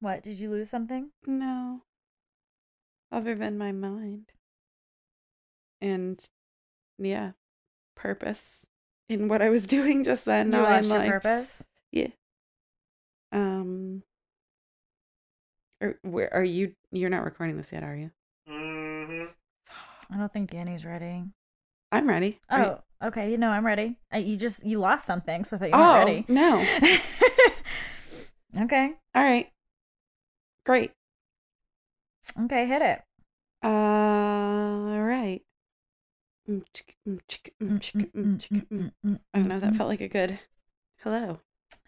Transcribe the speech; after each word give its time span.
What? 0.00 0.22
Did 0.22 0.38
you 0.38 0.50
lose 0.50 0.70
something? 0.70 1.10
No. 1.26 1.82
Other 3.10 3.34
than 3.34 3.58
my 3.58 3.72
mind. 3.72 4.32
And 5.80 6.22
yeah, 6.98 7.32
purpose 7.96 8.66
in 9.08 9.28
what 9.28 9.42
I 9.42 9.48
was 9.48 9.66
doing 9.76 10.04
just 10.04 10.24
then. 10.24 10.46
You 10.46 10.52
Now 10.52 10.62
lost 10.64 10.84
I'm 10.84 10.90
your 10.90 10.98
like, 10.98 11.10
purpose. 11.10 11.64
yeah. 11.92 12.08
Um. 13.32 14.02
Are, 15.80 15.96
where 16.02 16.32
are 16.34 16.44
you? 16.44 16.74
You're 16.90 17.10
not 17.10 17.24
recording 17.24 17.56
this 17.56 17.72
yet, 17.72 17.82
are 17.84 17.94
you? 17.94 18.10
Mhm. 18.48 19.28
I 20.10 20.16
don't 20.16 20.32
think 20.32 20.50
Dani's 20.50 20.84
ready. 20.84 21.22
I'm 21.92 22.08
ready. 22.08 22.40
Are 22.50 22.58
you- 22.60 22.64
Oh, 23.00 23.06
okay. 23.08 23.30
You 23.30 23.38
know, 23.38 23.50
I'm 23.50 23.64
ready. 23.64 23.96
I, 24.10 24.18
you 24.18 24.36
just 24.36 24.64
you 24.66 24.78
lost 24.80 25.06
something, 25.06 25.44
so 25.44 25.56
I 25.56 25.58
thought 25.60 25.68
you 25.68 25.74
oh 25.74 25.92
weren't 25.94 26.06
ready. 26.06 26.24
no! 26.28 26.66
okay. 28.64 28.92
All 29.14 29.22
right. 29.22 29.48
Great. 30.68 30.92
Okay, 32.38 32.66
hit 32.66 32.82
it. 32.82 33.00
Uh, 33.64 33.68
all 33.68 35.00
right. 35.00 35.40
Mm, 36.46 36.62
mm, 37.08 37.20
mm, 37.58 38.68
mm, 38.70 38.92
mm. 39.02 39.18
I 39.32 39.38
don't 39.38 39.48
know. 39.48 39.58
That 39.60 39.76
felt 39.76 39.88
like 39.88 40.02
a 40.02 40.08
good 40.08 40.38
hello. 40.98 41.40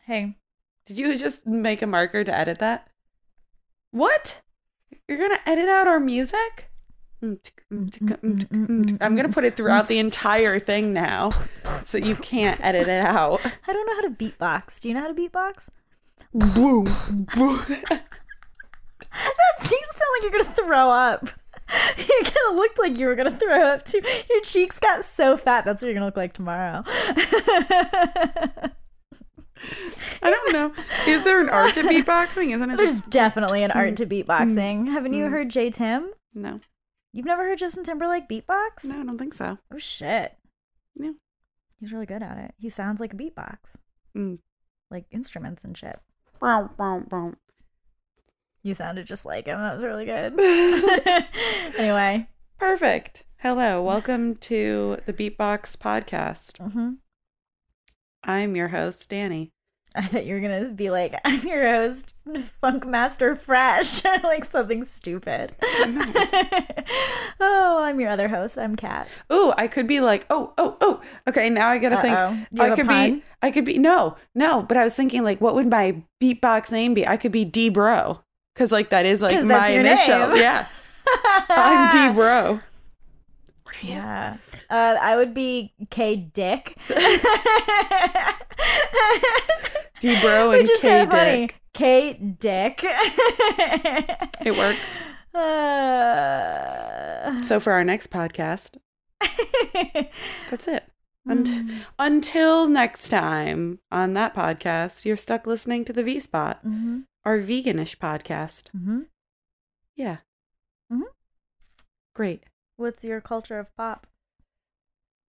Hey, 0.06 0.38
Did 0.86 0.96
you 0.96 1.18
just 1.18 1.46
make 1.46 1.82
a 1.82 1.86
marker 1.86 2.24
to 2.24 2.34
edit 2.34 2.58
that? 2.60 2.88
What? 3.90 4.40
You're 5.06 5.18
gonna 5.18 5.40
edit 5.44 5.68
out 5.68 5.86
our 5.86 6.00
music? 6.00 6.70
Mm, 7.22 7.42
chick, 7.42 7.62
mm, 7.70 7.90
mm, 7.90 8.46
mm. 8.48 8.96
I'm 9.02 9.14
gonna 9.14 9.28
put 9.28 9.44
it 9.44 9.58
throughout 9.58 9.88
the 9.88 9.98
entire 9.98 10.58
thing 10.58 10.94
now, 10.94 11.32
so 11.84 11.98
you 11.98 12.14
can't 12.16 12.58
edit 12.64 12.88
it 12.88 13.02
out. 13.02 13.44
I 13.68 13.72
don't 13.74 13.86
know 13.86 13.96
how 13.96 14.08
to 14.08 14.10
beatbox. 14.10 14.80
Do 14.80 14.88
you 14.88 14.94
know 14.94 15.02
how 15.02 15.12
to 15.12 15.28
beatbox? 15.28 15.68
That 19.00 19.66
seems 19.66 19.86
sound 19.92 20.10
like 20.14 20.22
you're 20.22 20.42
gonna 20.42 20.54
throw 20.56 20.90
up. 20.90 21.28
You 21.96 22.22
kind 22.24 22.36
of 22.50 22.56
looked 22.56 22.80
like 22.80 22.98
you 22.98 23.06
were 23.06 23.14
gonna 23.14 23.30
throw 23.30 23.62
up 23.62 23.84
too. 23.84 24.00
Your 24.28 24.40
cheeks 24.42 24.80
got 24.80 25.04
so 25.04 25.36
fat. 25.36 25.64
That's 25.64 25.80
what 25.80 25.86
you're 25.86 25.94
gonna 25.94 26.06
look 26.06 26.16
like 26.16 26.32
tomorrow. 26.32 26.82
I 30.22 30.30
don't 30.30 30.52
know. 30.52 30.72
Is 31.06 31.22
there 31.22 31.40
an 31.40 31.48
art 31.48 31.74
to 31.74 31.82
beatboxing? 31.82 32.52
Isn't 32.54 32.70
it 32.70 32.76
There's 32.76 32.92
just 32.92 33.10
definitely 33.10 33.62
an 33.62 33.70
art 33.70 33.90
hmm. 33.90 33.94
to 33.96 34.04
hmm. 34.04 34.12
beatboxing. 34.12 34.88
Haven't 34.88 35.14
you 35.14 35.26
hmm. 35.26 35.30
heard 35.30 35.50
Jay 35.50 35.70
Tim? 35.70 36.10
no? 36.34 36.60
You've 37.12 37.26
never 37.26 37.44
heard 37.44 37.58
Justin 37.58 37.84
Timberlake 37.84 38.28
beatbox? 38.28 38.84
No, 38.84 39.00
I 39.00 39.04
don't 39.04 39.18
think 39.18 39.34
so. 39.34 39.58
Oh 39.72 39.78
shit. 39.78 40.36
Yeah. 40.94 41.12
He's 41.78 41.92
really 41.92 42.06
good 42.06 42.22
at 42.22 42.38
it. 42.38 42.54
He 42.58 42.68
sounds 42.68 43.00
like 43.00 43.12
a 43.12 43.16
beatbox, 43.16 43.76
Mm. 44.16 44.38
like 44.90 45.06
instruments 45.10 45.64
and 45.64 45.76
shit. 45.76 45.98
Bow, 46.40 46.70
bow, 46.76 47.00
bow. 47.08 47.34
You 48.62 48.74
sounded 48.74 49.06
just 49.06 49.24
like 49.24 49.46
him. 49.46 49.58
That 49.58 49.74
was 49.74 49.82
really 49.82 50.04
good. 50.04 50.38
anyway, 51.78 52.28
Perfect. 52.58 53.24
Hello, 53.38 53.82
welcome 53.82 54.34
to 54.36 54.98
the 55.06 55.14
Beatbox 55.14 55.78
Podcast. 55.78 56.58
hmm 56.72 56.96
I'm 58.22 58.54
your 58.54 58.68
host, 58.68 59.08
Dani. 59.10 59.48
I 59.96 60.02
thought 60.02 60.26
you 60.26 60.34
were 60.34 60.40
gonna 60.40 60.68
be 60.68 60.90
like, 60.90 61.14
"I'm 61.24 61.40
your 61.40 61.66
host, 61.72 62.14
Funk 62.60 62.86
Master 62.86 63.34
Fresh," 63.34 64.04
like 64.04 64.44
something 64.44 64.84
stupid. 64.84 65.54
oh, 67.40 67.78
I'm 67.80 67.98
your 67.98 68.10
other 68.10 68.28
host. 68.28 68.58
I'm 68.58 68.76
Katt. 68.76 69.08
Ooh, 69.32 69.54
I 69.56 69.68
could 69.68 69.86
be 69.86 70.00
like, 70.00 70.26
oh, 70.28 70.52
oh, 70.58 70.76
oh. 70.82 71.00
Okay, 71.26 71.48
now 71.48 71.68
I 71.68 71.78
gotta 71.78 71.96
think. 72.02 72.18
You 72.50 72.62
have 72.62 72.72
I 72.72 72.76
could 72.76 72.88
be. 72.88 73.22
I 73.40 73.50
could 73.50 73.64
be. 73.64 73.78
No, 73.78 74.16
no. 74.34 74.60
But 74.62 74.76
I 74.76 74.84
was 74.84 74.94
thinking, 74.94 75.24
like, 75.24 75.40
what 75.40 75.54
would 75.54 75.70
my 75.70 76.02
beatbox 76.22 76.70
name 76.70 76.92
be? 76.92 77.06
I 77.08 77.16
could 77.16 77.32
be 77.32 77.46
D 77.46 77.70
Bro, 77.70 78.20
because 78.54 78.70
like 78.72 78.90
that 78.90 79.06
is 79.06 79.22
like 79.22 79.42
my 79.44 79.68
initial. 79.70 80.28
name. 80.28 80.36
Yeah, 80.36 80.66
I'm 81.48 81.90
D 82.12 82.14
Bro. 82.14 82.60
What 83.64 83.76
are 83.82 83.86
you? 83.86 83.92
Yeah. 83.92 84.36
Uh, 84.68 84.96
I 85.00 85.16
would 85.16 85.32
be 85.34 85.72
K 85.90 86.16
Dick. 86.16 86.76
D 90.00 90.20
Bro 90.20 90.52
and 90.58 90.68
K 90.80 91.06
funny. 91.06 91.46
Dick. 91.46 91.54
K 91.72 92.12
Dick. 92.14 92.80
It 94.44 94.56
worked. 94.56 95.02
Uh, 95.32 97.40
So 97.44 97.60
for 97.60 97.72
our 97.72 97.84
next 97.84 98.10
podcast, 98.10 98.76
that's 100.50 100.66
it. 100.66 100.82
And 101.26 101.46
Mm. 101.46 101.84
until 101.98 102.66
next 102.68 103.08
time 103.10 103.78
on 103.92 104.14
that 104.14 104.34
podcast, 104.34 105.04
you're 105.04 105.16
stuck 105.16 105.46
listening 105.46 105.84
to 105.84 105.92
the 105.92 106.02
V 106.02 106.18
Spot, 106.18 106.64
Mhm. 106.64 107.04
our 107.24 107.38
veganish 107.38 107.96
podcast. 107.98 108.70
Mhm. 108.76 109.06
Yeah. 109.96 110.18
Mhm. 110.90 111.02
Great. 112.14 112.44
What's 112.76 113.04
your 113.04 113.20
culture 113.20 113.58
of 113.58 113.74
pop? 113.76 114.06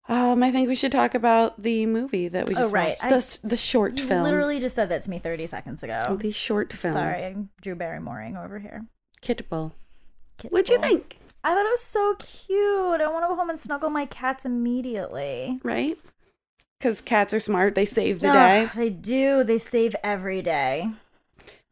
Um, 0.08 0.42
I 0.42 0.52
think 0.52 0.68
we 0.68 0.76
should 0.76 0.92
talk 0.92 1.14
about 1.14 1.62
the 1.62 1.86
movie 1.86 2.28
that 2.28 2.48
we 2.48 2.56
Oh, 2.56 2.62
just 2.62 2.74
right. 2.74 2.90
watched. 2.90 3.02
The, 3.10 3.16
s- 3.16 3.38
the 3.38 3.58
short 3.58 4.00
You 4.00 4.08
film. 4.08 4.24
literally 4.24 4.60
just 4.60 4.76
said 4.76 4.90
that 4.90 5.04
to 5.04 5.10
me 5.10 5.20
30 5.20 5.46
seconds 5.46 5.84
ago. 5.84 6.18
The 6.20 6.32
short 6.32 6.74
film. 6.74 6.94
Sorry, 6.96 7.26
I'm 7.26 7.50
Drew 7.62 7.76
Barrymoring 7.76 8.42
over 8.44 8.60
here. 8.60 8.88
Kitbull. 9.22 9.74
Kit 10.38 10.52
What'd 10.52 10.70
you 10.70 10.80
think? 10.80 11.20
I 11.44 11.54
thought 11.54 11.66
it 11.66 11.70
was 11.72 11.82
so 11.82 12.16
cute. 12.20 13.02
I 13.02 13.10
want 13.10 13.24
to 13.24 13.30
go 13.30 13.36
home 13.36 13.50
and 13.50 13.60
snuggle 13.60 13.90
my 13.90 14.06
cats 14.06 14.46
immediately. 14.46 15.60
Right? 15.64 15.98
Because 16.80 17.02
cats 17.02 17.34
are 17.34 17.40
smart. 17.40 17.76
They 17.76 17.86
save 17.86 18.20
the 18.20 18.30
Ugh, 18.30 18.34
day. 18.34 18.70
They 18.76 18.90
do. 18.90 19.44
They 19.44 19.58
save 19.58 19.96
every 20.04 20.42
day. 20.42 20.90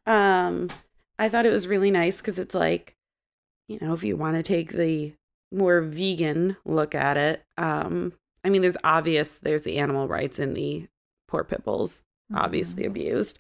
Um, 0.06 0.70
I 1.20 1.30
thought 1.30 1.46
it 1.46 1.52
was 1.54 1.68
really 1.68 1.92
nice 1.92 2.18
because 2.18 2.40
it's 2.40 2.56
like, 2.56 2.96
you 3.68 3.78
know, 3.82 3.94
if 3.94 4.04
you 4.04 4.18
want 4.18 4.36
to 4.36 4.44
take 4.44 4.72
the 4.72 5.14
more 5.52 5.82
vegan 5.82 6.58
look 6.66 6.96
at 6.96 7.18
it, 7.18 7.44
um, 7.58 8.14
I 8.44 8.50
mean, 8.50 8.62
there's 8.62 8.78
obvious, 8.84 9.38
there's 9.40 9.64
the 9.64 9.78
animal 9.78 10.08
rights 10.08 10.40
in 10.40 10.54
the 10.54 10.88
poor 11.28 11.44
pit 11.44 11.64
bulls, 11.64 12.04
obviously 12.34 12.84
Mhm. 12.84 12.88
abused. 12.88 13.40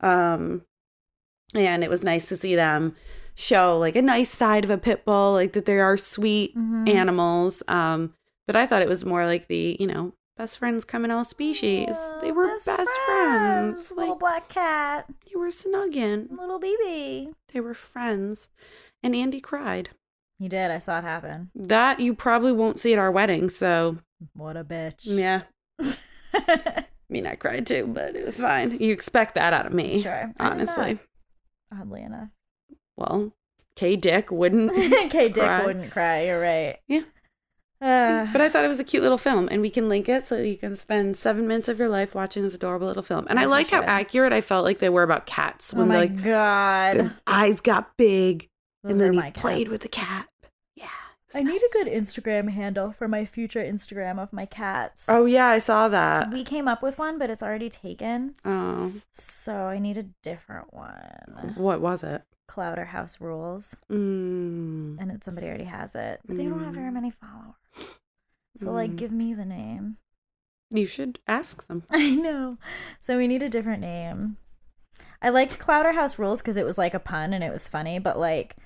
Um, 0.00 0.62
and 1.54 1.82
it 1.84 1.90
was 1.90 2.02
nice 2.02 2.26
to 2.26 2.36
see 2.36 2.54
them 2.56 2.96
show 3.38 3.78
like 3.78 3.94
a 3.96 4.02
nice 4.02 4.30
side 4.30 4.64
of 4.64 4.70
a 4.70 4.76
pit 4.78 5.04
bull, 5.04 5.32
like 5.32 5.52
that 5.52 5.64
they 5.64 5.78
are 5.78 5.96
sweet 5.96 6.56
Mhm. 6.56 6.88
animals. 6.88 7.62
Um, 7.68 8.14
but 8.46 8.56
I 8.56 8.66
thought 8.66 8.82
it 8.82 8.88
was 8.88 9.04
more 9.04 9.24
like 9.26 9.46
the, 9.46 9.76
you 9.78 9.86
know, 9.86 10.12
best 10.36 10.58
friends 10.58 10.84
come 10.84 11.04
in 11.04 11.10
all 11.10 11.24
species. 11.24 11.96
they 12.20 12.32
were 12.32 12.48
best, 12.48 12.68
friends. 13.06 13.90
Little 13.92 14.10
Like 14.14 14.18
black 14.20 14.48
cat. 14.48 15.06
you 15.30 15.38
were 15.38 15.48
snugging. 15.48 16.30
Little 16.36 16.58
baby. 16.58 17.32
They 17.52 17.60
were 17.60 17.74
friends. 17.74 18.48
And 19.02 19.14
Andy 19.14 19.40
cried. 19.40 19.90
He 20.40 20.48
did. 20.48 20.70
I 20.70 20.78
saw 20.78 20.98
it 20.98 21.04
happen. 21.04 21.50
That 21.54 22.00
you 22.00 22.14
probably 22.14 22.52
won't 22.52 22.78
see 22.78 22.92
at 22.92 22.98
our 22.98 23.10
wedding. 23.10 23.48
So, 23.50 23.96
What 24.34 24.56
a 24.56 24.64
bitch. 24.64 25.00
yeah. 25.04 25.42
I 26.34 26.84
mean, 27.08 27.26
I 27.26 27.34
cried 27.36 27.66
too, 27.66 27.86
but 27.86 28.14
it 28.16 28.24
was 28.24 28.40
fine. 28.40 28.78
You 28.80 28.92
expect 28.92 29.34
that 29.36 29.52
out 29.52 29.66
of 29.66 29.72
me. 29.72 30.02
Sure. 30.02 30.32
Honestly. 30.40 30.98
Oddly 31.72 32.02
enough. 32.02 32.28
Well, 32.98 33.32
K 33.76 33.94
Dick 33.96 34.30
wouldn't. 34.32 34.72
K 35.10 35.28
Dick 35.28 35.34
Cry. 35.44 35.64
wouldn't 35.64 35.92
cry. 35.92 36.24
You're 36.26 36.40
right. 36.40 36.76
Yeah. 36.88 37.02
Uh, 37.80 38.26
but 38.32 38.40
I 38.40 38.48
thought 38.48 38.64
it 38.64 38.68
was 38.68 38.80
a 38.80 38.84
cute 38.84 39.04
little 39.04 39.18
film, 39.18 39.48
and 39.52 39.62
we 39.62 39.70
can 39.70 39.88
link 39.88 40.08
it 40.08 40.26
so 40.26 40.36
you 40.38 40.56
can 40.56 40.74
spend 40.74 41.16
seven 41.16 41.46
minutes 41.46 41.68
of 41.68 41.78
your 41.78 41.88
life 41.88 42.12
watching 42.12 42.42
this 42.42 42.54
adorable 42.54 42.88
little 42.88 43.04
film. 43.04 43.28
And 43.30 43.38
I 43.38 43.44
liked 43.44 43.70
how 43.70 43.82
accurate 43.82 44.32
I 44.32 44.40
felt 44.40 44.64
like 44.64 44.80
they 44.80 44.88
were 44.88 45.04
about 45.04 45.26
cats 45.26 45.72
oh 45.72 45.78
when 45.78 45.86
my 45.88 45.94
like 46.00 46.24
god. 46.24 47.12
eyes 47.28 47.60
got 47.60 47.96
big, 47.96 48.48
Those 48.82 48.92
and 48.92 49.00
then 49.00 49.12
he 49.12 49.30
played 49.30 49.66
cats. 49.66 49.70
with 49.70 49.82
the 49.82 49.88
cat. 49.88 50.26
I 51.34 51.42
need 51.42 51.60
a 51.60 51.72
good 51.72 51.86
Instagram 51.88 52.50
handle 52.50 52.90
for 52.90 53.06
my 53.06 53.24
future 53.26 53.62
Instagram 53.62 54.18
of 54.18 54.32
my 54.32 54.46
cats. 54.46 55.04
Oh 55.08 55.26
yeah, 55.26 55.46
I 55.48 55.58
saw 55.58 55.88
that. 55.88 56.32
We 56.32 56.42
came 56.44 56.66
up 56.68 56.82
with 56.82 56.96
one, 56.98 57.18
but 57.18 57.28
it's 57.30 57.42
already 57.42 57.68
taken. 57.68 58.34
Oh, 58.44 58.92
So 59.12 59.54
I 59.66 59.78
need 59.78 59.98
a 59.98 60.04
different 60.22 60.72
one. 60.72 61.52
what 61.56 61.80
was 61.80 62.02
it? 62.02 62.22
Clowder 62.48 62.86
House 62.86 63.20
Rules. 63.20 63.76
Mm. 63.90 64.98
And 65.00 65.10
it, 65.10 65.22
somebody 65.24 65.46
already 65.48 65.64
has 65.64 65.94
it. 65.94 66.20
But 66.26 66.38
they 66.38 66.44
don't 66.44 66.64
have 66.64 66.74
very 66.74 66.90
Mm. 66.90 66.94
many 66.94 67.10
followers. 67.10 67.98
So, 68.56 68.72
like, 68.72 68.92
Mm. 68.92 68.96
give 68.96 69.12
me 69.12 69.34
the 69.34 69.44
name. 69.44 69.98
You 70.70 70.86
should 70.86 71.18
ask 71.28 71.66
them. 71.66 71.82
I 71.90 72.14
know. 72.14 72.56
So 73.00 73.18
we 73.18 73.26
need 73.28 73.42
a 73.42 73.50
different 73.50 73.82
name. 73.82 74.38
I 75.20 75.28
liked 75.28 75.58
Clowder 75.58 75.92
House 75.94 76.18
Rules 76.18 76.40
because 76.40 76.56
it 76.56 76.64
was 76.64 76.78
like 76.78 76.94
a 76.94 76.98
pun 76.98 77.32
and 77.34 77.44
it 77.44 77.52
was 77.52 77.68
funny, 77.68 77.98
but 77.98 78.18
like 78.18 78.56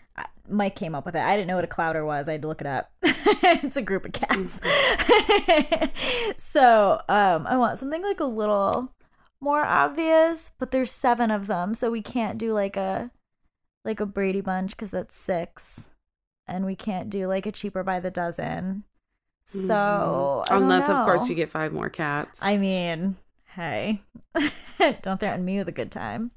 Mike 0.49 0.77
came 0.77 0.95
up 0.95 1.07
with 1.07 1.17
it. 1.17 1.23
I 1.23 1.37
didn't 1.37 1.49
know 1.49 1.57
what 1.57 1.65
a 1.65 1.69
clowder 1.69 2.05
was. 2.05 2.29
I 2.29 2.33
had 2.33 2.43
to 2.43 2.49
look 2.49 2.61
it 2.61 2.67
up. 2.67 2.91
it's 3.03 3.77
a 3.77 3.83
group 3.83 4.05
of 4.05 4.13
cats. 4.13 4.61
so 6.37 7.01
um, 7.09 7.47
I 7.47 7.57
want 7.57 7.79
something 7.79 8.03
like 8.03 8.21
a 8.21 8.25
little 8.25 8.93
more 9.41 9.65
obvious, 9.65 10.53
but 10.59 10.71
there's 10.71 10.93
seven 10.93 11.31
of 11.31 11.47
them, 11.47 11.75
so 11.75 11.91
we 11.91 12.03
can't 12.03 12.39
do 12.39 12.53
like 12.53 12.77
a 12.77 13.11
like 13.85 14.01
a 14.01 14.07
Brady 14.07 14.41
Bunch 14.41 14.73
because 14.73 14.91
that's 14.91 15.17
six, 15.17 15.89
and 16.47 16.65
we 16.65 16.77
can't 16.77 17.11
do 17.11 17.27
like 17.27 17.47
a 17.47 17.53
cheaper 17.53 17.83
by 17.83 17.99
the 18.01 18.11
dozen. 18.11 18.85
So 19.45 20.45
don't 20.47 20.63
unless 20.63 20.89
of 20.89 21.05
course 21.05 21.29
you 21.29 21.35
get 21.35 21.51
five 21.51 21.73
more 21.73 21.91
cats, 21.91 22.41
I 22.43 22.57
mean, 22.57 23.17
hey, 23.55 24.01
don't 25.03 25.19
threaten 25.19 25.45
me 25.45 25.59
with 25.59 25.69
a 25.69 25.73
good 25.73 25.91
time. 25.91 26.31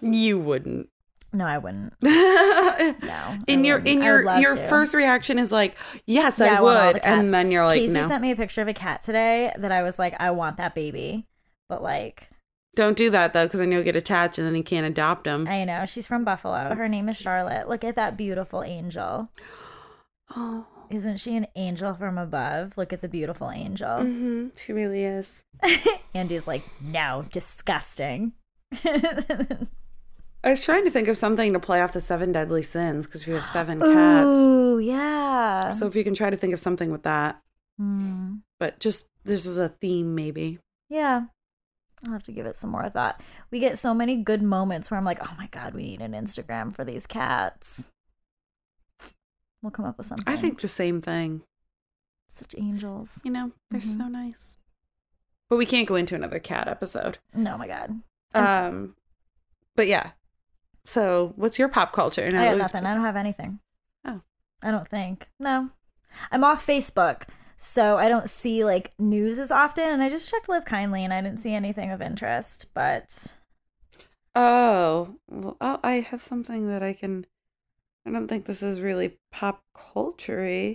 you 0.00 0.38
wouldn't. 0.38 0.88
No, 1.32 1.44
I 1.44 1.58
wouldn't. 1.58 1.92
No. 2.02 3.38
In 3.46 3.64
your 3.64 3.78
in 3.80 4.02
your 4.02 4.22
your 4.38 4.56
to. 4.56 4.68
first 4.68 4.94
reaction 4.94 5.38
is 5.38 5.50
like, 5.52 5.76
yes, 6.06 6.38
Yeah, 6.38 6.54
I 6.54 6.56
I 6.56 6.60
would, 6.60 6.96
the 6.96 7.06
and 7.06 7.34
then 7.34 7.50
you're 7.50 7.64
like, 7.64 7.80
Casey 7.80 7.92
no, 7.94 8.06
sent 8.06 8.22
me 8.22 8.30
a 8.30 8.36
picture 8.36 8.62
of 8.62 8.68
a 8.68 8.72
cat 8.74 9.02
today 9.02 9.52
that 9.58 9.72
I 9.72 9.82
was 9.82 9.98
like, 9.98 10.14
I 10.20 10.30
want 10.30 10.56
that 10.58 10.74
baby. 10.74 11.26
But 11.68 11.82
like, 11.82 12.28
don't 12.76 12.96
do 12.96 13.10
that 13.10 13.32
though, 13.32 13.46
because 13.46 13.60
then 13.60 13.72
you'll 13.72 13.82
get 13.82 13.96
attached, 13.96 14.38
and 14.38 14.46
then 14.46 14.54
you 14.54 14.62
can't 14.62 14.86
adopt 14.86 15.24
them. 15.24 15.46
I 15.48 15.64
know 15.64 15.84
she's 15.86 16.06
from 16.06 16.24
Buffalo. 16.24 16.74
Her 16.74 16.88
name 16.88 17.08
is 17.08 17.16
Charlotte. 17.16 17.68
Look 17.68 17.82
at 17.84 17.96
that 17.96 18.16
beautiful 18.16 18.62
angel. 18.62 19.28
Oh, 20.36 20.66
Isn't 20.90 21.16
she 21.18 21.36
an 21.36 21.46
angel 21.56 21.94
from 21.94 22.16
above? 22.18 22.76
Look 22.78 22.92
at 22.92 23.00
the 23.02 23.08
beautiful 23.08 23.50
angel. 23.50 23.98
hmm 24.02 24.48
she 24.56 24.72
really 24.72 25.04
is. 25.04 25.42
Andy's 26.14 26.46
like, 26.46 26.62
no, 26.80 27.26
disgusting. 27.32 28.32
I 30.44 30.50
was 30.50 30.64
trying 30.64 30.84
to 30.84 30.90
think 30.90 31.08
of 31.08 31.16
something 31.16 31.52
to 31.52 31.58
play 31.60 31.80
off 31.82 31.92
the 31.92 32.00
seven 32.00 32.30
deadly 32.32 32.62
sins 32.62 33.06
because 33.06 33.26
we 33.26 33.34
have 33.34 33.44
seven 33.46 33.80
cats. 33.80 34.26
Ooh, 34.38 34.78
yeah. 34.78 35.70
So 35.70 35.86
if 35.86 35.96
you 35.96 36.04
can 36.04 36.14
try 36.14 36.30
to 36.30 36.36
think 36.36 36.52
of 36.54 36.60
something 36.60 36.90
with 36.90 37.02
that, 37.02 37.42
Hmm. 37.76 38.36
but 38.58 38.78
just 38.80 39.06
this 39.24 39.46
is 39.46 39.58
a 39.58 39.68
theme 39.68 40.14
maybe. 40.14 40.58
Yeah. 40.88 41.26
I'll 42.06 42.12
have 42.12 42.22
to 42.24 42.32
give 42.32 42.46
it 42.46 42.56
some 42.56 42.70
more 42.70 42.88
thought. 42.88 43.20
We 43.50 43.58
get 43.58 43.78
so 43.78 43.92
many 43.92 44.16
good 44.16 44.42
moments 44.42 44.90
where 44.90 44.98
I'm 44.98 45.04
like, 45.04 45.18
oh 45.20 45.34
my 45.36 45.48
God, 45.48 45.74
we 45.74 45.82
need 45.82 46.00
an 46.00 46.12
Instagram 46.12 46.72
for 46.74 46.84
these 46.84 47.06
cats. 47.06 47.90
We'll 49.62 49.72
come 49.72 49.84
up 49.86 49.98
with 49.98 50.06
something. 50.06 50.24
I 50.32 50.36
think 50.36 50.60
the 50.60 50.68
same 50.68 51.00
thing. 51.00 51.42
such 52.30 52.54
angels. 52.58 53.20
You 53.24 53.30
know, 53.30 53.52
they're 53.70 53.80
Mhm. 53.80 53.96
so 53.98 54.06
nice. 54.06 54.58
But 55.48 55.56
we 55.56 55.64
can't 55.66 55.88
go 55.88 55.94
into 55.96 56.14
another 56.14 56.38
cat 56.38 56.68
episode. 56.68 57.18
No, 57.34 57.56
my 57.56 57.66
God. 57.66 58.02
Um, 58.34 58.94
but 59.74 59.86
yeah. 59.88 60.10
So 60.88 61.34
what's 61.36 61.58
your 61.58 61.68
pop 61.68 61.92
culture? 61.92 62.30
Now 62.30 62.40
I 62.40 62.44
got 62.46 62.50
we've- 62.52 62.62
nothing. 62.62 62.86
I 62.86 62.94
don't 62.94 63.04
have 63.04 63.16
anything. 63.16 63.60
Oh. 64.06 64.22
I 64.62 64.70
don't 64.70 64.88
think. 64.88 65.28
No. 65.38 65.68
I'm 66.32 66.42
off 66.42 66.66
Facebook, 66.66 67.24
so 67.58 67.98
I 67.98 68.08
don't 68.08 68.30
see 68.30 68.64
like 68.64 68.92
news 68.98 69.38
as 69.38 69.50
often. 69.52 69.84
And 69.84 70.02
I 70.02 70.08
just 70.08 70.30
checked 70.30 70.48
Live 70.48 70.64
Kindly 70.64 71.04
and 71.04 71.12
I 71.12 71.20
didn't 71.20 71.40
see 71.40 71.52
anything 71.52 71.90
of 71.90 72.00
interest. 72.00 72.70
But 72.72 73.36
Oh, 74.34 75.16
well, 75.28 75.56
oh, 75.60 75.78
I 75.82 75.94
have 75.96 76.22
something 76.22 76.68
that 76.68 76.82
I 76.82 76.94
can. 76.94 77.26
I 78.06 78.10
don't 78.10 78.26
think 78.28 78.46
this 78.46 78.62
is 78.62 78.80
really 78.80 79.18
pop 79.30 79.62
culture 79.74 80.74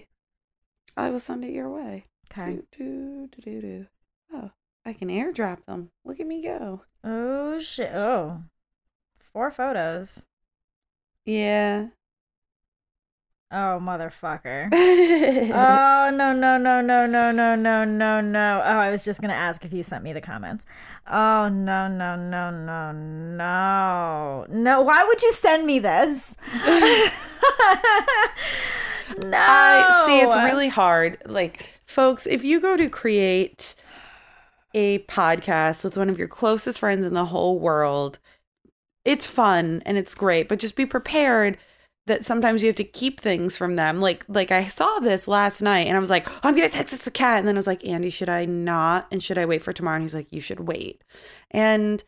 I 0.95 1.09
will 1.09 1.19
send 1.19 1.43
it 1.43 1.53
your 1.53 1.71
way. 1.71 2.05
okay. 2.31 2.59
Do, 2.77 2.77
do, 2.77 3.27
do, 3.35 3.41
do, 3.41 3.61
do. 3.61 3.85
Oh, 4.31 4.51
I 4.85 4.93
can 4.93 5.07
airdrop 5.07 5.65
them. 5.65 5.89
Look 6.05 6.19
at 6.19 6.27
me 6.27 6.43
go. 6.43 6.83
Oh, 7.03 7.59
shit. 7.59 7.91
Oh. 7.95 8.43
Four 9.33 9.51
photos. 9.51 10.23
Yeah. 11.25 11.87
Oh, 13.51 13.79
motherfucker. 13.81 14.69
oh, 14.73 15.51
oh 15.53 16.09
no 16.11 16.33
no 16.33 16.57
no 16.57 16.81
no 16.81 17.05
no 17.05 17.31
no 17.31 17.55
no 17.55 17.85
no 17.85 18.21
no 18.21 18.61
oh 18.65 18.77
i 18.79 18.89
was 18.89 19.03
just 19.03 19.21
gonna 19.21 19.33
ask 19.33 19.63
if 19.63 19.71
you 19.71 19.83
sent 19.83 20.03
me 20.03 20.11
the 20.11 20.19
comments 20.19 20.65
oh 21.07 21.49
no 21.49 21.87
no 21.87 22.15
no 22.15 22.49
no 22.49 22.91
no 22.91 24.45
no 24.49 24.81
why 24.81 25.03
would 25.03 25.21
you 25.21 25.31
send 25.31 25.67
me 25.67 25.77
this 25.77 26.35
no 29.17 29.37
I 29.37 30.03
see 30.07 30.19
it's 30.21 30.35
really 30.35 30.69
hard. 30.69 31.17
Like, 31.25 31.79
folks, 31.85 32.25
if 32.25 32.43
you 32.43 32.59
go 32.59 32.75
to 32.77 32.89
create 32.89 33.75
a 34.73 34.99
podcast 34.99 35.83
with 35.83 35.97
one 35.97 36.09
of 36.09 36.17
your 36.17 36.27
closest 36.27 36.79
friends 36.79 37.05
in 37.05 37.13
the 37.13 37.25
whole 37.25 37.59
world, 37.59 38.19
it's 39.05 39.27
fun 39.27 39.81
and 39.85 39.97
it's 39.97 40.15
great, 40.15 40.47
but 40.47 40.59
just 40.59 40.75
be 40.75 40.85
prepared 40.85 41.57
that 42.05 42.25
sometimes 42.25 42.61
you 42.61 42.67
have 42.67 42.75
to 42.75 42.83
keep 42.83 43.19
things 43.19 43.55
from 43.55 43.75
them. 43.75 43.99
Like 43.99 44.25
like 44.27 44.51
I 44.51 44.67
saw 44.67 44.99
this 44.99 45.27
last 45.27 45.61
night 45.61 45.87
and 45.87 45.95
I 45.95 45.99
was 45.99 46.09
like, 46.09 46.29
oh, 46.29 46.39
I'm 46.43 46.55
gonna 46.55 46.69
text 46.69 46.91
this 46.91 47.03
to 47.05 47.11
Katt. 47.11 47.39
And 47.39 47.47
then 47.47 47.55
I 47.55 47.59
was 47.59 47.67
like, 47.67 47.85
Andy, 47.85 48.09
should 48.09 48.29
I 48.29 48.45
not? 48.45 49.07
And 49.11 49.23
should 49.23 49.37
I 49.37 49.45
wait 49.45 49.61
for 49.61 49.73
tomorrow? 49.73 49.95
And 49.95 50.03
he's 50.03 50.15
like, 50.15 50.31
you 50.31 50.41
should 50.41 50.61
wait. 50.61 51.03
And 51.51 52.03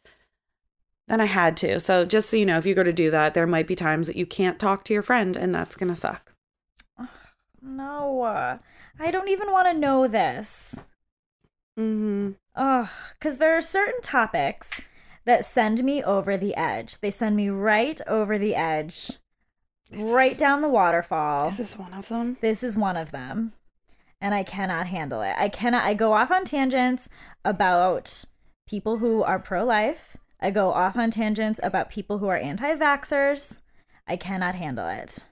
then 1.08 1.22
I 1.22 1.26
had 1.26 1.56
to. 1.58 1.80
So 1.80 2.06
just 2.06 2.30
so 2.30 2.38
you 2.38 2.46
know, 2.46 2.58
if 2.58 2.66
you 2.66 2.76
go 2.76 2.84
to 2.84 2.92
do 2.92 3.12
that, 3.12 3.34
there 3.34 3.48
might 3.48 3.68
be 3.68 3.76
times 3.76 4.08
that 4.08 4.16
you 4.16 4.26
can't 4.26 4.60
talk 4.60 4.84
to 4.86 4.94
your 4.94 5.04
friend 5.04 5.38
and 5.38 5.54
that's 5.54 5.76
gonna 5.76 5.96
suck. 5.96 6.32
no 7.62 8.24
i 8.98 9.12
don't 9.12 9.28
even 9.28 9.52
want 9.52 9.68
to 9.68 9.74
know 9.78 10.08
this 10.08 10.80
Mm-hmm. 11.78 12.32
Ugh, 12.56 12.90
because 13.20 13.38
there 13.38 13.56
are 13.56 13.62
certain 13.62 14.02
topics 14.02 14.82
that 15.26 15.46
send 15.46 15.84
me 15.84 16.04
over 16.04 16.38
the 16.38 16.56
edge. 16.56 17.00
They 17.00 17.12
send 17.12 17.36
me 17.36 17.50
right 17.50 18.00
over 18.08 18.38
the 18.38 18.56
edge, 18.56 19.12
Is 19.92 20.04
right 20.04 20.30
this- 20.32 20.38
down 20.38 20.62
the 20.62 20.70
waterfall. 20.70 21.46
This 21.46 21.60
is 21.60 21.72
this 21.72 21.78
one 21.80 21.94
of 21.94 22.08
them? 22.10 22.38
This 22.42 22.64
is 22.64 22.78
one 22.78 22.98
of 22.98 23.12
them. 23.12 23.54
And 24.22 24.34
I 24.34 24.44
cannot 24.44 24.88
handle 24.88 25.22
it. 25.22 25.36
I 25.38 25.50
cannot, 25.50 25.84
I 25.84 25.94
go 25.94 26.14
off 26.14 26.32
on 26.32 26.46
tangents 26.46 27.10
about 27.44 28.24
people 28.68 28.98
who 28.98 29.24
are 29.24 29.40
pro 29.40 29.64
life. 29.66 30.16
I 30.40 30.52
go 30.52 30.72
off 30.72 30.96
on 30.96 31.12
tangents 31.12 31.60
about 31.64 31.90
people 31.90 32.20
who 32.20 32.28
are 32.28 32.38
anti 32.38 32.76
vaxxers. 32.76 33.62
I 34.08 34.16
cannot 34.16 34.56
handle 34.56 34.88
it. 34.88 35.26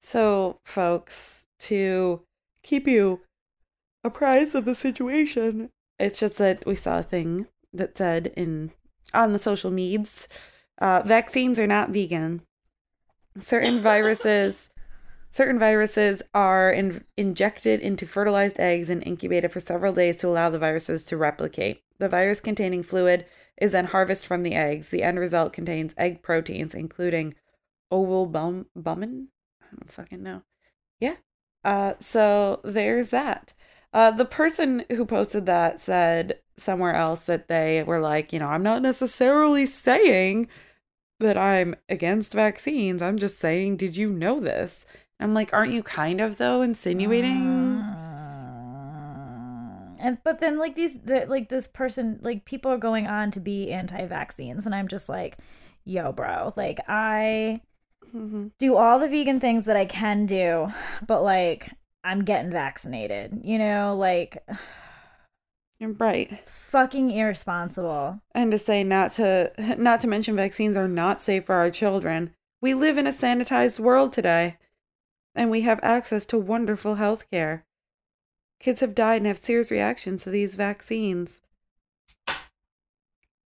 So, 0.00 0.58
folks, 0.64 1.46
to 1.60 2.22
keep 2.62 2.86
you 2.88 3.20
apprised 4.02 4.54
of 4.54 4.64
the 4.64 4.74
situation, 4.74 5.70
it's 5.98 6.20
just 6.20 6.38
that 6.38 6.66
we 6.66 6.74
saw 6.74 6.98
a 6.98 7.02
thing 7.02 7.46
that 7.72 7.96
said 7.96 8.28
in 8.36 8.72
on 9.14 9.32
the 9.32 9.38
social 9.38 9.70
medias, 9.70 10.28
uh, 10.78 11.02
vaccines 11.04 11.58
are 11.58 11.66
not 11.66 11.90
vegan. 11.90 12.42
Certain 13.40 13.80
viruses, 13.80 14.70
certain 15.30 15.58
viruses 15.58 16.22
are 16.34 16.70
in, 16.70 17.04
injected 17.16 17.80
into 17.80 18.06
fertilized 18.06 18.58
eggs 18.60 18.90
and 18.90 19.06
incubated 19.06 19.52
for 19.52 19.60
several 19.60 19.92
days 19.92 20.16
to 20.18 20.28
allow 20.28 20.50
the 20.50 20.58
viruses 20.58 21.04
to 21.06 21.16
replicate. 21.16 21.82
The 21.98 22.08
virus-containing 22.08 22.82
fluid 22.82 23.26
is 23.60 23.72
then 23.72 23.86
harvested 23.86 24.26
from 24.26 24.42
the 24.42 24.54
eggs. 24.54 24.90
The 24.90 25.02
end 25.02 25.18
result 25.18 25.52
contains 25.52 25.94
egg 25.96 26.22
proteins, 26.22 26.74
including 26.74 27.34
ovalbumin. 27.92 29.26
I 29.62 29.66
don't 29.70 29.90
fucking 29.90 30.22
know. 30.22 30.42
Yeah. 31.00 31.16
Uh, 31.64 31.94
so 31.98 32.60
there's 32.64 33.10
that. 33.10 33.52
Uh, 33.92 34.10
the 34.10 34.24
person 34.24 34.84
who 34.90 35.06
posted 35.06 35.46
that 35.46 35.80
said 35.80 36.40
somewhere 36.56 36.94
else 36.94 37.24
that 37.24 37.48
they 37.48 37.82
were 37.82 38.00
like, 38.00 38.32
you 38.32 38.38
know, 38.38 38.48
I'm 38.48 38.62
not 38.62 38.82
necessarily 38.82 39.66
saying 39.66 40.48
that 41.20 41.36
I'm 41.36 41.74
against 41.88 42.32
vaccines. 42.32 43.00
I'm 43.02 43.18
just 43.18 43.38
saying, 43.38 43.76
did 43.76 43.96
you 43.96 44.10
know 44.10 44.40
this? 44.40 44.84
I'm 45.20 45.34
like, 45.34 45.52
aren't 45.52 45.72
you 45.72 45.82
kind 45.82 46.20
of 46.20 46.36
though 46.38 46.62
insinuating? 46.62 47.82
And 50.00 50.18
but 50.22 50.40
then 50.40 50.58
like 50.58 50.74
these 50.74 50.98
the, 50.98 51.24
like 51.28 51.48
this 51.48 51.66
person 51.66 52.18
like 52.20 52.44
people 52.44 52.70
are 52.70 52.78
going 52.78 53.06
on 53.06 53.30
to 53.32 53.40
be 53.40 53.70
anti-vaccines 53.72 54.66
and 54.66 54.74
I'm 54.74 54.88
just 54.88 55.08
like, 55.08 55.38
yo 55.84 56.12
bro, 56.12 56.52
like 56.56 56.80
I 56.88 57.62
Mhm. 58.14 58.50
do 58.58 58.76
all 58.76 58.98
the 58.98 59.08
vegan 59.08 59.40
things 59.40 59.64
that 59.64 59.76
I 59.76 59.86
can 59.86 60.26
do, 60.26 60.68
but 61.06 61.22
like 61.22 61.70
I'm 62.04 62.24
getting 62.24 62.50
vaccinated. 62.50 63.40
You 63.44 63.58
know, 63.58 63.96
like 63.96 64.36
right. 65.80 66.30
it's 66.32 66.50
fucking 66.50 67.10
irresponsible. 67.10 68.20
And 68.32 68.50
to 68.50 68.58
say 68.58 68.84
not 68.84 69.12
to 69.14 69.52
not 69.78 70.00
to 70.00 70.08
mention 70.08 70.36
vaccines 70.36 70.76
are 70.76 70.88
not 70.88 71.20
safe 71.20 71.46
for 71.46 71.54
our 71.54 71.70
children. 71.70 72.34
We 72.60 72.74
live 72.74 72.96
in 72.96 73.06
a 73.06 73.12
sanitized 73.12 73.78
world 73.78 74.12
today, 74.12 74.56
and 75.34 75.50
we 75.50 75.62
have 75.62 75.80
access 75.82 76.24
to 76.26 76.38
wonderful 76.38 76.94
health 76.94 77.30
care. 77.30 77.66
Kids 78.58 78.80
have 78.80 78.94
died 78.94 79.16
and 79.16 79.26
have 79.26 79.36
serious 79.38 79.70
reactions 79.70 80.24
to 80.24 80.30
these 80.30 80.54
vaccines. 80.56 81.42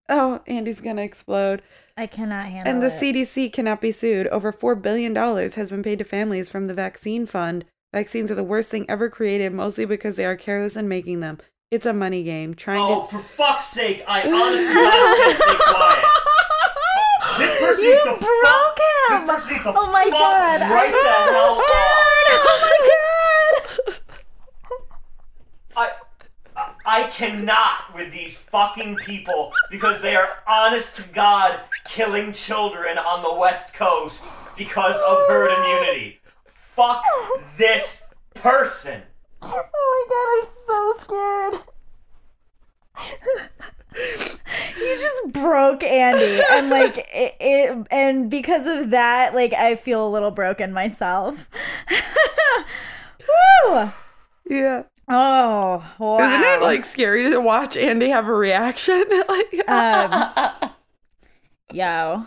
Oh, 0.08 0.40
Andy's 0.46 0.80
gonna 0.80 1.02
explode. 1.02 1.62
I 1.96 2.06
cannot 2.06 2.46
handle 2.46 2.72
And 2.72 2.82
the 2.82 2.88
it. 2.88 2.92
CDC 2.92 3.52
cannot 3.52 3.80
be 3.80 3.90
sued. 3.90 4.26
Over 4.28 4.52
$4 4.52 4.80
billion 4.80 5.16
has 5.16 5.70
been 5.70 5.82
paid 5.82 5.98
to 5.98 6.04
families 6.04 6.48
from 6.48 6.66
the 6.66 6.74
vaccine 6.74 7.24
fund. 7.26 7.64
Vaccines 7.92 8.30
are 8.30 8.34
the 8.34 8.44
worst 8.44 8.70
thing 8.70 8.84
ever 8.88 9.08
created, 9.08 9.54
mostly 9.54 9.86
because 9.86 10.16
they 10.16 10.26
are 10.26 10.36
careless 10.36 10.76
in 10.76 10.88
making 10.88 11.20
them. 11.20 11.38
It's 11.72 11.84
a 11.86 11.92
money 11.92 12.22
game. 12.22 12.54
Trying 12.54 12.80
Oh, 12.80 13.06
to. 13.06 13.16
for 13.16 13.22
fuck's 13.22 13.64
sake! 13.64 14.04
I 14.06 14.22
honestly 14.30 14.72
can't 14.72 15.42
stay 15.42 15.56
quiet. 15.74 16.04
This 17.38 17.60
person 17.60 17.84
you 17.84 17.90
needs 17.90 18.02
to 18.04 18.10
broke 18.24 18.44
fuck- 18.44 18.78
him. 18.78 19.10
This 19.10 19.24
person 19.26 19.52
needs 19.52 19.64
to 19.64 19.70
oh 19.76 19.90
my 19.92 20.04
fuck 20.04 20.12
god! 20.12 20.60
right 20.70 20.86
I'm 20.86 20.92
the 20.92 21.02
so 21.02 21.32
hell 21.32 21.54
scared. 21.56 21.88
off. 22.30 22.46
Oh 22.46 22.58
my 22.62 22.78
god! 23.88 24.00
I, 25.76 25.90
I 26.56 26.74
I 26.86 27.02
cannot 27.10 27.94
with 27.94 28.12
these 28.12 28.38
fucking 28.38 28.96
people 28.98 29.50
because 29.68 30.00
they 30.02 30.14
are 30.14 30.38
honest 30.46 31.02
to 31.02 31.08
God 31.12 31.58
killing 31.84 32.32
children 32.32 32.96
on 32.96 33.22
the 33.24 33.34
West 33.40 33.74
Coast 33.74 34.28
because 34.56 35.02
of 35.02 35.18
herd 35.28 35.50
immunity. 35.50 36.20
Fuck 36.44 37.02
this 37.56 38.06
person. 38.34 39.02
Oh 39.42 39.50
my 39.52 40.04
god! 40.08 40.48
I'm 40.48 40.95
so 40.95 40.95
scared. 41.06 41.60
you 44.78 44.98
just 44.98 45.32
broke 45.32 45.82
Andy, 45.82 46.40
and 46.50 46.70
like 46.70 46.98
it, 47.12 47.34
it, 47.40 47.86
and 47.90 48.30
because 48.30 48.66
of 48.66 48.90
that, 48.90 49.34
like 49.34 49.52
I 49.52 49.76
feel 49.76 50.06
a 50.06 50.10
little 50.10 50.30
broken 50.30 50.72
myself. 50.72 51.48
Woo! 53.68 53.90
Yeah. 54.48 54.84
Oh, 55.08 55.84
wow. 55.98 56.18
Isn't 56.18 56.42
it 56.42 56.62
like 56.62 56.84
scary 56.84 57.30
to 57.30 57.40
watch 57.40 57.76
Andy 57.76 58.08
have 58.08 58.26
a 58.26 58.34
reaction? 58.34 59.04
like, 59.28 59.68
um, 59.68 60.72
yo. 61.72 62.26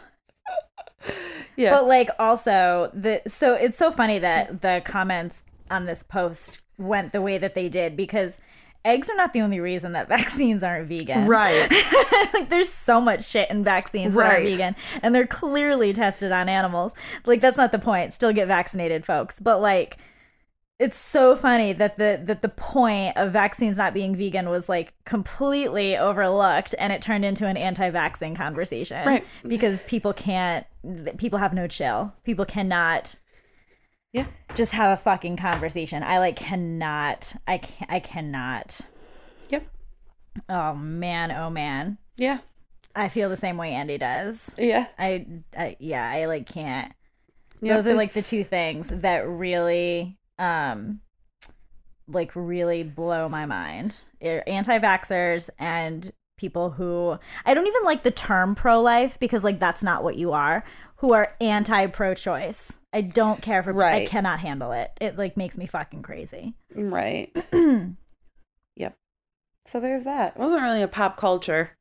yeah. 1.58 1.72
But 1.72 1.88
like 1.88 2.10
also 2.20 2.90
the 2.94 3.22
so 3.28 3.54
it's 3.54 3.78
so 3.78 3.92
funny 3.92 4.20
that 4.20 4.62
the 4.62 4.82
comments 4.86 5.44
on 5.70 5.86
this 5.86 6.04
post 6.04 6.62
went 6.78 7.12
the 7.12 7.22
way 7.22 7.38
that 7.38 7.54
they 7.54 7.70
did 7.70 7.98
because 7.98 8.40
eggs 8.86 9.10
are 9.10 9.16
not 9.16 9.34
the 9.34 9.42
only 9.42 9.60
reason 9.60 9.92
that 9.94 10.08
vaccines 10.18 10.64
aren't 10.64 10.88
vegan. 10.88 11.28
right. 11.28 11.70
like 12.34 12.50
there's 12.50 12.72
so 12.72 13.00
much 13.02 13.28
shit 13.28 13.50
in 13.50 13.64
vaccines 13.64 14.16
that 14.16 14.26
aren't 14.26 14.44
vegan 14.46 14.76
and 15.04 15.14
they're 15.14 15.28
clearly 15.28 15.94
tested 15.94 16.32
on 16.32 16.48
animals. 16.50 16.94
Like 17.26 17.42
that's 17.42 17.58
not 17.58 17.72
the 17.72 17.80
point. 17.80 18.14
Still 18.14 18.34
get 18.34 18.48
vaccinated, 18.48 19.06
folks. 19.06 19.40
But 19.40 19.62
like 19.62 19.98
it's 20.80 20.98
so 20.98 21.36
funny 21.36 21.74
that 21.74 21.98
the 21.98 22.22
that 22.24 22.42
the 22.42 22.48
point 22.48 23.18
of 23.18 23.34
vaccines 23.34 23.76
not 23.78 23.94
being 23.94 24.16
vegan 24.16 24.48
was 24.50 24.70
like 24.70 24.94
completely 25.04 25.98
overlooked 25.98 26.74
and 26.80 26.94
it 26.94 27.02
turned 27.02 27.26
into 27.26 27.46
an 27.48 27.58
anti-vaccine 27.58 28.34
conversation 28.34 29.06
Right. 29.06 29.26
because 29.46 29.82
people 29.84 30.14
can't 30.14 30.66
people 31.18 31.40
have 31.40 31.54
no 31.54 31.68
chill. 31.68 32.14
People 32.24 32.46
cannot 32.46 33.16
Yeah. 34.14 34.26
just 34.56 34.74
have 34.74 34.98
a 34.98 35.02
fucking 35.02 35.38
conversation. 35.38 36.02
I 36.04 36.20
like 36.20 36.36
cannot 36.36 37.36
I 37.48 37.60
can 37.60 37.88
I 37.90 38.00
cannot. 38.00 38.82
Yep. 39.50 39.68
Oh 40.48 40.74
man, 40.74 41.32
oh 41.32 41.50
man. 41.50 41.98
Yeah. 42.18 42.40
I 42.96 43.10
feel 43.10 43.30
the 43.30 43.38
same 43.38 43.58
way 43.58 43.72
Andy 43.74 43.98
does. 43.98 44.56
Yeah. 44.58 44.88
I, 44.98 45.28
I 45.56 45.78
yeah, 45.80 46.10
I 46.10 46.26
like 46.26 46.48
can't. 46.48 46.92
Yep, 47.62 47.76
Those 47.76 47.88
are 47.88 47.94
like 47.94 48.14
the 48.14 48.22
two 48.22 48.44
things 48.44 48.90
that 48.90 49.28
really 49.28 50.18
um 50.40 51.02
like 52.08 52.32
really 52.36 52.82
blow 52.84 53.30
my 53.30 53.46
mind. 53.46 54.04
Anti-vaxxers 54.22 55.52
and 55.60 56.12
people 56.38 56.72
who 56.72 57.20
I 57.46 57.54
don't 57.54 57.68
even 57.68 57.84
like 57.84 58.02
the 58.02 58.12
term 58.12 58.56
pro-life 58.56 59.20
because 59.20 59.44
like 59.44 59.60
that's 59.60 59.84
not 59.84 60.04
what 60.04 60.16
you 60.16 60.32
are. 60.32 60.64
Who 60.98 61.14
are 61.14 61.36
anti-pro-choice. 61.40 62.79
I 62.92 63.02
don't 63.02 63.42
care 63.42 63.62
for 63.62 63.82
I 63.84 64.06
cannot 64.08 64.40
handle 64.40 64.72
it. 64.72 64.92
It 65.00 65.18
like 65.18 65.38
makes 65.38 65.58
me 65.58 65.66
fucking 65.68 66.02
crazy. 66.02 66.56
Right. 66.76 67.32
yep. 68.76 68.98
So 69.66 69.80
there's 69.80 70.06
that. 70.06 70.34
It 70.36 70.40
wasn't 70.40 70.62
really 70.64 70.82
a 70.82 70.88
pop 70.88 71.18
culture. 71.18 71.72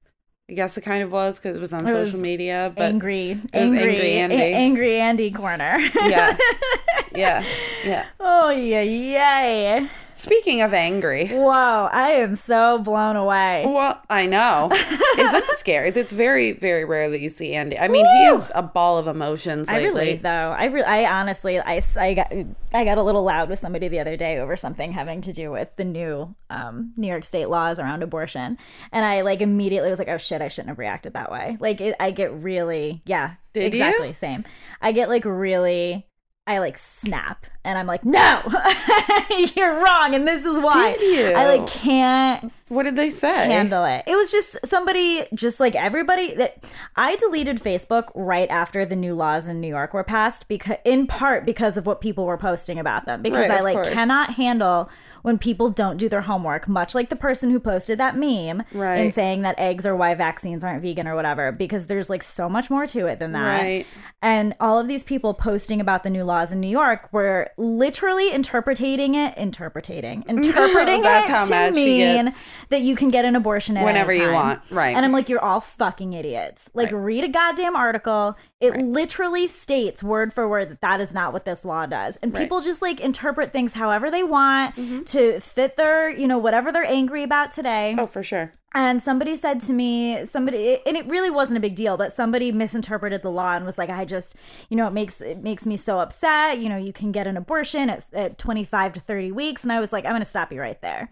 I 0.50 0.54
guess 0.54 0.76
it 0.78 0.80
kind 0.82 1.02
of 1.02 1.12
was 1.12 1.38
because 1.38 1.56
it 1.56 1.60
was 1.60 1.72
on 1.74 1.80
It 1.86 1.88
social 1.90 2.00
was 2.00 2.14
media, 2.14 2.72
but 2.74 2.84
angry, 2.86 3.40
angry, 3.52 3.78
Angry 3.80 4.10
a- 4.10 4.18
Andy. 4.18 4.36
angry 4.42 4.98
Andy 5.00 5.30
corner. 5.30 5.78
yeah, 6.06 6.36
yeah, 7.14 7.44
yeah. 7.84 8.06
oh 8.18 8.48
yeah, 8.48 8.80
yay! 8.80 9.88
Speaking 10.18 10.62
of 10.62 10.74
angry, 10.74 11.28
Whoa, 11.28 11.88
I 11.92 12.08
am 12.10 12.34
so 12.34 12.80
blown 12.80 13.14
away. 13.14 13.62
well, 13.64 14.02
I 14.10 14.26
know, 14.26 14.68
isn't 14.72 15.44
it 15.44 15.58
scary? 15.60 15.90
It's 15.90 16.10
very, 16.12 16.50
very 16.52 16.84
rare 16.84 17.08
that 17.08 17.20
you 17.20 17.28
see 17.28 17.54
Andy. 17.54 17.78
I 17.78 17.86
mean, 17.86 18.04
he 18.04 18.24
is 18.36 18.50
a 18.52 18.62
ball 18.64 18.98
of 18.98 19.06
emotions 19.06 19.68
I 19.68 19.74
lately. 19.74 19.88
relate 19.90 20.22
though. 20.24 20.28
I 20.58 20.64
re- 20.64 20.82
I 20.82 21.04
honestly, 21.20 21.60
I, 21.60 21.80
I 21.96 22.14
got 22.14 22.32
I 22.74 22.84
got 22.84 22.98
a 22.98 23.02
little 23.04 23.22
loud 23.22 23.48
with 23.48 23.60
somebody 23.60 23.86
the 23.86 24.00
other 24.00 24.16
day 24.16 24.38
over 24.40 24.56
something 24.56 24.90
having 24.90 25.20
to 25.20 25.32
do 25.32 25.52
with 25.52 25.68
the 25.76 25.84
new 25.84 26.34
um, 26.50 26.92
New 26.96 27.06
York 27.06 27.24
State 27.24 27.48
laws 27.48 27.78
around 27.78 28.02
abortion, 28.02 28.58
and 28.90 29.04
I 29.04 29.20
like 29.20 29.40
immediately 29.40 29.88
was 29.88 30.00
like, 30.00 30.08
oh 30.08 30.18
shit, 30.18 30.42
I 30.42 30.48
shouldn't 30.48 30.70
have 30.70 30.80
reacted 30.80 31.12
that 31.12 31.30
way. 31.30 31.56
Like 31.60 31.80
it, 31.80 31.94
I 32.00 32.10
get 32.10 32.32
really, 32.32 33.02
yeah, 33.06 33.34
Did 33.52 33.72
you? 33.72 33.84
exactly 33.84 34.12
same. 34.14 34.44
I 34.82 34.90
get 34.90 35.08
like 35.08 35.24
really. 35.24 36.07
I 36.48 36.58
like 36.60 36.78
snap 36.78 37.46
and 37.64 37.78
I'm 37.78 37.86
like, 37.86 38.04
no, 38.06 38.40
you're 39.54 39.82
wrong, 39.82 40.14
and 40.14 40.26
this 40.26 40.46
is 40.46 40.58
why. 40.58 40.96
Did 40.96 41.16
you? 41.18 41.34
I 41.34 41.56
like 41.58 41.66
can't 41.68 42.50
What 42.68 42.84
did 42.84 42.96
they 42.96 43.10
say? 43.10 43.44
handle 43.46 43.84
it. 43.84 44.04
It 44.06 44.16
was 44.16 44.30
just 44.32 44.56
somebody, 44.64 45.26
just 45.34 45.60
like 45.60 45.74
everybody 45.74 46.34
that 46.36 46.64
I 46.96 47.16
deleted 47.16 47.60
Facebook 47.60 48.10
right 48.14 48.48
after 48.48 48.86
the 48.86 48.96
new 48.96 49.14
laws 49.14 49.46
in 49.48 49.60
New 49.60 49.68
York 49.68 49.92
were 49.92 50.02
passed 50.04 50.48
because, 50.48 50.78
in 50.86 51.06
part, 51.06 51.44
because 51.44 51.76
of 51.76 51.84
what 51.84 52.00
people 52.00 52.24
were 52.24 52.38
posting 52.38 52.78
about 52.78 53.04
them. 53.04 53.20
Because 53.20 53.48
Right, 53.50 53.58
I 53.58 53.62
like 53.62 53.74
course. 53.74 53.90
cannot 53.90 54.34
handle 54.34 54.90
when 55.28 55.36
people 55.38 55.68
don't 55.68 55.98
do 55.98 56.08
their 56.08 56.22
homework. 56.22 56.66
Much 56.66 56.94
like 56.94 57.10
the 57.10 57.16
person 57.16 57.50
who 57.50 57.60
posted 57.60 57.98
that 57.98 58.16
meme 58.16 58.60
and 58.60 58.64
Right. 58.72 59.14
saying 59.14 59.42
that 59.42 59.58
eggs 59.58 59.84
are 59.84 59.94
why 59.94 60.14
vaccines 60.14 60.64
aren't 60.64 60.80
vegan 60.82 61.06
or 61.06 61.14
whatever. 61.14 61.52
Because 61.52 61.86
there's 61.86 62.08
like 62.08 62.22
so 62.22 62.48
much 62.48 62.70
more 62.70 62.86
to 62.86 63.06
it 63.06 63.18
than 63.18 63.32
that. 63.32 63.60
Right. 63.62 63.86
And 64.22 64.54
all 64.58 64.78
of 64.78 64.88
these 64.88 65.04
people 65.04 65.34
posting 65.34 65.80
about 65.80 66.02
the 66.02 66.08
new 66.10 66.24
laws 66.24 66.50
in 66.50 66.60
New 66.60 66.70
York 66.70 67.08
were 67.12 67.50
literally 67.58 68.30
interpreting 68.32 69.14
it, 69.14 69.36
interpreting, 69.36 70.24
interpreting 70.28 71.02
it 71.04 71.46
to 71.46 71.70
mean 71.72 72.32
that 72.70 72.80
you 72.80 72.96
can 72.96 73.10
get 73.10 73.24
an 73.26 73.36
abortion 73.36 73.76
at 73.76 73.84
Whenever 73.84 74.12
you 74.12 74.32
want, 74.32 74.60
right. 74.70 74.96
And 74.96 75.04
I'm 75.04 75.12
like, 75.12 75.28
you're 75.28 75.44
all 75.44 75.60
fucking 75.60 76.14
idiots. 76.14 76.70
Like, 76.74 76.90
Right. 76.90 76.98
read 76.98 77.24
a 77.24 77.28
goddamn 77.28 77.76
article. 77.76 78.34
It 78.60 78.76
literally 78.76 79.46
states 79.46 80.02
word 80.02 80.32
for 80.32 80.48
word 80.48 80.68
that 80.70 80.80
that 80.80 81.00
is 81.00 81.14
not 81.14 81.32
what 81.32 81.44
this 81.44 81.64
law 81.64 81.86
does. 81.86 82.16
And 82.16 82.32
Right. 82.32 82.38
Mm-hmm. 82.38 82.44
people 82.44 82.60
just 82.60 82.82
like 82.82 82.98
interpret 82.98 83.52
things 83.52 83.74
however 83.74 84.10
they 84.10 84.24
want 84.24 84.74
to 85.06 85.38
fit 85.38 85.76
their, 85.76 86.10
you 86.10 86.26
know, 86.26 86.38
whatever 86.38 86.72
they're 86.72 86.84
angry 86.84 87.22
about 87.22 87.52
today. 87.52 87.94
Oh, 87.96 88.06
for 88.06 88.22
sure. 88.24 88.50
And 88.74 89.00
somebody 89.02 89.36
said 89.36 89.60
to 89.62 89.72
me, 89.72 90.26
somebody, 90.26 90.80
and 90.84 90.96
it 90.96 91.06
really 91.06 91.30
wasn't 91.30 91.56
a 91.56 91.60
big 91.60 91.74
deal, 91.76 91.96
but 91.96 92.12
somebody 92.12 92.50
misinterpreted 92.52 93.22
the 93.22 93.30
law 93.30 93.54
and 93.54 93.64
was 93.64 93.78
like, 93.78 93.90
I 93.90 94.04
just, 94.04 94.34
you 94.68 94.76
know, 94.76 94.88
it 94.88 94.92
makes 94.92 95.20
it 95.20 95.38
makes 95.42 95.64
me 95.64 95.76
so 95.76 96.00
upset. 96.00 96.58
You 96.58 96.68
know, 96.68 96.76
you 96.76 96.92
can 96.92 97.12
get 97.12 97.26
an 97.28 97.36
abortion 97.36 97.88
at, 97.88 98.12
at 98.12 98.38
25 98.38 98.94
to 98.94 99.00
30 99.00 99.32
weeks, 99.32 99.62
and 99.62 99.72
I 99.72 99.78
was 99.80 99.92
like, 99.92 100.04
I'm 100.04 100.10
going 100.10 100.20
to 100.20 100.24
stop 100.26 100.52
you 100.52 100.60
right 100.60 100.80
there. 100.82 101.08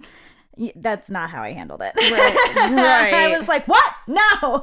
That's 0.75 1.11
not 1.11 1.31
how 1.31 1.43
I 1.43 1.53
handled 1.53 1.83
it. 1.83 1.95
Right. 1.97 3.13
I 3.35 3.37
was 3.39 3.49
like, 3.49 3.67
what? 3.69 3.85
No. 4.07 4.63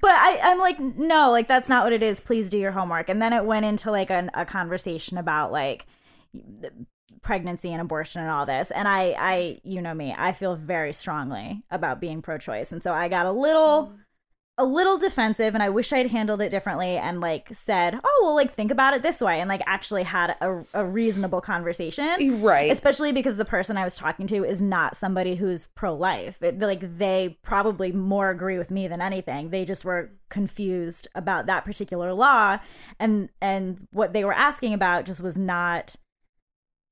But 0.00 0.10
I, 0.10 0.40
I'm 0.42 0.58
like, 0.58 0.80
no, 0.80 1.30
like 1.30 1.48
that's 1.48 1.68
not 1.68 1.84
what 1.84 1.92
it 1.92 2.02
is. 2.02 2.20
Please 2.20 2.48
do 2.48 2.58
your 2.58 2.72
homework. 2.72 3.08
And 3.08 3.20
then 3.20 3.32
it 3.32 3.44
went 3.44 3.66
into 3.66 3.90
like 3.90 4.10
an, 4.10 4.30
a 4.34 4.44
conversation 4.44 5.18
about 5.18 5.52
like 5.52 5.86
pregnancy 7.22 7.72
and 7.72 7.80
abortion 7.80 8.22
and 8.22 8.30
all 8.30 8.46
this 8.46 8.70
and 8.70 8.86
i 8.86 9.14
i 9.18 9.58
you 9.64 9.82
know 9.82 9.92
me 9.92 10.14
i 10.16 10.32
feel 10.32 10.54
very 10.54 10.92
strongly 10.92 11.60
about 11.72 12.00
being 12.00 12.22
pro-choice 12.22 12.70
and 12.70 12.84
so 12.84 12.92
i 12.92 13.08
got 13.08 13.26
a 13.26 13.32
little 13.32 13.88
mm. 13.88 13.98
A 14.58 14.64
little 14.64 14.96
defensive 14.96 15.52
and 15.54 15.62
i 15.62 15.68
wish 15.68 15.92
i'd 15.92 16.10
handled 16.10 16.40
it 16.40 16.48
differently 16.48 16.96
and 16.96 17.20
like 17.20 17.48
said 17.52 18.00
oh 18.02 18.20
well 18.24 18.34
like 18.34 18.50
think 18.50 18.70
about 18.70 18.94
it 18.94 19.02
this 19.02 19.20
way 19.20 19.38
and 19.38 19.48
like 19.50 19.60
actually 19.66 20.02
had 20.02 20.34
a, 20.40 20.64
a 20.72 20.82
reasonable 20.84 21.42
conversation 21.42 22.40
Right. 22.40 22.70
especially 22.72 23.12
because 23.12 23.36
the 23.36 23.44
person 23.44 23.76
i 23.76 23.84
was 23.84 23.96
talking 23.96 24.26
to 24.28 24.44
is 24.44 24.62
not 24.62 24.96
somebody 24.96 25.34
who's 25.34 25.66
pro-life 25.68 26.42
it, 26.42 26.58
like 26.58 26.96
they 26.96 27.36
probably 27.42 27.92
more 27.92 28.30
agree 28.30 28.56
with 28.56 28.70
me 28.70 28.88
than 28.88 29.02
anything 29.02 29.50
they 29.50 29.66
just 29.66 29.84
were 29.84 30.10
confused 30.30 31.06
about 31.14 31.44
that 31.46 31.64
particular 31.64 32.14
law 32.14 32.58
and 32.98 33.28
and 33.42 33.86
what 33.92 34.14
they 34.14 34.24
were 34.24 34.32
asking 34.34 34.72
about 34.72 35.04
just 35.04 35.22
was 35.22 35.36
not 35.36 35.96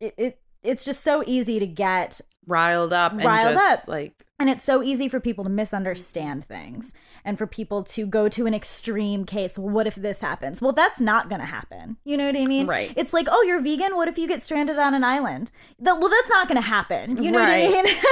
it, 0.01 0.15
it 0.19 0.39
it's 0.63 0.85
just 0.85 1.03
so 1.03 1.23
easy 1.27 1.59
to 1.59 1.67
get 1.67 2.21
Riled 2.47 2.93
up 2.93 3.13
and 3.13 3.25
Riled 3.25 3.55
just 3.55 3.83
up. 3.85 3.89
like 3.89 4.23
and 4.39 4.51
it's 4.51 4.65
so 4.65 4.83
easy 4.83 5.09
for 5.09 5.19
people 5.21 5.45
to 5.45 5.51
misunderstand 5.51 6.45
things 6.45 6.93
and 7.25 7.39
for 7.39 7.47
people 7.47 7.83
to 7.83 8.07
go 8.07 8.29
to 8.29 8.47
an 8.47 8.55
extreme 8.55 9.25
case. 9.25 9.59
Well, 9.59 9.71
what 9.73 9.87
if 9.87 9.95
this 9.95 10.21
happens? 10.21 10.61
Well, 10.61 10.73
that's 10.73 11.01
not 11.01 11.29
going 11.29 11.41
to 11.41 11.47
happen. 11.47 11.97
You 12.05 12.17
know 12.17 12.27
what 12.27 12.37
I 12.37 12.45
mean? 12.45 12.67
Right. 12.67 12.93
It's 12.97 13.13
like, 13.13 13.27
oh, 13.31 13.43
you're 13.43 13.61
vegan. 13.61 13.97
What 13.97 14.09
if 14.09 14.19
you 14.19 14.29
get 14.29 14.43
stranded 14.43 14.79
on 14.79 14.93
an 14.95 15.05
island? 15.05 15.51
That, 15.79 15.99
well, 15.99 16.09
that's 16.11 16.29
not 16.29 16.49
going 16.49 16.57
to 16.57 16.69
happen. 16.69 17.23
You 17.23 17.31
know 17.31 17.39
Right. 17.39 17.69
what 17.69 17.79
I 17.79 17.83
mean? 17.83 17.85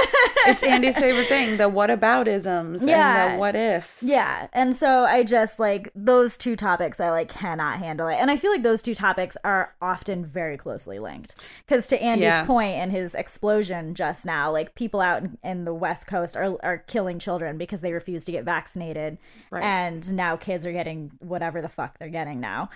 it's 0.47 0.63
Andy's 0.63 0.97
favorite 0.99 1.27
thing, 1.27 1.57
the 1.57 1.69
whataboutisms 1.69 2.87
Yeah. 2.87 3.25
and 3.25 3.33
the 3.35 3.39
what 3.39 3.55
ifs. 3.55 4.01
Yeah. 4.03 4.47
And 4.53 4.75
so 4.75 5.03
I 5.05 5.23
just 5.23 5.59
like 5.59 5.91
those 5.95 6.37
two 6.37 6.55
topics, 6.55 6.99
I 6.99 7.09
like 7.11 7.29
cannot 7.29 7.79
handle 7.79 8.07
it. 8.07 8.15
And 8.15 8.31
I 8.31 8.35
feel 8.37 8.51
like 8.51 8.63
those 8.63 8.81
two 8.81 8.95
topics 8.95 9.37
are 9.43 9.73
often 9.81 10.25
very 10.25 10.57
closely 10.57 10.99
linked. 10.99 11.35
Because 11.65 11.87
to 11.87 12.01
Andy's 12.01 12.23
Yeah. 12.23 12.45
point 12.45 12.75
and 12.77 12.91
his 12.91 13.13
explosion 13.15 13.95
just 13.95 14.25
now, 14.25 14.51
like 14.51 14.75
people 14.75 15.01
out 15.01 15.23
in, 15.23 15.37
in 15.43 15.65
the 15.65 15.73
West 15.73 16.07
Coast 16.07 16.35
are, 16.35 16.57
are 16.63 16.77
killing 16.79 17.19
children 17.19 17.57
because 17.57 17.81
they 17.81 17.93
refuse 17.93 18.25
to 18.25 18.31
get 18.31 18.43
vaccinated. 18.43 19.02
Right. 19.51 19.63
And 19.63 20.13
now 20.15 20.35
kids 20.37 20.65
are 20.65 20.71
getting 20.73 21.11
whatever 21.19 21.61
the 21.61 21.69
fuck 21.69 21.97
they're 21.99 22.09
getting 22.09 22.39
now. 22.39 22.69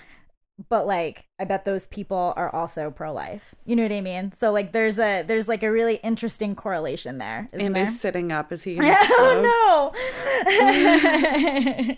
But 0.70 0.88
like, 0.88 1.28
I 1.40 1.44
bet 1.46 1.66
those 1.66 1.86
people 1.86 2.34
are 2.36 2.50
also 2.54 2.90
pro 2.90 3.14
life. 3.14 3.54
You 3.66 3.76
know 3.76 3.84
what 3.84 3.92
I 3.92 4.02
mean? 4.02 4.32
So 4.32 4.52
like, 4.52 4.72
there's 4.72 4.98
a 4.98 5.22
there's 5.22 5.48
like 5.48 5.62
a 5.62 5.72
really 5.72 5.98
interesting 5.98 6.56
correlation 6.56 7.20
there. 7.20 7.48
Isn't 7.54 7.74
there? 7.74 7.92
Sitting 7.92 8.32
up. 8.32 8.52
Is 8.52 8.64
he? 8.64 8.76
Oh 8.82 9.92
no. 9.94 9.94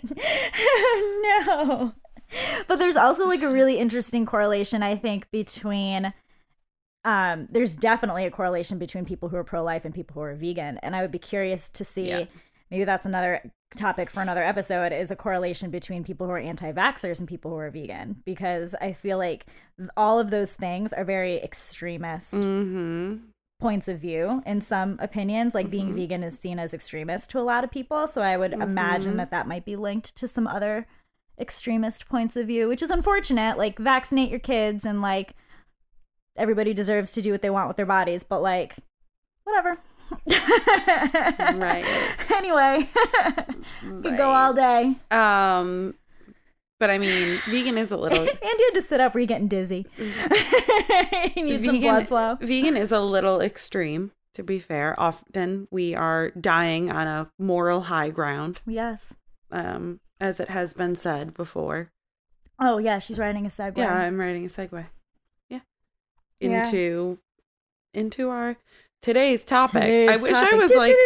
no. 1.22 1.92
But 2.68 2.76
there's 2.76 2.96
also 2.96 3.26
like 3.26 3.42
a 3.42 3.48
really 3.48 3.78
interesting 3.78 4.26
correlation 4.26 4.82
I 4.82 4.94
think 4.96 5.30
between 5.30 6.12
um 7.04 7.48
there's 7.50 7.74
definitely 7.76 8.26
a 8.26 8.30
correlation 8.30 8.78
between 8.78 9.04
people 9.06 9.30
who 9.30 9.36
are 9.36 9.44
pro-life 9.44 9.84
and 9.86 9.94
people 9.94 10.14
who 10.14 10.20
are 10.20 10.34
vegan 10.34 10.76
and 10.82 10.94
I 10.94 11.00
would 11.00 11.10
be 11.10 11.18
curious 11.18 11.68
to 11.70 11.84
see 11.84 12.08
Yeah. 12.10 12.24
Maybe 12.70 12.84
that's 12.84 13.06
another 13.06 13.50
topic 13.76 14.10
for 14.10 14.20
another 14.20 14.42
episode 14.42 14.92
is 14.92 15.10
a 15.10 15.16
correlation 15.16 15.70
between 15.70 16.02
people 16.04 16.26
who 16.26 16.32
are 16.32 16.38
anti-vaxxers 16.38 17.18
and 17.18 17.28
people 17.28 17.50
who 17.50 17.56
are 17.58 17.70
vegan. 17.70 18.16
Because 18.24 18.74
I 18.80 18.92
feel 18.92 19.18
like 19.18 19.46
all 19.96 20.18
of 20.18 20.30
those 20.30 20.52
things 20.52 20.92
are 20.92 21.04
very 21.04 21.36
extremist 21.42 22.32
Mm-hmm. 22.34 23.16
points 23.60 23.88
of 23.88 23.98
view. 23.98 24.42
In 24.46 24.60
some 24.60 24.98
opinions 25.00 25.54
like 25.54 25.70
being 25.70 25.94
vegan 25.94 26.22
is 26.22 26.38
seen 26.38 26.58
as 26.58 26.72
extremist 26.74 27.30
to 27.30 27.38
a 27.38 27.42
lot 27.42 27.62
of 27.64 27.70
people. 27.70 28.06
So 28.06 28.22
i 28.22 28.36
would 28.36 28.52
imagine 28.54 29.16
that 29.18 29.30
that 29.30 29.46
might 29.48 29.64
be 29.64 29.76
linked 29.76 30.16
to 30.16 30.26
some 30.26 30.46
other 30.46 30.86
extremist 31.38 32.06
points 32.06 32.36
of 32.36 32.46
view 32.46 32.68
which 32.68 32.82
is 32.82 32.90
unfortunate 32.90 33.56
like 33.56 33.78
vaccinate 33.78 34.28
your 34.28 34.38
kids 34.38 34.84
and 34.84 35.00
like 35.00 35.32
everybody 36.36 36.74
deserves 36.74 37.10
to 37.10 37.22
do 37.22 37.32
what 37.32 37.40
they 37.40 37.48
want 37.48 37.66
with 37.66 37.78
their 37.78 37.86
bodies 37.86 38.22
but 38.22 38.42
like 38.42 38.76
whatever 39.44 39.78
Right. 41.56 41.84
anyway 42.32 42.88
could 44.02 44.16
go 44.16 44.30
all 44.30 44.52
day 44.54 44.94
Um, 45.10 45.94
but 46.78 46.90
I 46.90 46.98
mean, 46.98 47.40
vegan 47.48 47.76
is 47.76 47.90
a 47.90 47.96
little. 47.96 48.18
and 48.20 48.28
you 48.42 48.70
had 48.72 48.74
to 48.74 48.82
sit 48.82 49.00
up 49.00 49.14
were 49.14 49.20
you 49.20 49.26
getting 49.26 49.48
dizzy 49.48 49.86
you 51.36 51.44
need 51.44 51.64
some 51.64 51.80
blood 51.80 52.08
flow 52.08 52.36
Vegan 52.40 52.76
is 52.76 52.92
a 52.92 53.00
little 53.00 53.40
extreme. 53.40 54.12
To 54.34 54.44
be 54.44 54.60
fair, 54.60 54.98
often 54.98 55.66
we 55.72 55.94
are 55.96 56.30
dying 56.30 56.90
on 56.90 57.08
a 57.08 57.30
moral 57.38 57.80
high 57.82 58.10
ground, 58.10 58.60
yes 58.64 59.16
um, 59.50 59.98
as 60.20 60.38
it 60.38 60.48
has 60.48 60.72
been 60.72 60.94
said 60.94 61.34
before. 61.34 61.90
oh 62.60 62.78
yeah 62.78 63.00
she's 63.00 63.18
riding 63.18 63.44
a 63.44 63.48
segue 63.48 63.76
Yeah, 63.76 63.92
I'm 63.92 64.18
writing 64.18 64.44
a 64.46 64.48
segue. 64.48 64.86
Yeah, 65.48 65.60
Yeah. 66.38 66.58
into 66.68 67.18
into 67.92 68.30
our 68.30 68.56
today's 69.02 69.44
topic. 69.44 69.82
I 69.82 69.86
Today's 69.86 70.22
wish 70.22 70.32
I 70.32 70.44
topic. 70.50 70.60
was 70.60 70.72
like, 70.72 70.96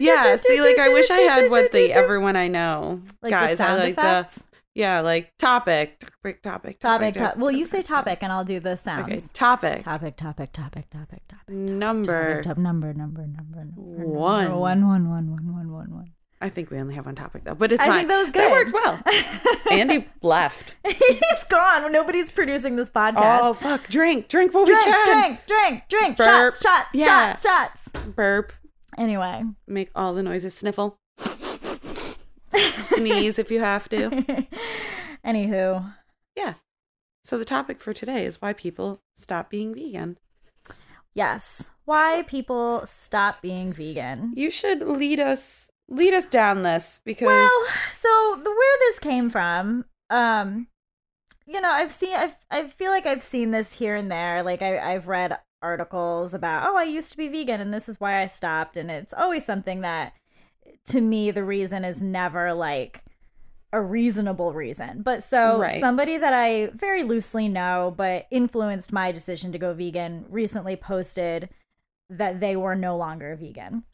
yeah. 0.00 0.36
See, 0.36 0.60
like 0.60 0.78
I 0.78 0.88
wish 0.88 1.10
I 1.10 1.20
had 1.20 1.50
what 1.50 1.72
the 1.72 1.92
everyone 1.92 2.36
I 2.36 2.48
know 2.48 3.00
Like 3.22 3.22
the 3.22 3.30
guys. 3.30 3.60
I 3.60 3.74
like 3.74 3.92
effects? 3.92 4.36
the 4.36 4.44
yeah, 4.74 5.00
like 5.00 5.32
topic, 5.38 5.98
topic, 6.22 6.42
topic, 6.42 6.78
Topic, 6.78 7.14
top. 7.16 7.36
Well, 7.36 7.50
you 7.50 7.64
say 7.64 7.82
topic, 7.82 8.18
and 8.22 8.30
I'll 8.30 8.44
do 8.44 8.60
the 8.60 8.76
sounds. 8.76 9.02
Okay, 9.12 9.22
topic 9.32 9.82
Topic, 9.82 10.16
topic, 10.16 10.52
topic, 10.52 10.88
topic, 10.90 11.22
topic. 11.28 11.48
number. 11.48 12.42
Top, 12.44 12.58
number, 12.58 12.94
number, 12.94 13.26
number, 13.26 13.64
number. 13.64 14.06
One. 14.06 14.44
Number, 14.44 14.58
one, 14.58 14.86
one, 14.86 15.10
one, 15.10 15.30
one, 15.32 15.52
one, 15.52 15.72
one, 15.72 15.90
one. 15.94 16.10
I 16.40 16.48
think 16.50 16.70
we 16.70 16.78
only 16.78 16.94
have 16.94 17.04
one 17.06 17.16
topic 17.16 17.42
though, 17.44 17.54
but 17.54 17.72
it's 17.72 17.82
I 17.82 17.86
fine. 17.86 17.96
think 18.06 18.08
that 18.08 18.18
was 18.18 18.32
That 18.32 18.50
worked 18.50 18.72
well. 18.72 19.00
Andy 19.72 20.06
left. 20.22 20.76
He's 20.86 21.44
gone. 21.48 21.90
Nobody's 21.90 22.30
producing 22.30 22.76
this 22.76 22.90
podcast. 22.90 23.40
Oh 23.42 23.52
fuck! 23.54 23.88
Drink, 23.88 24.28
drink 24.28 24.54
what 24.54 24.66
drink, 24.66 24.86
we 24.86 24.92
can. 24.92 25.06
drink, 25.20 25.40
drink, 25.46 25.82
drink. 25.88 26.16
Burp. 26.16 26.26
Shots, 26.54 26.62
shots, 26.62 26.88
Yeah. 26.94 27.32
shots, 27.34 27.42
shots. 27.42 27.88
Burp. 28.14 28.52
Anyway, 28.96 29.44
Make 29.66 29.90
all 29.96 30.14
the 30.14 30.22
noises. 30.22 30.54
Sniffle. 30.54 30.96
Sneeze 32.54 33.38
if 33.38 33.50
you 33.50 33.60
have 33.60 33.88
to. 33.90 34.10
anywho, 35.24 35.92
Yeah. 36.36 36.54
So 37.24 37.38
the 37.38 37.44
topic 37.44 37.80
for 37.80 37.92
today 37.92 38.24
is 38.24 38.40
why 38.40 38.52
people 38.54 39.00
stop 39.16 39.50
being 39.50 39.74
vegan. 39.74 40.18
yes. 41.14 41.70
Why 41.84 42.22
people 42.26 42.82
stop 42.86 43.40
being 43.42 43.72
vegan? 43.72 44.32
You 44.36 44.50
should 44.50 44.82
lead 44.82 45.20
us 45.20 45.70
lead 45.88 46.14
us 46.14 46.24
down 46.26 46.62
this 46.62 47.00
because 47.04 47.26
Well, 47.26 47.66
so 47.92 48.40
the 48.42 48.50
where 48.50 48.78
this 48.80 48.98
came 48.98 49.30
from, 49.30 49.84
um, 50.10 50.68
you 51.46 51.60
know, 51.60 51.70
I've 51.70 51.92
seen, 51.92 52.14
I've, 52.14 52.36
I 52.50 52.68
feel 52.68 52.90
like 52.90 53.06
I've 53.06 53.22
seen 53.22 53.50
this 53.50 53.78
here 53.78 53.96
and 53.96 54.10
there. 54.10 54.42
Like 54.42 54.62
I, 54.62 54.78
I've 54.94 55.08
read 55.08 55.38
articles 55.62 56.34
about, 56.34 56.68
oh, 56.68 56.76
I 56.76 56.84
used 56.84 57.10
to 57.12 57.16
be 57.16 57.28
vegan 57.28 57.60
and 57.60 57.72
this 57.72 57.88
is 57.88 58.00
why 58.00 58.22
I 58.22 58.26
stopped, 58.26 58.76
and 58.76 58.90
it's 58.90 59.14
always 59.14 59.44
something 59.44 59.80
that, 59.80 60.12
to 60.86 61.00
me, 61.00 61.30
the 61.30 61.44
reason 61.44 61.84
is 61.84 62.02
never 62.02 62.52
like 62.52 63.02
a 63.72 63.80
reasonable 63.80 64.52
reason. 64.52 65.02
But 65.02 65.22
so 65.22 65.58
Right. 65.58 65.80
somebody 65.80 66.16
that 66.16 66.32
I 66.32 66.66
very 66.74 67.02
loosely 67.02 67.48
know, 67.48 67.92
but 67.96 68.26
influenced 68.30 68.92
my 68.92 69.12
decision 69.12 69.52
to 69.52 69.58
go 69.58 69.72
vegan, 69.72 70.26
recently 70.30 70.76
posted 70.76 71.48
that 72.08 72.40
they 72.40 72.56
were 72.56 72.74
no 72.74 72.96
longer 72.96 73.36
vegan. 73.36 73.84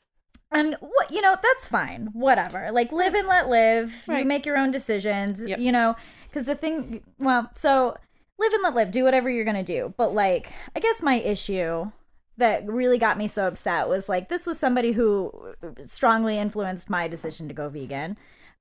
And 0.54 0.76
what 0.80 1.10
you 1.10 1.20
know, 1.20 1.36
that's 1.42 1.66
fine. 1.66 2.10
Whatever. 2.12 2.70
Like 2.72 2.92
live 2.92 3.14
and 3.14 3.28
let 3.28 3.48
live. 3.48 4.04
You 4.08 4.24
make 4.24 4.46
your 4.46 4.56
own 4.56 4.70
decisions. 4.70 5.46
Yep. 5.46 5.58
You 5.58 5.72
know, 5.72 5.96
because 6.28 6.46
the 6.46 6.54
thing. 6.54 7.02
Well, 7.18 7.50
so 7.54 7.96
live 8.38 8.52
and 8.52 8.62
let 8.62 8.74
live. 8.74 8.90
Do 8.90 9.04
whatever 9.04 9.28
you're 9.28 9.44
gonna 9.44 9.64
do. 9.64 9.92
But 9.96 10.14
like, 10.14 10.52
I 10.74 10.80
guess 10.80 11.02
my 11.02 11.16
issue 11.16 11.90
that 12.36 12.66
really 12.66 12.98
got 12.98 13.18
me 13.18 13.28
so 13.28 13.46
upset 13.46 13.88
was 13.88 14.08
like 14.08 14.28
this 14.28 14.46
was 14.46 14.58
somebody 14.58 14.92
who 14.92 15.54
strongly 15.84 16.38
influenced 16.38 16.90
my 16.90 17.08
decision 17.08 17.48
to 17.48 17.54
go 17.54 17.68
vegan. 17.68 18.16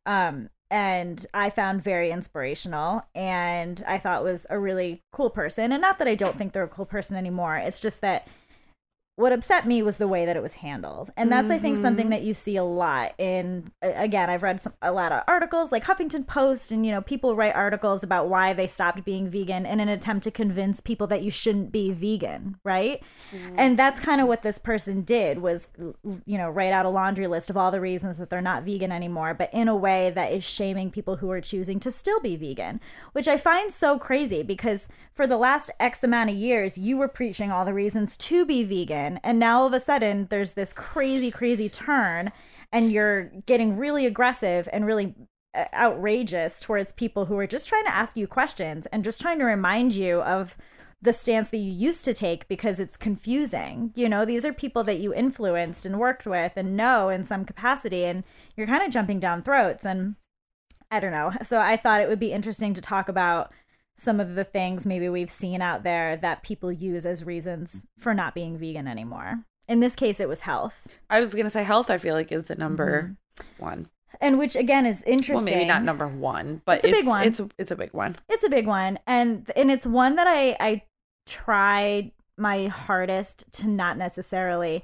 Um, 0.06 0.50
and 0.70 1.24
I 1.36 1.52
found 1.52 1.84
very 1.84 2.10
inspirational 2.10 3.04
and 3.14 3.84
I 3.88 4.00
thought 4.00 4.24
was 4.24 4.48
a 4.50 4.58
really 4.58 5.04
cool 5.12 5.30
person. 5.30 5.72
And 5.72 5.82
not 5.82 6.00
that 6.00 6.08
I 6.08 6.16
don't 6.16 6.38
think 6.38 6.52
they're 6.52 6.64
a 6.64 6.68
cool 6.68 6.86
person 6.86 7.16
anymore. 7.16 7.58
It's 7.58 7.80
just 7.80 8.02
that 8.02 8.28
what 9.16 9.32
upset 9.32 9.68
me 9.68 9.84
was 9.84 9.98
the 9.98 10.08
way 10.08 10.26
that 10.26 10.36
it 10.36 10.42
was 10.42 10.56
handled. 10.56 11.12
And 11.16 11.32
that's 11.32 11.52
i 11.52 11.60
think 11.60 11.78
something 11.78 12.06
mm-hmm. 12.06 12.12
that 12.12 12.24
you 12.24 12.34
see 12.34 12.58
a 12.58 12.64
lot 12.64 13.14
in 13.18 13.72
again 13.82 14.30
i've 14.30 14.44
read 14.44 14.60
some, 14.60 14.74
a 14.82 14.92
lot 14.92 15.12
of 15.12 15.24
articles 15.28 15.72
like 15.72 15.84
huffington 15.84 16.26
post 16.26 16.72
and 16.72 16.86
you 16.86 16.92
know 16.92 17.02
people 17.02 17.36
write 17.36 17.56
articles 17.56 18.04
about 18.04 18.28
why 18.28 18.54
they 18.54 18.68
stopped 18.68 19.04
being 19.04 19.30
vegan 19.30 19.66
in 19.66 19.80
an 19.80 19.90
attempt 19.90 20.24
to 20.24 20.32
convince 20.32 20.80
people 20.80 21.08
that 21.08 21.22
you 21.22 21.30
shouldn't 21.30 21.72
be 21.72 21.92
vegan 21.92 22.58
right? 22.64 23.02
Mm-hmm. 23.32 23.56
And 23.58 23.80
that's 23.80 24.00
kind 24.00 24.22
of 24.22 24.28
what 24.28 24.42
this 24.42 24.58
person 24.58 25.02
did 25.02 25.40
was 25.40 25.68
you 26.26 26.38
know 26.38 26.50
write 26.50 26.74
out 26.74 26.86
a 26.86 26.90
laundry 26.90 27.28
list 27.28 27.50
of 27.50 27.58
all 27.58 27.72
the 27.72 27.82
reasons 27.82 28.18
that 28.18 28.30
they're 28.30 28.42
not 28.42 28.64
vegan 28.64 28.92
anymore 28.92 29.34
but 29.34 29.50
in 29.54 29.68
a 29.68 29.76
way 29.76 30.12
that 30.12 30.32
is 30.32 30.44
shaming 30.44 30.92
people 30.92 31.18
who 31.18 31.30
are 31.30 31.42
choosing 31.42 31.80
to 31.80 31.92
still 31.92 32.20
be 32.20 32.36
vegan 32.36 32.80
which 33.12 33.28
i 33.28 33.38
find 33.38 33.72
so 33.72 33.98
crazy 33.98 34.44
because 34.44 34.88
for 35.14 35.28
the 35.28 35.38
last 35.38 35.70
x 35.80 36.04
amount 36.04 36.30
of 36.30 36.36
years 36.36 36.78
you 36.78 36.98
were 36.98 37.08
preaching 37.08 37.52
all 37.52 37.66
the 37.66 37.74
reasons 37.74 38.18
to 38.18 38.46
be 38.46 38.64
vegan 38.64 39.03
and 39.24 39.40
now 39.40 39.60
all 39.60 39.68
of 39.68 39.74
a 39.74 39.80
sudden 39.80 40.28
there's 40.30 40.54
this 40.54 40.74
crazy 40.74 41.32
crazy 41.32 41.70
turn 41.70 42.32
and 42.72 42.92
you're 42.92 43.26
getting 43.46 43.78
really 43.78 44.06
aggressive 44.06 44.68
and 44.74 44.86
really 44.86 45.16
uh, 45.56 45.66
outrageous 45.74 46.60
towards 46.60 46.92
people 46.92 47.26
who 47.26 47.38
are 47.38 47.48
just 47.48 47.70
trying 47.70 47.86
to 47.86 47.96
ask 47.96 48.18
you 48.18 48.28
questions 48.28 48.88
and 48.88 49.04
just 49.04 49.22
trying 49.22 49.40
to 49.40 49.46
remind 49.46 49.94
you 49.94 50.22
of 50.22 50.58
the 51.04 51.14
stance 51.14 51.50
that 51.50 51.58
you 51.58 51.72
used 51.72 52.06
to 52.06 52.14
take 52.14 52.48
because 52.48 52.80
it's 52.80 52.96
confusing. 52.96 53.92
You 53.94 54.08
know, 54.08 54.24
these 54.24 54.46
are 54.46 54.54
people 54.54 54.86
that 54.86 55.00
you 55.00 55.14
influenced 55.14 55.86
and 55.86 56.00
worked 56.00 56.26
with 56.26 56.54
and 56.56 56.78
know 56.78 57.10
in 57.10 57.26
some 57.26 57.44
capacity, 57.44 58.06
and 58.06 58.24
you're 58.56 58.68
kind 58.68 58.82
of 58.82 58.92
jumping 58.92 59.20
down 59.20 59.42
throats. 59.42 59.86
And 59.86 60.16
I 60.90 61.02
don't 61.02 61.12
know. 61.12 61.34
So 61.44 61.60
I 61.60 61.76
thought 61.76 62.02
it 62.02 62.08
would 62.08 62.20
be 62.20 62.32
interesting 62.32 62.74
to 62.74 62.82
talk 62.82 63.10
about 63.10 63.52
some 64.04 64.20
of 64.20 64.36
the 64.36 64.44
things 64.44 64.86
maybe 64.86 65.10
we've 65.10 65.32
seen 65.32 65.62
out 65.62 65.84
there 65.84 66.18
that 66.18 66.44
people 66.44 66.72
use 66.72 67.06
as 67.06 67.26
reasons 67.26 67.86
for 67.98 68.14
not 68.14 68.36
being 68.36 68.58
vegan 68.58 68.88
anymore. 68.88 69.46
In 69.68 69.80
this 69.80 69.96
case, 69.96 70.20
it 70.20 70.28
was 70.28 70.42
health, 70.42 70.88
I 71.10 71.20
was 71.20 71.34
gonna 71.34 71.50
say 71.50 71.64
health. 71.64 71.90
I 71.90 71.98
feel 71.98 72.16
like 72.16 72.32
is 72.32 72.44
the 72.44 72.56
number 72.56 73.16
mm-hmm. 73.40 73.64
one. 73.64 73.90
and 74.20 74.38
which 74.38 74.56
again 74.56 74.86
is 74.86 75.04
interesting. 75.04 75.36
Well, 75.36 75.46
maybe 75.46 75.66
not 75.66 75.84
number 75.84 76.08
one, 76.08 76.62
but 76.66 76.80
It's 76.80 76.86
a 76.86 76.92
big 76.92 77.08
one. 77.08 77.26
It's 77.26 77.40
a, 77.40 77.50
it's 77.58 77.72
a 77.72 77.76
big 77.76 77.94
one. 77.94 78.16
it's 78.30 78.44
a 78.44 78.50
big 78.50 78.68
one 78.68 79.00
and 79.08 79.50
and 79.56 79.72
it's 79.72 79.86
one 79.86 80.16
that 80.16 80.28
i 80.28 80.56
i 80.60 80.82
tried 81.26 82.12
my 82.38 82.68
hardest 82.68 83.46
to 83.52 83.68
not 83.68 83.98
necessarily 83.98 84.84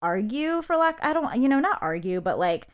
argue 0.00 0.62
for 0.62 0.76
lack 0.76 0.98
i 1.02 1.12
don't 1.12 1.40
you 1.40 1.48
know 1.48 1.60
not 1.60 1.78
argue 1.80 2.20
but 2.20 2.38
like 2.38 2.68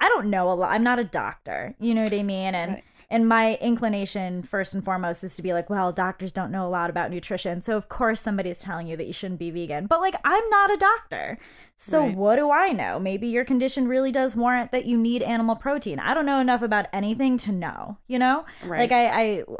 i 0.00 0.08
don't 0.08 0.28
know 0.28 0.50
a 0.50 0.54
lot 0.54 0.70
i'm 0.72 0.82
not 0.82 0.98
a 0.98 1.04
doctor 1.04 1.74
you 1.78 1.94
know 1.94 2.02
what 2.04 2.12
i 2.12 2.22
mean 2.22 2.54
and 2.54 2.72
Right. 2.72 2.84
And 3.12 3.28
my 3.28 3.54
inclination 3.60 4.42
first 4.42 4.74
and 4.74 4.84
foremost 4.84 5.22
is 5.22 5.36
to 5.36 5.42
be 5.42 5.52
like 5.52 5.70
well 5.70 5.92
doctors 5.92 6.32
don't 6.32 6.50
know 6.50 6.66
a 6.66 6.70
lot 6.70 6.90
about 6.90 7.10
nutrition. 7.10 7.60
So 7.60 7.76
of 7.76 7.88
course 7.88 8.20
somebody's 8.20 8.58
telling 8.58 8.86
you 8.88 8.96
that 8.96 9.06
you 9.06 9.12
shouldn't 9.12 9.38
be 9.38 9.50
vegan. 9.50 9.86
But 9.86 10.00
like 10.00 10.16
i'm 10.24 10.48
not 10.50 10.72
a 10.72 10.76
doctor. 10.76 11.38
So 11.76 12.00
Right. 12.06 12.16
what 12.16 12.36
do 12.36 12.50
i 12.50 12.72
know? 12.72 12.98
Maybe 12.98 13.28
your 13.28 13.44
condition 13.44 13.86
really 13.86 14.10
does 14.10 14.34
warrant 14.34 14.72
that 14.72 14.86
you 14.86 14.96
need 14.96 15.22
animal 15.22 15.54
protein. 15.54 15.98
I 16.00 16.14
don't 16.14 16.26
know 16.26 16.40
enough 16.40 16.62
about 16.62 16.86
anything 16.92 17.36
to 17.38 17.52
know 17.52 17.98
you 18.08 18.18
know? 18.18 18.44
Right. 18.64 18.80
like 18.80 18.92
i 18.92 19.04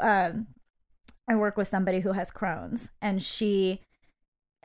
i 0.01 0.27
um 0.29 0.47
i 1.29 1.35
work 1.35 1.55
with 1.55 1.67
somebody 1.67 1.99
who 2.01 2.11
has 2.13 2.31
crohn's 2.31 2.89
and 3.01 3.21
she 3.21 3.81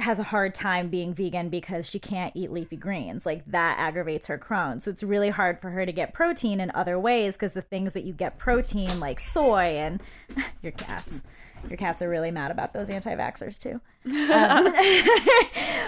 has 0.01 0.19
a 0.21 0.25
hard 0.25 0.55
time 0.55 0.89
being 0.89 1.13
vegan 1.13 1.49
because 1.49 1.89
she 1.89 1.99
can't 1.99 2.35
eat 2.37 2.53
leafy 2.53 2.77
greens. 2.77 3.27
Like 3.27 3.45
that 3.47 3.77
aggravates 3.79 4.29
her 4.29 4.39
Crohn's. 4.39 4.85
So 4.85 4.91
it's 4.91 5.03
really 5.03 5.31
hard 5.31 5.61
for 5.61 5.71
her 5.71 5.85
to 5.85 5.93
get 5.93 6.15
protein 6.15 6.61
in 6.61 6.71
other 6.75 6.99
ways 6.99 7.35
because 7.35 7.53
the 7.53 7.63
things 7.63 7.95
that 7.95 8.05
you 8.05 8.13
get 8.13 8.39
protein, 8.39 9.01
like 9.01 9.19
soy 9.19 9.77
and 9.77 10.01
your 10.63 10.73
cats, 10.73 11.25
your 11.69 11.77
cats 11.77 12.01
are 12.01 12.09
really 12.09 12.31
mad 12.31 12.53
about 12.53 12.73
those 12.73 12.89
anti-vaxxers 12.89 13.59
too. 13.59 13.81
Um, 14.07 14.73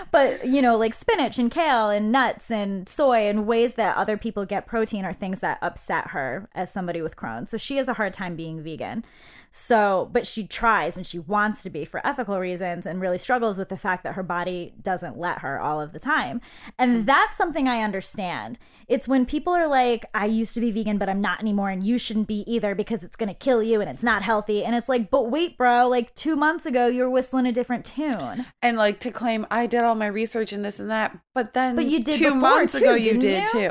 but 0.11 0.47
you 0.47 0.61
know, 0.61 0.77
like 0.77 0.95
spinach 0.95 1.39
and 1.39 1.51
kale 1.51 1.89
and 1.89 2.11
nuts 2.11 2.51
and 2.51 2.89
soy 2.89 3.29
and 3.29 3.47
ways 3.47 3.75
that 3.75 3.97
other 3.97 4.17
people 4.17 4.45
get 4.45 4.67
protein 4.67 5.05
are 5.05 5.13
things 5.13 5.39
that 5.41 5.59
upset 5.63 6.09
her 6.09 6.49
as 6.55 6.73
somebody 6.73 7.01
with 7.01 7.17
Crohn's. 7.17 7.51
So 7.51 7.57
she 7.57 7.77
has 7.77 7.89
a 7.89 7.95
hard 7.95 8.13
time 8.13 8.35
being 8.35 8.63
vegan. 8.63 9.05
So, 9.53 10.09
but 10.13 10.27
she 10.27 10.47
tries 10.47 10.97
and 10.97 11.05
she 11.05 11.19
wants 11.19 11.63
to 11.63 11.71
be 11.71 11.85
for 11.85 12.07
ethical 12.07 12.39
reasons 12.39 12.87
and 12.87 13.01
really 13.01 13.19
struggles 13.19 13.59
with 13.59 13.69
the 13.69 13.77
fact 13.77 14.05
that 14.05 14.15
her 14.15 14.23
body 14.23 14.75
doesn't 14.81 15.19
let 15.19 15.41
her 15.41 15.61
all 15.61 15.81
of 15.81 15.93
the 15.93 15.99
time. 15.99 16.41
And 16.79 16.99
mm. 16.99 17.05
that's 17.05 17.37
something 17.37 17.67
I 17.67 17.83
understand. 17.83 18.59
It's 18.87 19.09
when 19.09 19.27
people 19.27 19.53
are 19.53 19.67
like, 19.67 20.05
I 20.15 20.27
used 20.27 20.55
to 20.55 20.61
be 20.61 20.71
vegan, 20.71 20.99
but 20.99 21.09
I'm 21.09 21.21
not 21.21 21.41
anymore, 21.41 21.71
and 21.71 21.85
you 21.85 21.99
shouldn't 21.99 22.29
be 22.29 22.45
either 22.47 22.75
because 22.75 23.03
it's 23.03 23.17
gonna 23.17 23.35
kill 23.35 23.63
you 23.63 23.81
and 23.81 23.91
it's 23.91 24.03
not 24.05 24.23
healthy. 24.23 24.65
And 24.65 24.77
it's 24.77 24.89
like, 24.89 25.11
but 25.11 25.31
wait, 25.31 25.59
bro, 25.59 25.89
like 25.89 26.15
two 26.15 26.37
months 26.37 26.65
ago 26.65 26.87
you 26.87 27.03
were 27.03 27.11
whistling 27.11 27.47
a 27.47 27.53
different 27.53 27.85
tune. 27.85 28.47
and 28.63 28.77
like 28.77 29.01
to 29.01 29.11
claim 29.11 29.47
I 29.51 29.67
did 29.67 29.83
all 29.83 29.95
my 29.97 30.07
research 30.07 30.53
and 30.53 30.65
this 30.65 30.79
and 30.79 30.91
that, 30.91 31.19
but 31.35 31.55
then 31.55 31.75
But 31.75 31.87
you 31.87 32.03
did 32.05 32.17
two 32.17 32.35
months 32.35 32.75
too, 32.75 32.85
ago 32.85 32.95
you 32.95 33.19
did 33.19 33.49
you? 33.53 33.71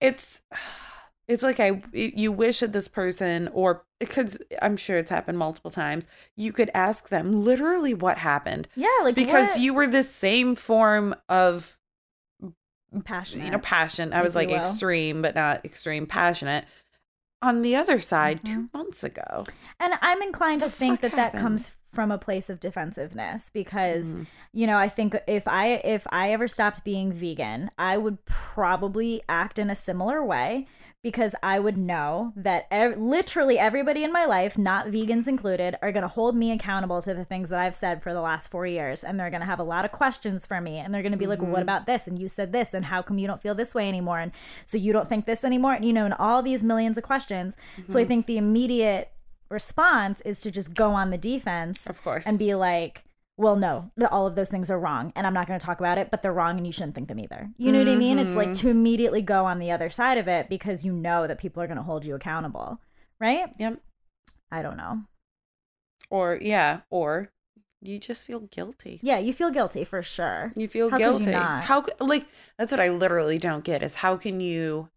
It's 0.00 0.40
it's 1.28 1.42
like 1.42 1.60
I 1.60 1.82
you 1.92 2.32
wish 2.32 2.60
that 2.60 2.72
this 2.72 2.88
person 2.88 3.48
or 3.52 3.84
because 4.00 4.38
I'm 4.62 4.76
sure 4.76 4.96
it's 4.98 5.10
happened 5.10 5.38
multiple 5.38 5.70
times. 5.70 6.08
You 6.36 6.52
could 6.52 6.70
ask 6.74 7.08
them 7.10 7.44
literally 7.44 7.94
what 7.94 8.18
happened 8.18 8.66
Yeah, 8.76 8.88
like 9.02 9.14
because 9.14 9.48
what- 9.48 9.60
you 9.60 9.74
were 9.74 9.86
the 9.86 10.02
same 10.04 10.54
form 10.54 11.14
of 11.28 11.78
passionate. 13.04 13.44
you 13.44 13.50
know 13.50 13.58
passion. 13.58 14.12
I 14.12 14.22
was 14.22 14.34
like 14.34 14.48
will. 14.48 14.56
extreme, 14.56 15.22
but 15.22 15.34
not 15.34 15.64
extreme 15.64 16.06
passionate. 16.06 16.64
On 17.40 17.60
the 17.62 17.76
other 17.76 18.00
side, 18.00 18.42
Mm-hmm. 18.42 18.54
two 18.54 18.68
months 18.74 19.04
ago, 19.04 19.44
And 19.78 19.94
I'm 20.00 20.22
inclined 20.22 20.60
to 20.62 20.70
think 20.70 21.00
that 21.02 21.14
that 21.14 21.32
comes 21.34 21.76
from 21.92 22.10
a 22.10 22.18
place 22.18 22.50
of 22.50 22.58
defensiveness 22.60 23.48
because 23.52 24.14
Mhm. 24.14 24.26
you 24.52 24.66
know, 24.66 24.76
I 24.76 24.88
think 24.88 25.14
if 25.26 25.46
I 25.46 25.74
if 25.84 26.06
I 26.10 26.32
ever 26.32 26.48
stopped 26.48 26.82
being 26.84 27.12
vegan, 27.12 27.70
I 27.78 27.96
would 27.96 28.24
probably 28.24 29.22
act 29.28 29.58
in 29.58 29.70
a 29.70 29.74
similar 29.74 30.24
way 30.24 30.66
because 31.08 31.34
I 31.42 31.58
would 31.58 31.78
know 31.78 32.34
that 32.36 32.66
ev- 32.70 32.98
literally 32.98 33.58
everybody 33.58 34.04
in 34.04 34.12
my 34.12 34.26
life, 34.26 34.58
not 34.58 34.88
vegans 34.88 35.26
included, 35.26 35.74
are 35.80 35.90
going 35.90 36.02
to 36.02 36.08
hold 36.08 36.36
me 36.36 36.52
accountable 36.52 37.00
to 37.00 37.14
the 37.14 37.24
things 37.24 37.48
that 37.48 37.58
I've 37.58 37.74
said 37.74 38.02
for 38.02 38.12
the 38.12 38.20
last 38.20 38.50
4 38.50 38.66
years 38.66 39.02
and 39.02 39.18
they're 39.18 39.30
going 39.30 39.40
to 39.40 39.46
have 39.46 39.58
a 39.58 39.64
lot 39.64 39.86
of 39.86 39.90
questions 39.90 40.44
for 40.44 40.60
me 40.60 40.76
and 40.76 40.92
they're 40.92 41.00
going 41.00 41.12
to 41.12 41.18
be 41.18 41.26
like, 41.26 41.40
well, 41.40 41.50
"What 41.50 41.60
mm-hmm. 41.60 41.62
about 41.62 41.86
this?" 41.86 42.06
and 42.06 42.18
you 42.18 42.28
said 42.28 42.52
this 42.52 42.74
and 42.74 42.84
how 42.84 43.00
come 43.00 43.18
you 43.18 43.26
don't 43.26 43.40
feel 43.40 43.54
this 43.54 43.74
way 43.74 43.88
anymore 43.88 44.18
and 44.18 44.32
so 44.66 44.76
you 44.76 44.92
don't 44.92 45.08
think 45.08 45.24
this 45.24 45.44
anymore? 45.44 45.72
And, 45.72 45.84
you 45.86 45.94
know, 45.94 46.04
and 46.04 46.12
all 46.18 46.42
these 46.42 46.62
millions 46.62 46.98
of 46.98 47.04
questions. 47.04 47.56
So 47.86 47.98
I 47.98 48.02
mm-hmm. 48.02 48.08
think 48.08 48.26
the 48.26 48.36
immediate 48.36 49.10
response 49.48 50.20
is 50.22 50.42
to 50.42 50.50
just 50.50 50.74
go 50.74 50.90
on 50.90 51.08
the 51.08 51.16
defense 51.16 51.86
Of 51.86 52.02
course. 52.04 52.26
and 52.26 52.38
be 52.38 52.54
like 52.54 53.04
well 53.38 53.56
no 53.56 53.90
all 54.10 54.26
of 54.26 54.34
those 54.34 54.48
things 54.50 54.68
are 54.68 54.78
wrong 54.78 55.12
and 55.16 55.26
i'm 55.26 55.32
not 55.32 55.46
going 55.46 55.58
to 55.58 55.64
talk 55.64 55.78
about 55.80 55.96
it 55.96 56.10
but 56.10 56.20
they're 56.20 56.32
wrong 56.32 56.58
and 56.58 56.66
you 56.66 56.72
shouldn't 56.72 56.94
think 56.94 57.08
them 57.08 57.18
either 57.18 57.50
you 57.56 57.72
know 57.72 57.78
what 57.78 57.88
i 57.88 57.96
mean 57.96 58.18
it's 58.18 58.34
like 58.34 58.48
mm-hmm. 58.48 58.66
to 58.66 58.68
immediately 58.68 59.22
go 59.22 59.46
on 59.46 59.58
the 59.58 59.70
other 59.70 59.88
side 59.88 60.18
of 60.18 60.28
it 60.28 60.48
because 60.50 60.84
you 60.84 60.92
know 60.92 61.26
that 61.26 61.38
people 61.38 61.62
are 61.62 61.66
going 61.66 61.76
to 61.78 61.82
hold 61.82 62.04
you 62.04 62.14
accountable 62.14 62.80
right 63.18 63.48
yep. 63.58 63.80
i 64.52 64.60
don't 64.60 64.76
know 64.76 65.02
Or 66.10 66.38
yeah, 66.40 66.80
or 66.90 67.30
you 67.80 67.98
just 68.00 68.26
feel 68.26 68.40
guilty. 68.40 68.98
yeah 69.02 69.18
you 69.18 69.32
feel 69.32 69.50
guilty 69.50 69.84
for 69.84 70.02
sure 70.02 70.52
You 70.56 70.66
feel 70.66 70.90
How 70.90 70.96
you 70.96 71.04
guilty. 71.04 71.30
not? 71.30 71.64
How 71.64 71.84
like 72.00 72.26
that's 72.58 72.72
what 72.72 72.80
I 72.80 72.88
literally 72.88 73.38
don't 73.38 73.62
get 73.62 73.82
is 73.84 73.96
how 73.96 74.16
can 74.16 74.40
you 74.40 74.88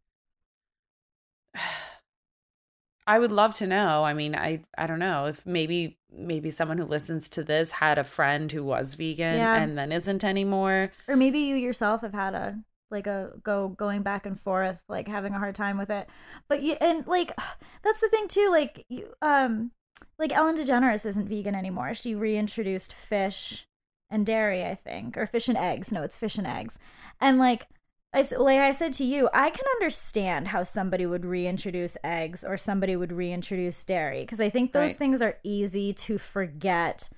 I 3.14 3.20
would 3.20 3.32
love 3.32 3.54
to 3.56 3.68
know. 3.68 4.04
I 4.06 4.14
mean, 4.14 4.36
I 4.36 4.62
I 4.78 4.88
don't 4.88 5.00
know 5.00 5.26
if 5.26 5.46
maybe 5.46 5.98
maybe 6.12 6.50
someone 6.50 6.78
who 6.78 6.86
listens 6.86 7.28
to 7.30 7.44
this 7.44 7.72
had 7.72 7.98
a 7.98 8.04
friend 8.04 8.52
who 8.52 8.64
was 8.64 8.96
vegan 8.96 9.38
Yeah. 9.38 9.56
and 9.62 9.78
then 9.78 9.92
isn't 9.92 10.24
anymore. 10.24 10.92
or 11.08 11.16
maybe 11.16 11.40
you 11.40 11.56
yourself 11.56 12.02
have 12.02 12.14
had 12.14 12.34
a 12.36 12.60
like 12.90 13.08
a 13.08 13.32
go 13.44 13.70
going 13.70 14.02
back 14.02 14.26
and 14.26 14.38
forth 14.40 14.78
like 14.90 15.08
having 15.08 15.34
a 15.34 15.40
hard 15.40 15.56
time 15.56 15.78
with 15.78 15.90
it 15.90 16.10
but 16.50 16.62
you 16.62 16.74
and 16.82 17.08
like 17.08 17.32
that's 17.84 18.02
the 18.02 18.10
thing 18.10 18.28
too 18.28 18.50
like 18.52 18.86
you 18.90 19.14
um 19.22 19.72
like 20.20 20.34
ellen 20.34 20.58
degeneres 20.58 21.06
isn't 21.06 21.30
vegan 21.30 21.56
anymore 21.56 21.94
she 21.94 22.14
reintroduced 22.14 22.94
fish 22.94 23.66
and 24.10 24.26
dairy 24.26 24.66
i 24.66 24.76
think 24.76 25.16
or 25.16 25.26
fish 25.26 25.48
and 25.48 25.58
eggs 25.58 25.90
no 25.94 26.04
it's 26.04 26.18
fish 26.18 26.38
and 26.38 26.46
eggs 26.48 26.78
and 27.22 27.40
like 27.40 27.68
I, 28.14 28.22
like 28.38 28.60
I 28.60 28.74
said 28.74 28.94
to 28.94 29.06
you, 29.06 29.30
I 29.34 29.50
can 29.52 29.66
understand 29.80 30.50
how 30.50 30.64
somebody 30.64 31.06
would 31.06 31.24
reintroduce 31.26 31.98
eggs 32.04 32.44
or 32.44 32.58
somebody 32.58 32.96
would 32.96 33.14
reintroduce 33.14 33.82
dairy 33.86 34.22
because 34.22 34.42
I 34.42 34.50
think 34.50 34.74
those 34.74 34.90
Right. 34.92 34.98
things 34.98 35.22
are 35.22 35.38
easy 35.44 35.94
to 35.94 36.18
forget 36.18 37.10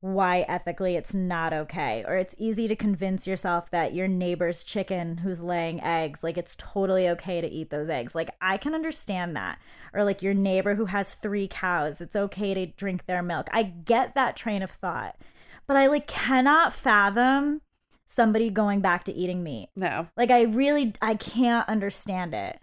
why 0.00 0.40
ethically 0.42 0.94
it's 0.94 1.14
not 1.14 1.54
okay 1.54 2.04
or 2.06 2.16
it's 2.16 2.34
easy 2.38 2.68
to 2.68 2.76
convince 2.76 3.26
yourself 3.26 3.70
that 3.70 3.94
your 3.94 4.06
neighbor's 4.06 4.62
chicken 4.62 5.16
who's 5.18 5.40
laying 5.40 5.80
eggs 5.82 6.22
like 6.22 6.36
it's 6.36 6.54
totally 6.56 7.08
okay 7.08 7.40
to 7.40 7.48
eat 7.48 7.70
those 7.70 7.88
eggs. 7.88 8.14
Like 8.14 8.28
i 8.40 8.58
can 8.58 8.74
understand 8.74 9.34
that. 9.36 9.58
Or 9.94 10.04
like 10.04 10.20
your 10.22 10.34
neighbor 10.34 10.74
who 10.74 10.84
has 10.84 11.14
3 11.14 11.48
cows 11.48 12.02
it's 12.02 12.14
okay 12.14 12.52
to 12.52 12.66
drink 12.66 13.06
their 13.06 13.22
milk. 13.22 13.48
I 13.52 13.62
get 13.62 14.14
that 14.14 14.36
train 14.36 14.62
of 14.62 14.70
thought 14.70 15.16
but 15.66 15.76
i 15.78 15.86
like 15.86 16.06
cannot 16.06 16.72
fathom 16.74 17.62
somebody 18.16 18.50
going 18.50 18.80
back 18.80 19.04
to 19.04 19.14
eating 19.14 19.42
meat. 19.42 19.68
No. 19.76 20.08
like 20.16 20.30
i 20.30 20.42
really 20.42 20.94
i 21.00 21.14
can't 21.14 21.68
understand 21.68 22.34
it. 22.34 22.58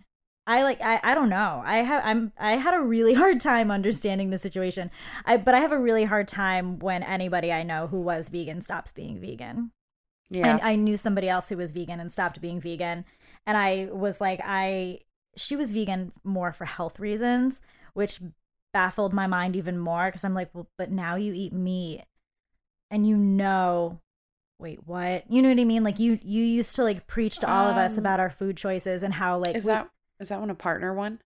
I 0.45 0.63
like 0.63 0.81
i, 0.81 0.99
I 1.01 1.15
don't 1.15 1.29
know. 1.29 1.61
I 1.63 1.77
have 1.77 2.01
i'm 2.03 2.33
i 2.37 2.53
had 2.57 2.73
a 2.73 2.81
really 2.81 3.13
hard 3.23 3.39
time 3.39 3.71
understanding 3.71 4.31
the 4.31 4.37
situation. 4.37 4.91
I 5.25 5.37
but 5.37 5.53
i 5.53 5.59
have 5.59 5.71
a 5.71 5.79
really 5.79 6.05
hard 6.05 6.27
time 6.27 6.79
when 6.79 7.03
anybody 7.03 7.53
i 7.53 7.63
know 7.63 7.87
who 7.87 8.01
was 8.01 8.27
vegan 8.29 8.61
stops 8.61 8.91
being 8.91 9.21
vegan. 9.21 9.71
Yeah. 10.29 10.47
and 10.47 10.61
i 10.61 10.75
knew 10.75 10.97
somebody 10.97 11.29
else 11.29 11.49
who 11.49 11.57
was 11.57 11.71
vegan 11.71 11.99
and 11.99 12.11
stopped 12.11 12.41
being 12.41 12.59
vegan. 12.59 13.05
And 13.45 13.55
i 13.55 13.89
was 13.91 14.19
like 14.19 14.41
i 14.43 14.99
she 15.37 15.55
was 15.55 15.71
vegan 15.71 16.11
more 16.23 16.51
for 16.51 16.65
health 16.65 16.99
reasons 16.99 17.61
which 17.93 18.19
baffled 18.73 19.13
my 19.13 19.27
mind 19.27 19.55
even 19.55 19.77
more 19.77 20.07
because 20.07 20.23
i'm 20.23 20.33
like 20.33 20.49
well 20.53 20.67
but 20.77 20.89
now 20.89 21.15
you 21.15 21.31
eat 21.33 21.53
meat 21.53 22.03
and 22.89 23.07
you 23.07 23.15
know 23.15 23.99
wait 24.59 24.79
what 24.87 25.23
you 25.29 25.41
know 25.41 25.49
what 25.49 25.59
i 25.59 25.63
mean 25.63 25.83
like 25.83 25.99
you 25.99 26.19
you 26.21 26.43
used 26.43 26.75
to 26.75 26.83
like 26.83 27.05
preach 27.07 27.37
to 27.39 27.49
all 27.51 27.67
of 27.67 27.75
us 27.77 27.93
Um, 27.93 27.99
about 27.99 28.19
our 28.19 28.29
food 28.29 28.55
choices 28.55 29.03
and 29.03 29.13
how 29.15 29.37
like 29.37 29.55
is 29.55 29.65
we- 29.65 29.71
that 29.73 29.89
is 30.19 30.29
that 30.29 30.39
one 30.39 30.49
a 30.49 30.55
partner 30.55 30.93
one? 30.93 31.19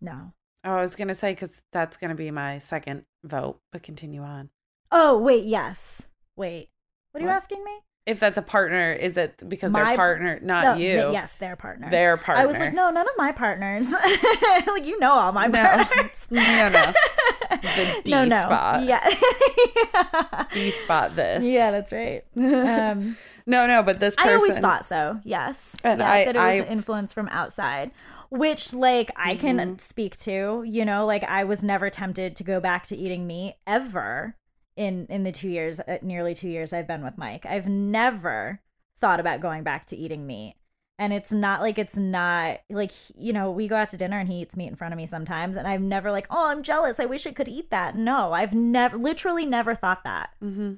no 0.00 0.32
Oh, 0.64 0.74
I 0.74 0.80
was 0.80 0.96
gonna 0.96 1.14
say 1.14 1.32
because 1.32 1.62
that's 1.72 1.96
gonna 1.96 2.14
be 2.16 2.30
my 2.32 2.58
second 2.58 3.04
vote, 3.24 3.60
but 3.72 3.82
continue 3.82 4.22
on. 4.22 4.50
oh 4.92 5.16
wait 5.18 5.44
yes 5.44 6.08
wait 6.36 6.68
what 7.12 7.20
are 7.20 7.22
you 7.22 7.28
What? 7.28 7.36
asking 7.36 7.64
me 7.64 7.78
If 8.06 8.20
that's 8.20 8.38
a 8.38 8.42
partner, 8.42 8.92
is 8.92 9.16
it 9.16 9.48
because 9.48 9.70
My- 9.72 9.82
their 9.84 9.96
partner, 9.96 10.38
not 10.42 10.64
No, 10.64 10.74
you? 10.74 10.96
th- 10.96 11.12
yes 11.12 11.34
their 11.36 11.56
partner 11.56 11.90
Their 11.90 12.16
partner. 12.16 12.42
I 12.42 12.46
was 12.46 12.58
like, 12.58 12.72
no, 12.74 12.90
none 12.90 13.06
of 13.06 13.14
my 13.18 13.32
partners. 13.32 13.90
like 14.66 14.86
you 14.86 14.98
know 14.98 15.12
all 15.12 15.32
my 15.32 15.46
No. 15.46 15.60
partners. 15.62 16.28
No, 16.30 16.68
no. 16.70 16.92
The 17.62 18.00
D 18.04 18.10
no, 18.10 18.24
no. 18.24 18.40
spot. 18.42 18.84
Yeah. 18.84 20.44
D 20.52 20.70
spot 20.70 21.14
this. 21.16 21.44
yeah, 21.44 21.70
that's 21.70 21.92
right. 21.92 22.24
Um, 22.36 23.16
no, 23.46 23.66
no, 23.66 23.82
but 23.82 23.98
this 24.00 24.14
person. 24.16 24.30
I 24.30 24.34
always 24.34 24.58
thought 24.58 24.84
so. 24.84 25.20
Yes. 25.24 25.74
And 25.82 26.00
yeah, 26.00 26.10
I- 26.10 26.24
that 26.26 26.36
it 26.36 26.38
was 26.38 26.44
I- 26.44 26.52
an 26.54 26.66
influence 26.66 27.12
from 27.12 27.28
outside, 27.28 27.90
which 28.30 28.72
like 28.74 29.10
I 29.16 29.36
can 29.36 29.56
Mm-hmm. 29.58 29.78
speak 29.78 30.16
to. 30.18 30.62
You 30.66 30.84
know, 30.84 31.06
like 31.06 31.24
I 31.24 31.44
was 31.44 31.62
never 31.64 31.88
tempted 31.90 32.36
to 32.36 32.44
go 32.44 32.60
back 32.60 32.86
to 32.86 32.96
eating 32.96 33.26
meat 33.26 33.56
ever 33.66 34.36
in 34.76 35.06
in 35.08 35.22
the 35.24 35.32
two 35.32 35.48
years, 35.48 35.80
uh, 35.80 35.98
nearly 36.02 36.34
two 36.34 36.48
years 36.48 36.72
I've 36.72 36.86
been 36.86 37.02
with 37.02 37.16
Mike. 37.18 37.46
I've 37.46 37.66
never 37.68 38.60
thought 38.98 39.18
about 39.20 39.40
going 39.40 39.62
back 39.62 39.86
to 39.86 39.96
eating 39.96 40.26
meat. 40.26 40.56
And 40.98 41.12
it's 41.12 41.30
not 41.30 41.60
like 41.60 41.78
it's 41.78 41.96
not 41.96 42.58
like 42.68 42.90
you 43.16 43.32
know 43.32 43.50
we 43.50 43.68
go 43.68 43.76
out 43.76 43.88
to 43.90 43.96
dinner 43.96 44.18
and 44.18 44.28
he 44.28 44.40
eats 44.40 44.56
meat 44.56 44.66
in 44.66 44.76
front 44.76 44.92
of 44.92 44.98
me 44.98 45.06
sometimes 45.06 45.56
and 45.56 45.68
I've 45.68 45.80
never 45.80 46.10
like 46.10 46.26
oh 46.28 46.48
I'm 46.48 46.64
jealous 46.64 46.98
I 46.98 47.06
wish 47.06 47.24
I 47.24 47.30
could 47.30 47.46
eat 47.46 47.70
that 47.70 47.94
no 47.94 48.32
I've 48.32 48.52
never 48.52 48.98
literally 48.98 49.46
never 49.46 49.76
thought 49.76 50.02
that 50.02 50.30
hmm 50.40 50.74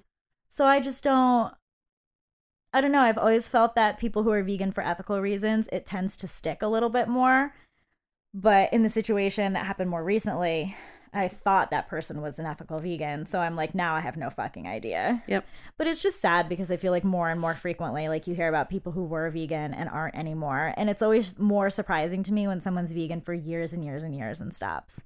so 0.51 0.67
I 0.67 0.81
just 0.81 1.05
don't. 1.05 1.55
I 2.73 2.81
don't 2.81 2.93
know. 2.93 3.01
I've 3.01 3.19
always 3.19 3.49
felt 3.49 3.75
that 3.77 3.99
people 3.99 4.23
who 4.25 4.31
are 4.31 4.43
vegan 4.43 4.73
for 4.73 4.85
ethical 4.85 5.21
reasons, 5.21 5.69
it 5.73 5.87
tends 5.87 6.17
to 6.19 6.29
stick 6.29 6.61
a 6.61 6.69
little 6.69 6.89
bit 6.89 7.09
more. 7.09 7.55
But 8.35 8.73
in 8.73 8.83
the 8.83 8.91
situation 8.91 9.55
that 9.55 9.67
happened 9.67 9.91
more 9.91 10.05
recently, 10.05 10.77
I 11.13 11.29
thought 11.29 11.71
that 11.71 11.89
person 11.89 12.21
was 12.23 12.39
an 12.39 12.47
ethical 12.47 12.79
vegan. 12.79 13.27
So 13.27 13.41
I'm 13.41 13.57
like, 13.57 13.75
now 13.75 13.95
I 13.95 14.01
have 14.01 14.17
no 14.17 14.31
fucking 14.31 14.67
idea. 14.67 15.23
Yep. 15.27 15.45
But 15.77 15.87
it's 15.87 16.03
just 16.03 16.21
sad 16.21 16.49
because 16.49 16.71
I 16.71 16.77
feel 16.77 16.93
like 16.93 17.05
more 17.05 17.29
and 17.31 17.41
more 17.41 17.55
frequently, 17.55 18.09
like 18.09 18.27
you 18.27 18.35
hear 18.35 18.49
about 18.49 18.71
people 18.71 18.93
who 18.93 19.05
were 19.05 19.29
vegan 19.31 19.75
and 19.75 19.89
aren't 19.89 20.15
anymore. 20.15 20.73
And 20.77 20.89
it's 20.89 21.03
always 21.03 21.39
more 21.39 21.71
surprising 21.71 22.23
to 22.25 22.33
me 22.33 22.47
when 22.47 22.61
someone's 22.61 22.93
vegan 22.93 23.21
for 23.21 23.35
years 23.35 23.73
and 23.73 23.85
years 23.85 24.03
and 24.05 24.15
years 24.15 24.41
and 24.41 24.55
stops. 24.55 25.03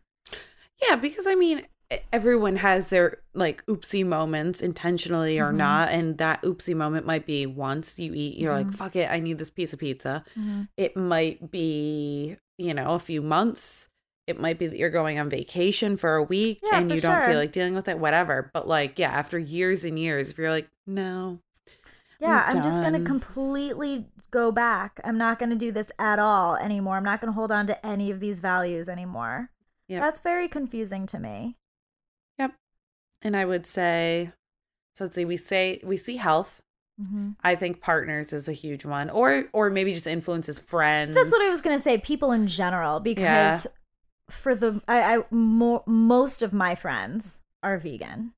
Yeah, 0.86 0.96
because 0.96 1.26
I 1.26 1.34
mean, 1.36 1.66
everyone 2.12 2.56
has 2.56 2.88
their 2.88 3.18
like 3.34 3.64
oopsie 3.66 4.04
moments, 4.04 4.60
intentionally 4.60 5.38
or 5.38 5.52
Mhm. 5.52 5.56
not, 5.56 5.90
and 5.90 6.18
that 6.18 6.42
oopsie 6.42 6.74
moment 6.74 7.06
might 7.06 7.26
be 7.26 7.46
once 7.46 7.98
you 7.98 8.12
eat, 8.14 8.36
you're 8.38 8.52
like, 8.52 8.66
Mhm. 8.66 8.74
"Fuck 8.74 8.96
it, 8.96 9.10
I 9.10 9.20
need 9.20 9.38
this 9.38 9.50
piece 9.50 9.72
of 9.72 9.78
pizza." 9.78 10.24
It 10.76 10.96
might 10.96 11.50
be, 11.50 12.36
you 12.58 12.74
know, 12.74 12.94
a 12.94 12.98
few 12.98 13.22
months. 13.22 13.88
It 14.26 14.40
might 14.40 14.58
be 14.58 14.66
that 14.66 14.78
you're 14.78 14.90
going 14.90 15.18
on 15.18 15.28
vacation 15.28 15.96
for 15.96 16.14
a 16.16 16.22
week 16.22 16.60
Yeah, 16.62 16.78
and 16.78 16.90
you 16.90 17.00
don't 17.00 17.20
sure. 17.20 17.28
feel 17.28 17.38
like 17.38 17.52
dealing 17.52 17.74
with 17.74 17.88
it, 17.88 17.98
whatever. 17.98 18.50
But 18.54 18.66
like, 18.66 18.98
yeah, 18.98 19.10
after 19.10 19.38
years 19.38 19.84
and 19.84 19.98
years, 19.98 20.30
if 20.30 20.38
you're 20.38 20.50
like, 20.50 20.68
"No, 20.86 21.40
Yeah, 22.20 22.48
I'm 22.48 22.58
I'm, 22.58 22.62
just 22.62 22.80
going 22.80 22.94
to 22.94 23.00
completely 23.00 24.06
go 24.30 24.50
back. 24.50 25.00
I'm 25.04 25.18
not 25.18 25.38
going 25.38 25.50
to 25.50 25.56
do 25.56 25.70
this 25.70 25.90
at 25.98 26.18
all 26.18 26.56
anymore. 26.56 26.96
I'm 26.96 27.04
not 27.04 27.20
going 27.20 27.32
to 27.32 27.34
hold 27.36 27.52
on 27.52 27.66
to 27.66 27.86
any 27.86 28.10
of 28.10 28.18
these 28.20 28.40
values 28.40 28.88
anymore. 28.88 29.50
Yep. 29.88 30.00
That's 30.00 30.20
very 30.20 30.48
confusing 30.48 31.06
to 31.06 31.18
me. 31.18 31.56
Yep. 32.38 32.54
And 33.20 33.36
I 33.36 33.44
would 33.44 33.66
say, 33.66 34.32
so 34.94 35.04
let's 35.04 35.16
see, 35.16 35.26
we 35.26 35.36
say 35.36 35.80
we 35.84 35.96
see 35.96 36.16
health 36.16 36.62
Mm-hmm. 37.00 37.30
I 37.42 37.56
think 37.56 37.80
partners 37.80 38.32
is 38.32 38.46
a 38.46 38.52
huge 38.52 38.84
one, 38.84 39.10
or 39.10 39.46
or 39.52 39.68
maybe 39.68 39.92
just 39.92 40.06
influences 40.06 40.60
friends. 40.60 41.12
That's 41.12 41.32
what 41.32 41.42
I 41.42 41.50
was 41.50 41.60
gonna 41.60 41.80
say. 41.80 41.98
People 41.98 42.30
in 42.30 42.46
general, 42.46 43.00
because 43.00 43.64
Yeah. 43.64 43.70
For 44.30 44.54
the 44.54 44.80
I, 44.88 45.16
I 45.16 45.24
mo- 45.30 45.84
most 45.86 46.42
of 46.42 46.52
my 46.52 46.74
friends 46.74 47.40
are 47.62 47.78
vegan, 47.78 48.32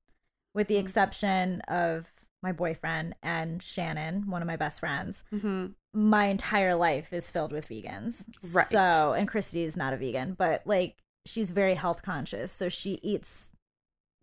with 0.55 0.67
Mm-hmm. 0.67 0.75
the 0.75 0.81
exception 0.81 1.61
of 1.63 2.11
my 2.43 2.53
boyfriend 2.53 3.15
and 3.23 3.63
Shannon, 3.63 4.29
one 4.31 4.43
of 4.43 4.47
my 4.47 4.57
best 4.57 4.81
friends. 4.81 5.25
hmm 5.31 5.67
My 5.95 6.27
entire 6.27 6.77
life 6.77 7.13
is 7.13 7.31
filled 7.31 7.53
with 7.53 7.69
vegans. 7.69 8.25
Right. 8.55 8.67
So, 8.67 9.13
and 9.15 9.27
Christy 9.27 9.65
is 9.65 9.77
not 9.77 9.93
a 9.95 9.97
vegan, 9.97 10.35
but 10.35 10.63
like 10.67 10.97
she's 11.25 11.51
very 11.51 11.75
health 11.75 12.03
conscious, 12.03 12.53
so 12.53 12.69
she 12.69 13.01
eats 13.03 13.51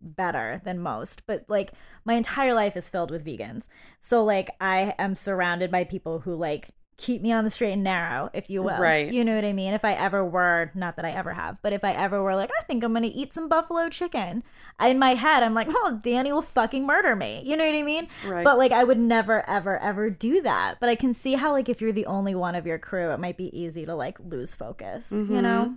better 0.00 0.60
than 0.64 0.78
most 0.78 1.22
but 1.26 1.44
like 1.48 1.72
my 2.04 2.12
entire 2.12 2.52
life 2.52 2.76
is 2.76 2.90
filled 2.90 3.10
with 3.10 3.24
vegans 3.24 3.68
so 4.00 4.22
like 4.22 4.50
i 4.60 4.94
am 4.98 5.14
surrounded 5.14 5.70
by 5.70 5.82
people 5.82 6.18
who 6.18 6.34
like 6.34 6.68
keep 6.96 7.20
me 7.22 7.32
on 7.32 7.44
the 7.44 7.50
straight 7.50 7.72
and 7.72 7.82
narrow 7.84 8.30
if 8.32 8.48
you 8.48 8.62
will 8.62 8.78
Right. 8.78 9.12
you 9.12 9.24
know 9.24 9.34
what 9.34 9.44
i 9.44 9.52
mean 9.52 9.74
if 9.74 9.84
i 9.84 9.92
ever 9.94 10.24
were 10.24 10.70
not 10.74 10.96
that 10.96 11.04
i 11.04 11.10
ever 11.10 11.32
have 11.32 11.58
but 11.60 11.72
if 11.72 11.82
i 11.82 11.92
ever 11.92 12.22
were 12.22 12.34
like 12.36 12.50
i 12.58 12.62
think 12.64 12.84
i'm 12.84 12.92
gonna 12.94 13.10
eat 13.12 13.34
some 13.34 13.48
buffalo 13.48 13.88
chicken 13.88 14.42
in 14.80 14.98
my 14.98 15.14
head 15.14 15.42
i'm 15.42 15.54
like 15.54 15.66
oh 15.70 16.00
dani 16.04 16.32
will 16.32 16.40
fucking 16.42 16.86
murder 16.86 17.16
me 17.16 17.42
you 17.44 17.56
know 17.56 17.64
what 17.66 17.74
i 17.74 17.82
mean 17.82 18.06
Right. 18.24 18.44
but 18.44 18.58
like 18.58 18.70
i 18.72 18.84
would 18.84 18.98
never 18.98 19.48
ever 19.48 19.78
ever 19.78 20.08
do 20.10 20.40
that 20.42 20.76
but 20.80 20.88
i 20.88 20.94
can 20.94 21.14
see 21.14 21.34
how 21.34 21.52
like 21.52 21.68
if 21.68 21.80
you're 21.80 21.92
the 21.92 22.06
only 22.06 22.34
one 22.34 22.54
of 22.54 22.66
your 22.66 22.78
crew 22.78 23.10
it 23.10 23.18
might 23.18 23.36
be 23.36 23.56
easy 23.58 23.84
to 23.86 23.94
like 23.94 24.18
lose 24.20 24.54
focus 24.54 25.10
you 25.10 25.24
Mhm. 25.24 25.42
know 25.42 25.74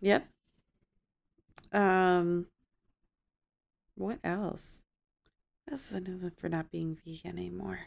Yep. 0.00 0.26
Um. 1.72 2.46
What 3.96 4.18
else? 4.22 4.82
Else 5.70 5.88
is 5.90 5.94
another 5.94 6.30
for 6.36 6.48
not 6.48 6.70
being 6.70 6.96
vegan 7.04 7.38
anymore? 7.38 7.78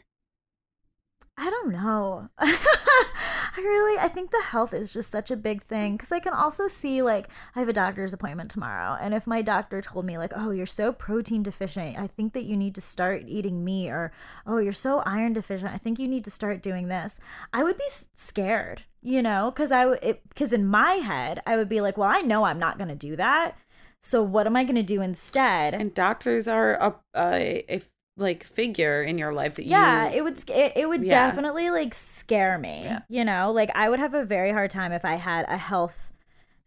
I 1.40 1.50
don't 1.50 1.70
know. 1.70 2.28
I 2.38 3.60
really, 3.60 3.96
I 3.98 4.08
think 4.08 4.32
the 4.32 4.42
health 4.42 4.74
is 4.74 4.92
just 4.92 5.08
such 5.08 5.30
a 5.30 5.36
big 5.36 5.62
thing 5.62 5.96
because 5.96 6.10
I 6.10 6.18
can 6.18 6.34
also 6.34 6.66
see 6.66 7.00
like 7.00 7.28
I 7.54 7.60
have 7.60 7.68
a 7.68 7.72
doctor's 7.72 8.12
appointment 8.12 8.50
tomorrow, 8.50 8.98
and 9.00 9.14
if 9.14 9.24
my 9.24 9.40
doctor 9.40 9.80
told 9.80 10.04
me 10.04 10.18
like, 10.18 10.32
oh, 10.34 10.50
you're 10.50 10.66
so 10.66 10.92
protein 10.92 11.44
deficient, 11.44 11.96
I 11.96 12.08
think 12.08 12.32
that 12.32 12.42
you 12.42 12.56
need 12.56 12.74
to 12.74 12.80
start 12.80 13.22
eating 13.28 13.64
meat, 13.64 13.88
or 13.88 14.10
oh, 14.48 14.58
you're 14.58 14.72
so 14.72 14.98
iron 15.06 15.32
deficient, 15.32 15.72
I 15.72 15.78
think 15.78 16.00
you 16.00 16.08
need 16.08 16.24
to 16.24 16.30
start 16.30 16.60
doing 16.60 16.88
this, 16.88 17.20
I 17.52 17.62
would 17.62 17.76
be 17.76 17.88
scared, 18.14 18.82
you 19.00 19.22
know, 19.22 19.52
because 19.54 19.70
I 19.70 20.18
because 20.28 20.52
in 20.52 20.66
my 20.66 20.94
head 20.94 21.40
I 21.46 21.56
would 21.56 21.68
be 21.68 21.80
like, 21.80 21.96
well, 21.96 22.10
I 22.10 22.20
know 22.20 22.44
I'm 22.44 22.58
not 22.58 22.78
gonna 22.78 22.96
do 22.96 23.14
that, 23.14 23.56
so 24.02 24.24
what 24.24 24.48
am 24.48 24.56
I 24.56 24.64
gonna 24.64 24.82
do 24.82 25.02
instead? 25.02 25.72
And 25.72 25.94
doctors 25.94 26.48
are 26.48 26.74
a, 26.74 26.94
a, 27.16 27.76
a 27.76 27.82
like 28.18 28.44
figure 28.44 29.02
in 29.02 29.16
your 29.16 29.32
life 29.32 29.54
that 29.54 29.64
you. 29.64 29.70
yeah 29.70 30.08
it 30.08 30.22
would 30.22 30.38
it, 30.50 30.72
it 30.76 30.88
would 30.88 31.02
Yeah. 31.04 31.28
definitely 31.28 31.70
like 31.70 31.94
scare 31.94 32.58
me 32.58 32.80
Yeah. 32.84 33.00
you 33.08 33.24
know 33.24 33.52
like 33.52 33.70
i 33.74 33.88
would 33.88 33.98
have 34.00 34.12
a 34.14 34.24
very 34.24 34.52
hard 34.52 34.70
time 34.70 34.92
if 34.92 35.04
i 35.04 35.14
had 35.14 35.46
a 35.48 35.56
health 35.56 36.10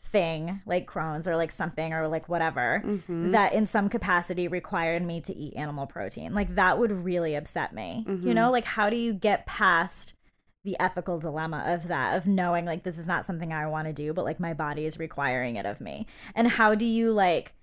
thing 0.03 0.61
like 0.65 0.87
crohn's 0.87 1.27
or 1.27 1.37
like 1.37 1.51
something 1.51 1.93
or 1.93 2.07
like 2.07 2.27
whatever 2.27 2.81
Mhm. 2.85 3.31
that 3.31 3.53
in 3.53 3.65
some 3.65 3.87
capacity 3.87 4.47
required 4.47 5.03
me 5.05 5.21
to 5.21 5.33
eat 5.35 5.55
animal 5.55 5.85
protein 5.87 6.33
like 6.33 6.55
that 6.55 6.79
would 6.79 6.91
really 6.91 7.35
upset 7.35 7.73
me 7.73 8.05
you 8.07 8.33
know 8.33 8.51
like 8.51 8.65
how 8.65 8.89
do 8.89 8.97
you 8.97 9.13
get 9.13 9.45
past 9.45 10.13
the 10.65 10.75
ethical 10.79 11.17
dilemma 11.19 11.63
of 11.67 11.87
that 11.87 12.17
of 12.17 12.27
knowing 12.27 12.65
like 12.65 12.83
this 12.83 12.97
is 12.97 13.07
not 13.07 13.25
something 13.25 13.53
i 13.53 13.65
want 13.67 13.87
to 13.87 13.93
do 13.93 14.11
but 14.13 14.25
like 14.25 14.39
my 14.39 14.53
body 14.53 14.85
is 14.85 14.99
requiring 14.99 15.55
it 15.55 15.65
of 15.65 15.79
me 15.79 16.05
and 16.35 16.47
how 16.49 16.75
do 16.75 16.85
you 16.85 17.11
like 17.13 17.53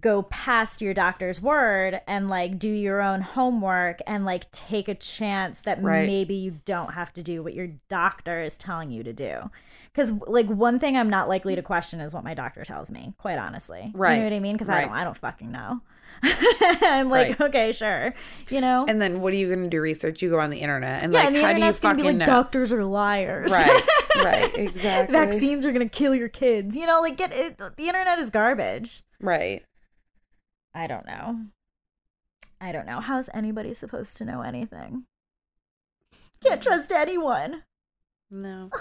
go 0.00 0.22
past 0.22 0.80
your 0.80 0.94
doctor's 0.94 1.40
word 1.42 2.00
and 2.06 2.30
like 2.30 2.58
do 2.58 2.68
your 2.68 3.02
own 3.02 3.20
homework 3.20 3.98
and 4.06 4.24
like 4.24 4.50
take 4.52 4.86
a 4.88 4.94
chance 4.94 5.62
that 5.62 5.82
Right. 5.82 6.06
maybe 6.06 6.34
you 6.34 6.60
don't 6.64 6.92
have 6.94 7.12
to 7.14 7.22
do 7.22 7.42
what 7.42 7.52
your 7.54 7.68
doctor 7.88 8.42
is 8.42 8.56
telling 8.56 8.90
you 8.92 9.02
to 9.02 9.12
do. 9.12 9.50
Cuz 9.94 10.12
like 10.28 10.46
one 10.46 10.78
thing 10.78 10.96
I'm 10.96 11.10
not 11.10 11.28
likely 11.28 11.56
to 11.56 11.62
question 11.62 12.00
is 12.00 12.14
what 12.14 12.22
my 12.24 12.32
doctor 12.34 12.64
tells 12.64 12.90
me, 12.92 13.14
quite 13.18 13.38
honestly. 13.38 13.90
Right. 13.94 14.14
You 14.14 14.18
know 14.20 14.24
what 14.26 14.32
I 14.36 14.40
mean? 14.40 14.56
Cuz 14.56 14.68
I 14.68 14.82
don't 14.82 14.92
I 14.92 15.02
don't 15.04 15.16
fucking 15.16 15.50
know. 15.50 15.80
I'm 16.22 17.08
like, 17.10 17.40
Right. 17.40 17.48
okay, 17.48 17.72
sure. 17.72 18.14
You 18.50 18.60
know? 18.60 18.84
And 18.88 19.02
then 19.02 19.20
what 19.20 19.32
are 19.32 19.36
you 19.36 19.48
going 19.48 19.64
to 19.64 19.68
do 19.68 19.80
research? 19.80 20.22
You 20.22 20.30
go 20.30 20.38
on 20.38 20.50
the 20.50 20.58
internet 20.60 21.02
and 21.02 21.12
yeah, 21.12 21.18
like 21.20 21.26
and 21.28 21.36
the 21.36 21.42
how 21.42 21.52
do 21.54 21.64
you 21.64 21.72
fucking 21.72 21.96
be 21.96 22.02
like 22.04 22.16
know? 22.16 22.26
doctors 22.26 22.72
are 22.72 22.84
liars. 22.84 23.50
Right. 23.50 23.82
Right. 24.14 24.54
Exactly. 24.54 25.10
Vaccines 25.12 25.64
are 25.64 25.72
gonna 25.72 25.88
kill 25.88 26.14
your 26.14 26.28
kids. 26.28 26.76
You 26.76 26.86
know, 26.86 27.00
like 27.00 27.16
get 27.16 27.32
it 27.32 27.56
the 27.58 27.88
internet 27.88 28.18
is 28.18 28.28
garbage. 28.28 29.02
Right. 29.20 29.64
I 30.74 30.86
don't 30.86 31.06
know. 31.06 31.38
I 32.60 32.72
don't 32.72 32.86
know. 32.86 33.00
How's 33.00 33.28
anybody 33.34 33.74
supposed 33.74 34.16
to 34.18 34.24
know 34.24 34.42
anything? 34.42 35.04
Can't 36.42 36.62
trust 36.62 36.92
anyone. 36.92 37.62
No. 38.30 38.70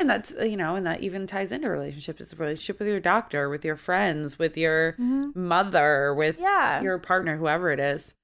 And 0.00 0.08
that's 0.08 0.32
uh, 0.32 0.44
you 0.44 0.56
know, 0.56 0.76
and 0.76 0.86
that 0.86 1.00
even 1.00 1.26
ties 1.26 1.50
into 1.50 1.68
relationships. 1.68 2.20
It's 2.20 2.32
a 2.32 2.36
relationship 2.36 2.78
with 2.78 2.86
your 2.86 3.00
doctor, 3.00 3.48
with 3.48 3.64
your 3.64 3.74
friends, 3.74 4.38
with 4.38 4.56
your 4.56 4.94
mother, 4.96 6.14
with 6.14 6.36
Mm-hmm. 6.36 6.44
Yeah. 6.44 6.82
your 6.82 6.98
partner, 7.00 7.36
whoever 7.36 7.72
it 7.72 7.80
is. 7.80 8.14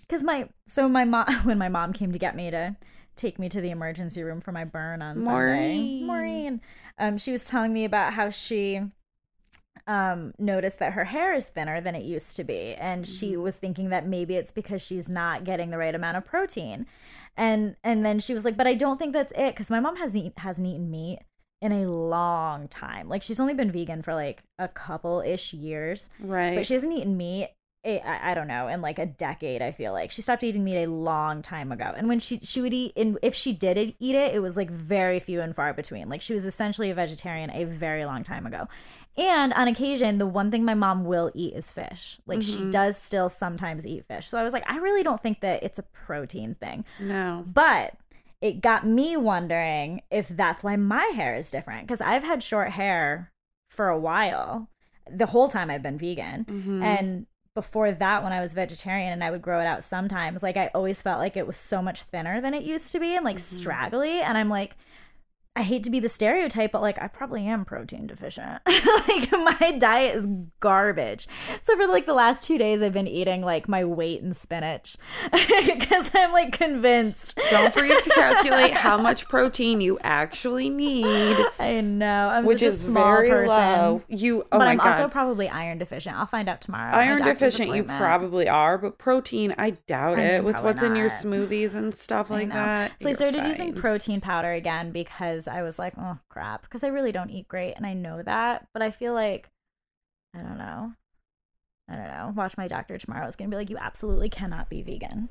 Because 0.00 0.24
my 0.24 0.48
so 0.66 0.88
my 0.88 1.04
mom 1.04 1.26
when 1.44 1.58
my 1.58 1.68
mom 1.68 1.92
came 1.92 2.10
to 2.10 2.18
get 2.18 2.34
me 2.34 2.50
to 2.50 2.74
take 3.14 3.38
me 3.38 3.48
to 3.50 3.60
the 3.60 3.70
emergency 3.70 4.24
room 4.24 4.40
for 4.40 4.50
my 4.50 4.64
burn 4.64 5.00
on 5.00 5.14
Sunday. 5.24 5.30
Maureen. 5.30 6.06
Maureen. 6.08 6.60
Um, 6.98 7.18
she 7.18 7.30
was 7.30 7.44
telling 7.44 7.72
me 7.72 7.84
about 7.84 8.14
how 8.14 8.28
she 8.30 8.80
um 9.90 10.32
noticed 10.38 10.78
that 10.78 10.92
her 10.92 11.04
hair 11.04 11.34
is 11.34 11.48
thinner 11.48 11.80
than 11.80 11.94
it 11.94 12.04
used 12.04 12.36
to 12.36 12.44
be. 12.44 12.74
And 12.74 13.06
she 13.06 13.36
was 13.36 13.58
thinking 13.58 13.88
that 13.90 14.06
maybe 14.06 14.34
it's 14.36 14.52
because 14.52 14.80
she's 14.82 15.08
not 15.08 15.44
getting 15.44 15.70
the 15.70 15.78
right 15.78 15.94
amount 15.94 16.16
of 16.16 16.24
protein. 16.24 16.86
And 17.36 17.76
and 17.82 18.04
then 18.06 18.20
she 18.20 18.34
was 18.34 18.44
like 18.44 18.56
but 18.56 18.66
i 18.66 18.74
don't 18.74 18.98
think 18.98 19.12
that's 19.12 19.32
it 19.36 19.54
because 19.54 19.70
my 19.70 19.80
mom 19.80 19.96
hasn't 19.96 20.24
eat, 20.26 20.32
hasn't 20.38 20.66
eaten 20.66 20.90
meat 20.90 21.18
in 21.62 21.72
a 21.72 21.86
long 21.90 22.68
time. 22.68 23.08
Like 23.08 23.22
she's 23.22 23.40
only 23.40 23.54
been 23.54 23.70
vegan 23.70 24.02
for 24.02 24.14
like 24.14 24.42
a 24.58 24.68
couple 24.68 25.20
ish 25.34 25.52
years 25.52 26.08
Right. 26.20 26.54
but 26.56 26.66
she 26.66 26.74
hasn't 26.74 26.92
eaten 26.92 27.16
meat 27.16 27.48
I, 27.82 28.18
I 28.30 28.34
don't 28.34 28.46
know 28.46 28.68
in 28.68 28.82
like 28.82 28.98
a 28.98 29.06
decade 29.06 29.62
i 29.62 29.72
feel 29.72 29.92
like. 29.94 30.10
She 30.10 30.20
stopped 30.20 30.42
eating 30.44 30.64
meat 30.64 30.82
a 30.84 30.90
long 30.90 31.40
time 31.40 31.72
ago. 31.72 31.88
And 31.96 32.08
when 32.08 32.20
she 32.20 32.38
she 32.42 32.60
would 32.60 32.74
eat 32.74 32.92
and 32.96 33.18
if 33.22 33.34
she 33.34 33.52
did 33.54 33.78
eat 33.98 34.14
it 34.14 34.34
it 34.34 34.40
was 34.46 34.54
like 34.60 34.70
very 34.70 35.18
few 35.18 35.40
and 35.40 35.54
far 35.56 35.72
between. 35.72 36.08
Like 36.10 36.20
she 36.20 36.34
was 36.34 36.44
essentially 36.44 36.90
a 36.90 36.94
vegetarian 36.94 37.50
a 37.50 37.64
very 37.64 38.04
long 38.04 38.22
time 38.22 38.44
ago 38.44 38.68
and 39.16 39.52
on 39.54 39.68
occasion 39.68 40.18
the 40.18 40.26
one 40.26 40.50
thing 40.50 40.64
my 40.64 40.74
mom 40.74 41.04
will 41.04 41.30
eat 41.34 41.54
is 41.54 41.70
fish 41.72 42.18
like 42.26 42.42
she 42.42 42.70
does 42.70 42.96
still 42.96 43.28
sometimes 43.28 43.86
eat 43.86 44.04
fish 44.04 44.28
so 44.28 44.38
i 44.38 44.42
was 44.42 44.52
like 44.52 44.64
i 44.70 44.76
really 44.78 45.02
don't 45.02 45.22
think 45.22 45.40
that 45.40 45.62
it's 45.62 45.78
a 45.78 45.82
protein 45.82 46.54
thing 46.54 46.84
no. 47.00 47.44
but 47.46 47.94
it 48.40 48.62
got 48.62 48.86
me 48.86 49.16
wondering 49.16 50.00
if 50.10 50.28
that's 50.28 50.64
why 50.64 50.74
my 50.76 51.12
hair 51.14 51.36
is 51.36 51.50
different 51.50 51.86
because 51.86 52.00
I've 52.00 52.22
had 52.24 52.42
short 52.42 52.70
hair 52.70 53.30
for 53.68 53.88
a 53.88 53.98
while, 53.98 54.70
the 55.14 55.26
whole 55.26 55.48
time 55.48 55.68
I've 55.70 55.82
been 55.82 55.98
vegan. 55.98 56.46
Mm-hmm. 56.46 56.82
And 56.82 57.26
before 57.54 57.92
that, 57.92 58.22
when 58.24 58.32
I 58.32 58.40
was 58.40 58.54
vegetarian 58.54 59.12
and 59.12 59.22
I 59.22 59.30
would 59.30 59.42
grow 59.42 59.60
it 59.60 59.66
out 59.66 59.84
sometimes, 59.84 60.42
like 60.42 60.56
I 60.56 60.70
always 60.74 61.02
felt 61.02 61.18
like 61.18 61.36
it 61.36 61.46
was 61.46 61.58
so 61.58 61.82
much 61.82 62.00
thinner 62.02 62.40
than 62.40 62.54
it 62.54 62.62
used 62.62 62.92
to 62.92 62.98
be 62.98 63.14
and 63.14 63.26
like 63.26 63.36
Mm-hmm. 63.36 63.56
straggly. 63.56 64.20
And 64.22 64.38
I'm 64.38 64.48
like, 64.48 64.74
I 65.56 65.62
hate 65.62 65.82
to 65.82 65.90
be 65.90 65.98
the 65.98 66.08
stereotype, 66.08 66.70
but 66.70 66.80
like 66.80 67.02
I 67.02 67.08
probably 67.08 67.44
am 67.44 67.64
protein 67.64 68.06
deficient. 68.06 68.62
like 68.66 69.32
my 69.32 69.76
diet 69.76 70.14
is 70.14 70.26
garbage. 70.60 71.26
So 71.62 71.76
for 71.76 71.88
like 71.88 72.06
the 72.06 72.14
last 72.14 72.44
two 72.44 72.56
days, 72.56 72.82
I've 72.82 72.92
been 72.92 73.08
eating 73.08 73.42
like 73.42 73.68
my 73.68 73.84
weight 73.84 74.22
in 74.22 74.32
spinach 74.32 74.96
because 75.32 76.12
I'm 76.14 76.32
like 76.32 76.52
convinced. 76.52 77.36
Don't 77.50 77.74
forget 77.74 78.02
to 78.04 78.10
calculate 78.10 78.74
how 78.74 78.96
much 79.02 79.28
protein 79.28 79.80
you 79.80 79.98
actually 80.02 80.70
need, 80.70 81.36
I 81.58 81.80
know 81.80 82.28
I'm 82.28 82.44
which 82.44 82.62
is 82.62 82.84
a 82.84 82.86
small 82.86 83.16
very 83.16 83.30
person. 83.30 83.48
low. 83.48 84.02
You 84.06 84.42
oh 84.52 84.58
but 84.58 84.68
I'm 84.68 84.78
god. 84.78 84.86
also 84.86 85.08
probably 85.08 85.48
iron 85.48 85.78
deficient. 85.78 86.16
I'll 86.16 86.26
find 86.26 86.48
out 86.48 86.60
tomorrow. 86.60 86.94
Iron 86.94 87.24
deficient 87.24 87.74
you 87.74 87.82
probably 87.82 88.48
are, 88.48 88.78
but 88.78 88.98
protein 88.98 89.52
I 89.58 89.70
doubt 89.70 90.20
I 90.20 90.22
it 90.22 90.44
with 90.44 90.62
what's 90.62 90.82
in 90.82 90.94
your 90.94 91.10
smoothies 91.10 91.74
and 91.74 91.92
stuff 91.92 92.30
like 92.30 92.50
that. 92.50 92.92
So 93.00 93.08
I 93.08 93.12
started 93.12 93.44
using 93.46 93.74
protein 93.74 94.20
powder 94.20 94.52
again 94.52 94.92
because 94.92 95.39
I 95.48 95.62
was 95.62 95.78
like, 95.78 95.94
oh 95.98 96.18
crap, 96.28 96.62
because 96.62 96.84
I 96.84 96.88
really 96.88 97.12
don't 97.12 97.30
eat 97.30 97.48
great, 97.48 97.74
and 97.74 97.86
I 97.86 97.94
know 97.94 98.22
that, 98.22 98.68
but 98.72 98.82
I 98.82 98.90
feel 98.90 99.14
like 99.14 99.48
I 100.34 100.40
don't 100.40 100.58
know. 100.58 100.92
I 101.88 101.96
don't 101.96 102.06
know. 102.06 102.32
Watch 102.36 102.56
my 102.56 102.68
doctor 102.68 102.98
tomorrow. 102.98 103.26
It's 103.26 103.36
gonna 103.36 103.50
be 103.50 103.56
like, 103.56 103.70
you 103.70 103.78
absolutely 103.78 104.28
cannot 104.28 104.68
be 104.68 104.82
vegan, 104.82 105.28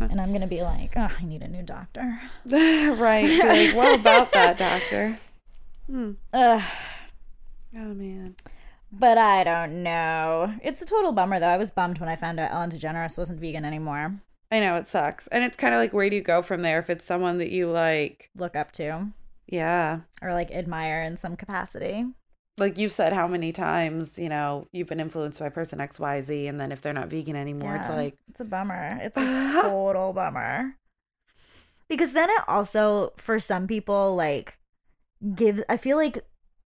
and 0.00 0.20
I'm 0.20 0.32
gonna 0.32 0.46
be 0.46 0.62
like, 0.62 0.92
oh, 0.96 1.10
I 1.18 1.24
need 1.24 1.42
a 1.42 1.48
new 1.48 1.62
doctor. 1.62 2.20
right. 2.46 3.24
Like, 3.24 3.74
what 3.74 3.98
about 3.98 4.32
that, 4.32 4.58
doctor? 4.58 5.18
Hmm. 5.86 6.12
Oh 6.34 7.94
man. 7.94 8.36
But 8.92 9.16
I 9.16 9.42
don't 9.42 9.82
know. 9.82 10.54
It's 10.62 10.82
a 10.82 10.86
total 10.86 11.12
bummer 11.12 11.40
though. 11.40 11.46
I 11.46 11.56
was 11.56 11.70
bummed 11.70 11.98
when 11.98 12.10
I 12.10 12.16
found 12.16 12.38
out 12.38 12.52
Ellen 12.52 12.70
DeGeneres 12.70 13.16
wasn't 13.16 13.40
vegan 13.40 13.64
anymore. 13.64 14.20
I 14.50 14.60
know 14.60 14.76
it 14.76 14.86
sucks. 14.86 15.28
And 15.28 15.42
it's 15.42 15.56
kind 15.56 15.72
of 15.74 15.78
like 15.78 15.94
where 15.94 16.10
do 16.10 16.16
you 16.16 16.22
go 16.22 16.42
from 16.42 16.60
there 16.60 16.78
if 16.78 16.90
it's 16.90 17.04
someone 17.04 17.38
that 17.38 17.50
you 17.50 17.70
like? 17.70 18.28
Look 18.36 18.54
up 18.54 18.70
to 18.72 19.12
Yeah. 19.52 20.00
or 20.22 20.32
like 20.32 20.50
admire 20.50 21.02
in 21.02 21.16
some 21.16 21.36
capacity. 21.36 22.06
like 22.58 22.76
you've 22.78 22.92
said 22.92 23.12
how 23.12 23.26
many 23.28 23.52
times 23.52 24.18
you 24.18 24.28
know 24.28 24.66
you've 24.72 24.88
been 24.88 25.00
influenced 25.00 25.40
by 25.40 25.48
person 25.48 25.78
xyz 25.78 26.48
and 26.48 26.58
then 26.60 26.70
if 26.72 26.80
they're 26.82 26.92
not 26.92 27.08
vegan 27.08 27.36
anymore 27.36 27.76
it's 27.76 27.88
like 27.88 28.16
it's 28.28 28.40
a 28.40 28.44
bummer. 28.44 28.98
It's 29.02 29.16
a 29.16 29.60
total 29.62 30.12
bummer. 30.12 30.76
Because 31.88 32.12
then 32.12 32.28
it 32.30 32.42
also 32.48 33.12
for 33.16 33.38
some 33.38 33.66
people 33.66 34.16
like 34.16 34.56
gives 35.34 35.62
I 35.68 35.76
feel 35.76 35.96
like 35.96 36.24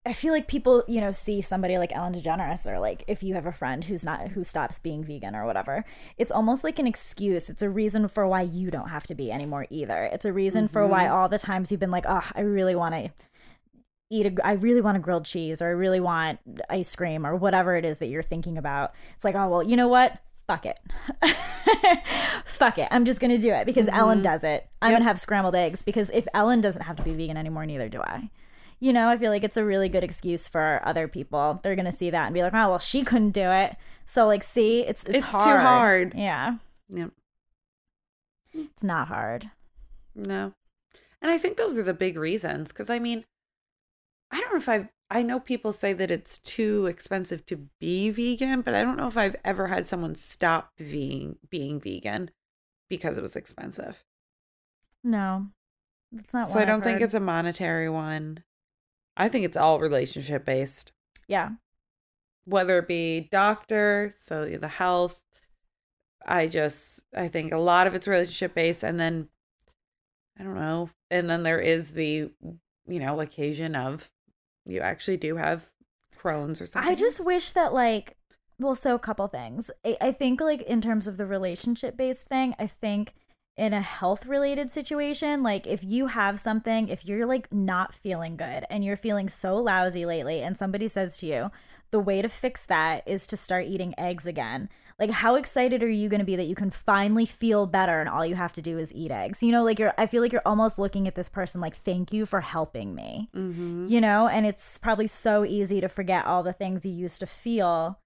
I 0.08 0.14
feel 0.14 0.34
like 0.34 0.48
people, 0.48 0.84
you 0.88 1.02
know, 1.02 1.10
see 1.10 1.42
somebody 1.42 1.80
like 1.80 1.96
Ellen 1.96 2.14
DeGeneres 2.14 2.72
or 2.72 2.80
like 2.80 3.04
if 3.08 3.24
you 3.24 3.34
have 3.34 3.48
a 3.48 3.52
friend 3.52 3.84
who's 3.84 4.06
not 4.06 4.30
who 4.30 4.44
stops 4.44 4.78
being 4.78 5.04
vegan 5.04 5.36
or 5.36 5.46
whatever, 5.46 5.84
it's 6.18 6.32
almost 6.32 6.64
like 6.64 6.78
an 6.78 6.86
excuse. 6.86 7.50
It's 7.50 7.64
a 7.64 7.70
reason 7.70 8.08
for 8.08 8.28
why 8.28 8.42
you 8.42 8.70
don't 8.70 8.90
have 8.90 9.08
to 9.08 9.16
be 9.16 9.32
anymore 9.32 9.66
either. 9.72 10.04
It's 10.06 10.26
a 10.26 10.32
reason 10.32 10.68
for 10.68 10.86
why 10.86 11.06
mm-hmm. 11.06 11.14
all 11.14 11.30
the 11.30 11.40
times 11.40 11.72
you've 11.72 11.80
been 11.80 11.92
like, 11.92 12.06
"Oh, 12.08 12.24
I 12.36 12.42
really 12.42 12.76
want 12.76 12.94
to 12.94 13.12
eat 14.12 14.28
a 14.28 14.46
I 14.46 14.52
really 14.54 14.82
want 14.82 14.98
a 14.98 15.00
grilled 15.00 15.26
cheese 15.26 15.60
or 15.60 15.68
I 15.68 15.72
really 15.72 16.00
want 16.00 16.40
ice 16.70 16.96
cream 16.96 17.26
or 17.26 17.36
whatever 17.36 17.76
it 17.76 17.84
is 17.84 17.98
that 17.98 18.08
you're 18.08 18.22
thinking 18.22 18.60
about. 18.60 18.94
It's 19.16 19.26
like, 19.26 19.36
"Oh, 19.36 19.50
well, 19.50 19.64
you 19.64 19.76
know 19.76 19.88
what? 19.88 20.20
Fuck 20.46 20.68
it. 20.68 20.78
Fuck 22.46 22.78
it. 22.78 22.88
I'm 22.92 23.06
just 23.06 23.20
going 23.20 23.32
to 23.32 23.42
do 23.42 23.52
it 23.52 23.66
because 23.66 23.88
Ellen 23.88 24.20
mm-hmm. 24.20 24.26
does 24.26 24.44
it. 24.44 24.68
I'm 24.80 24.92
going 24.92 25.02
to 25.02 25.08
have 25.08 25.20
scrambled 25.20 25.56
eggs 25.56 25.82
because 25.82 26.12
if 26.14 26.28
Ellen 26.36 26.62
doesn't 26.62 26.84
have 26.84 26.96
to 26.98 27.04
be 27.04 27.14
vegan 27.14 27.38
anymore, 27.38 27.66
neither 27.66 27.90
do 27.90 28.02
I. 28.02 28.30
You 28.80 28.94
know, 28.94 29.10
I 29.10 29.18
feel 29.18 29.32
like 29.32 29.44
it's 29.44 29.58
a 29.58 29.66
really 29.66 29.90
good 29.90 30.04
excuse 30.04 30.48
for 30.48 30.82
other 30.84 31.08
people. 31.08 31.60
They're 31.64 31.76
going 31.76 31.86
to 31.86 31.92
see 31.92 32.10
that 32.10 32.26
and 32.26 32.34
be 32.34 32.42
like, 32.44 32.54
"Oh, 32.54 32.70
well, 32.70 32.80
she 32.80 33.04
couldn't 33.04 33.32
do 33.32 33.50
it." 33.52 33.76
So 34.06 34.28
like, 34.28 34.44
see, 34.44 34.82
it's 34.82 35.04
it's, 35.06 35.18
It's 35.18 35.26
too 35.26 35.38
hard. 35.38 35.62
hard. 35.62 36.14
Yeah. 36.16 36.58
Yep. 36.90 37.12
It's 38.54 38.84
not 38.84 39.08
hard. 39.08 39.52
No. 40.16 40.54
And 41.22 41.32
I 41.32 41.38
think 41.38 41.58
those 41.58 41.78
are 41.78 41.84
the 41.84 41.94
big 41.94 42.18
reasons. 42.18 42.72
Cause 42.72 42.90
I 42.90 43.00
mean, 43.00 43.26
I 44.32 44.40
don't 44.40 44.52
know 44.52 44.60
if 44.60 44.70
I've, 44.70 44.90
I 45.10 45.22
know 45.24 45.40
people 45.40 45.74
say 45.74 45.94
that 45.94 46.12
it's 46.12 46.38
too 46.38 46.86
expensive 46.86 47.46
to 47.48 47.68
be 47.80 48.10
vegan, 48.12 48.62
but 48.62 48.74
I 48.76 48.84
don't 48.84 48.98
know 48.98 49.08
if 49.08 49.18
I've 49.18 49.36
ever 49.44 49.68
had 49.68 49.88
someone 49.88 50.16
stop 50.16 50.72
being, 50.78 51.38
being 51.50 51.80
vegan 51.80 52.32
because 52.90 53.18
it 53.18 53.22
was 53.22 53.36
expensive. 53.36 54.04
No. 55.04 55.48
That's 56.12 56.34
not 56.34 56.48
So 56.48 56.60
I 56.60 56.66
don't 56.66 56.84
think 56.84 57.02
it's 57.02 57.14
a 57.14 57.20
monetary 57.20 57.90
one. 57.90 58.44
I 59.18 59.30
think 59.30 59.46
it's 59.46 59.58
all 59.58 59.80
relationship 59.80 60.46
based, 60.46 60.92
Yeah. 61.28 61.52
whether 62.46 62.80
it 62.80 62.88
be 62.88 63.28
doctor, 63.32 64.14
so 64.18 64.46
the 64.46 64.68
health. 64.68 65.22
I 66.26 66.48
just, 66.48 67.06
I 67.16 67.28
think 67.28 67.52
a 67.52 67.58
lot 67.58 67.88
of 67.88 67.94
it's 67.96 68.08
relationship 68.08 68.54
based. 68.56 68.84
And 68.84 69.00
then, 69.00 69.30
I 70.40 70.44
don't 70.44 70.56
know. 70.56 70.90
And 71.12 71.30
then 71.30 71.44
there 71.44 71.60
is 71.60 71.92
the, 71.92 72.32
you 72.88 73.00
know, 73.00 73.22
occasion 73.22 73.76
of 73.76 74.12
you 74.66 74.80
actually 74.82 75.18
do 75.18 75.36
have 75.38 75.72
Crohn's 76.20 76.60
or 76.62 76.66
something. 76.66 76.92
I 76.92 76.96
just 76.96 77.24
wish 77.24 77.52
that 77.52 77.74
like 77.74 78.18
well, 78.58 78.76
so 78.76 78.96
a 78.96 79.00
couple 79.00 79.28
things. 79.28 79.70
I, 79.86 79.98
I 80.00 80.12
think 80.12 80.40
like 80.40 80.62
in 80.62 80.82
terms 80.82 81.08
of 81.08 81.18
the 81.18 81.26
relationship 81.26 81.98
based 81.98 82.28
thing, 82.28 82.56
I 82.58 82.68
think 82.68 83.14
in 83.58 83.74
a 83.74 83.82
health 83.82 84.26
related 84.26 84.70
situation, 84.70 85.42
like 85.42 85.66
if 85.66 85.84
you 85.84 86.08
have 86.08 86.40
something, 86.40 86.90
if 86.90 87.06
you're 87.06 87.26
like 87.26 87.52
not 87.54 87.94
feeling 87.94 88.36
good 88.36 88.66
and 88.70 88.84
you're 88.84 88.98
feeling 88.98 89.30
so 89.30 89.56
lousy 89.58 90.06
lately, 90.06 90.42
and 90.42 90.58
somebody 90.58 90.88
says 90.88 91.18
to 91.18 91.26
you, 91.26 91.52
the 91.92 92.00
way 92.00 92.22
to 92.22 92.28
fix 92.28 92.66
that 92.66 93.04
is 93.08 93.26
to 93.28 93.38
start 93.38 93.66
eating 93.68 93.94
eggs 93.98 94.26
again. 94.26 94.68
Like, 95.00 95.10
how 95.12 95.36
excited 95.36 95.84
are 95.84 95.90
you 95.90 96.08
going 96.10 96.20
to 96.20 96.26
be 96.26 96.36
that 96.38 96.48
you 96.48 96.56
can 96.56 96.70
finally 96.72 97.26
feel 97.26 97.66
better 97.66 98.00
and 98.00 98.10
all 98.10 98.26
you 98.26 98.36
have 98.36 98.54
to 98.54 98.62
do 98.62 98.78
is 98.78 98.94
eat 98.94 99.12
eggs? 99.12 99.44
You 99.44 99.52
know, 99.52 99.64
like 99.64 99.78
you're, 99.78 99.94
I 99.98 100.08
feel 100.08 100.22
like 100.22 100.32
you're 100.32 100.42
almost 100.46 100.80
looking 100.80 101.08
at 101.08 101.16
this 101.16 101.30
person 101.30 101.60
like, 101.62 101.76
thank 101.76 102.12
you 102.12 102.26
for 102.26 102.42
helping 102.42 102.96
me 102.96 103.30
Mhm. 103.36 103.90
you 103.90 104.02
know 104.02 104.28
and 104.28 104.46
it's 104.46 104.78
probably 104.78 105.08
so 105.08 105.46
easy 105.46 105.80
to 105.82 105.88
forget 105.90 106.26
all 106.26 106.44
the 106.44 106.54
things 106.54 106.86
you 106.86 106.92
used 106.92 107.20
to 107.20 107.26
feel 107.28 108.00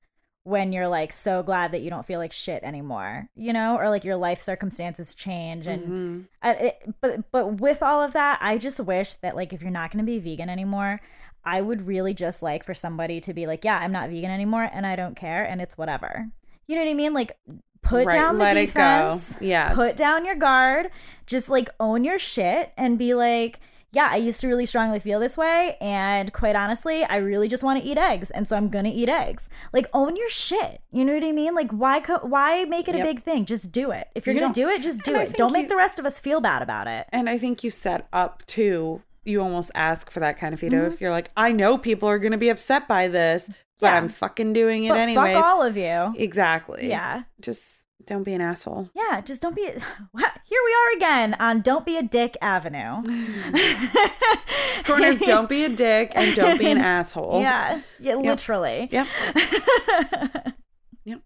when 0.50 0.72
you're 0.74 0.88
like 0.88 1.14
so 1.14 1.44
glad 1.44 1.72
that 1.72 1.82
you 1.82 1.90
don't 1.90 2.06
feel 2.06 2.20
like 2.20 2.34
shit 2.34 2.64
anymore 2.64 3.30
you 3.36 3.54
know 3.54 3.78
or 3.78 3.90
like 3.90 4.04
your 4.04 4.16
life 4.16 4.42
circumstances 4.42 5.14
change 5.16 5.68
and 5.68 5.84
Mhm. 5.84 6.26
I, 6.42 6.52
it, 6.54 6.94
but 7.02 7.32
but 7.32 7.62
with 7.62 7.84
all 7.84 8.02
of 8.04 8.14
that 8.14 8.40
i 8.42 8.58
just 8.58 8.80
wish 8.80 9.14
that 9.16 9.36
like 9.36 9.54
if 9.54 9.62
you're 9.62 9.70
not 9.72 9.92
going 9.92 10.04
to 10.06 10.12
be 10.12 10.20
vegan 10.20 10.50
anymore 10.50 11.02
i 11.46 11.62
would 11.62 11.88
really 11.88 12.14
just 12.14 12.42
like 12.42 12.64
for 12.64 12.74
somebody 12.74 13.22
to 13.22 13.34
be 13.34 13.46
like 13.48 13.64
yeah 13.64 13.78
i'm 13.80 13.92
not 13.92 14.10
vegan 14.10 14.32
anymore 14.32 14.70
and 14.74 14.86
i 14.88 14.96
don't 14.96 15.16
care 15.16 15.44
and 15.44 15.62
it's 15.62 15.78
whatever 15.78 16.28
you 16.68 16.76
know 16.76 16.82
what 16.84 16.90
i 16.90 16.94
mean 16.94 17.14
like 17.14 17.38
put 17.82 18.08
Right, 18.08 18.14
down 18.14 18.38
the 18.38 18.44
let 18.44 18.58
it 18.58 18.66
go. 18.68 19.14
defense 19.16 19.38
Yeah. 19.40 19.74
put 19.74 19.96
down 19.96 20.26
your 20.26 20.36
guard 20.36 20.90
just 21.26 21.50
like 21.50 21.70
own 21.80 22.04
your 22.04 22.20
shit 22.20 22.74
and 22.76 22.98
be 22.98 23.14
like 23.14 23.60
yeah 23.92 24.08
i 24.12 24.16
used 24.16 24.40
to 24.42 24.48
really 24.48 24.66
strongly 24.66 25.00
feel 25.00 25.20
this 25.20 25.36
way 25.38 25.76
and 25.82 26.32
quite 26.34 26.56
honestly 26.56 27.04
i 27.06 27.16
really 27.18 27.48
just 27.48 27.64
want 27.64 27.82
to 27.82 27.88
eat 27.88 27.98
eggs 27.98 28.30
and 28.32 28.48
so 28.48 28.56
i'm 28.56 28.70
gonna 28.70 28.92
eat 28.94 29.10
eggs 29.10 29.50
like 29.74 29.88
own 29.94 30.16
your 30.16 30.30
shit 30.30 30.82
you 30.92 31.04
know 31.04 31.14
what 31.14 31.24
i 31.24 31.32
mean 31.32 31.56
like 31.56 31.72
why 31.72 32.00
co- 32.00 32.20
why 32.26 32.66
make 32.66 32.88
it 32.88 32.96
a 32.96 33.04
big 33.04 33.24
thing 33.24 33.46
just 33.46 33.72
do 33.72 33.92
it 33.92 34.08
if 34.16 34.26
you're 34.26 34.34
You 34.36 34.42
gonna 34.42 34.54
don't- 34.54 34.70
it 34.70 34.82
just 34.82 35.04
do 35.04 35.16
it 35.16 35.34
don't 35.34 35.52
make 35.54 35.64
you- 35.64 35.70
the 35.70 35.76
rest 35.76 36.00
of 36.00 36.06
us 36.06 36.20
feel 36.20 36.40
bad 36.42 36.62
about 36.62 36.88
it 36.88 37.08
And 37.12 37.30
I 37.30 37.38
think 37.38 37.64
you 37.64 37.72
set 37.72 38.08
up 38.14 38.46
too. 38.46 39.02
You 39.26 39.42
almost 39.42 39.72
ask 39.76 40.10
for 40.10 40.20
that 40.22 40.38
kind 40.38 40.54
of 40.54 40.60
veto. 40.60 40.78
Mm-hmm. 40.78 40.94
If 40.94 41.02
you're 41.02 41.12
like, 41.12 41.30
I 41.38 41.52
know 41.52 41.78
people 41.78 42.08
are 42.10 42.18
going 42.18 42.32
to 42.32 42.38
be 42.38 42.50
upset 42.50 42.88
by 42.88 43.08
this, 43.08 43.50
but 43.80 43.88
Yeah. 43.88 43.98
I'm 43.98 44.08
fucking 44.08 44.54
doing 44.54 44.86
it 44.86 44.92
anyway. 44.94 45.34
fuck 45.34 45.44
all 45.46 45.62
of 45.62 45.76
you 45.78 46.14
Exactly. 46.18 46.88
yeah 46.90 47.24
Just 47.42 47.86
don't 48.10 48.24
be 48.24 48.34
an 48.34 48.42
asshole. 48.42 48.90
yeah 48.96 49.22
just 49.22 49.42
don't 49.42 49.56
be 49.56 49.62
here 49.64 49.78
we 50.14 50.74
are 50.82 50.98
again 50.98 51.36
on 51.40 51.62
don't 51.62 51.86
be 51.86 51.96
a 51.96 52.02
dick 52.04 52.36
avenue 52.42 53.02
Corner 54.86 55.12
of 55.12 55.20
don't 55.20 55.48
be 55.48 55.64
a 55.66 55.70
dick 55.70 56.12
and 56.16 56.36
don't 56.36 56.58
be 56.58 56.70
an 56.72 56.78
asshole. 56.96 57.42
yeah 57.42 57.82
yeah 58.00 58.16
literally 58.16 58.90
Yep. 58.92 59.08
yep. 61.06 61.22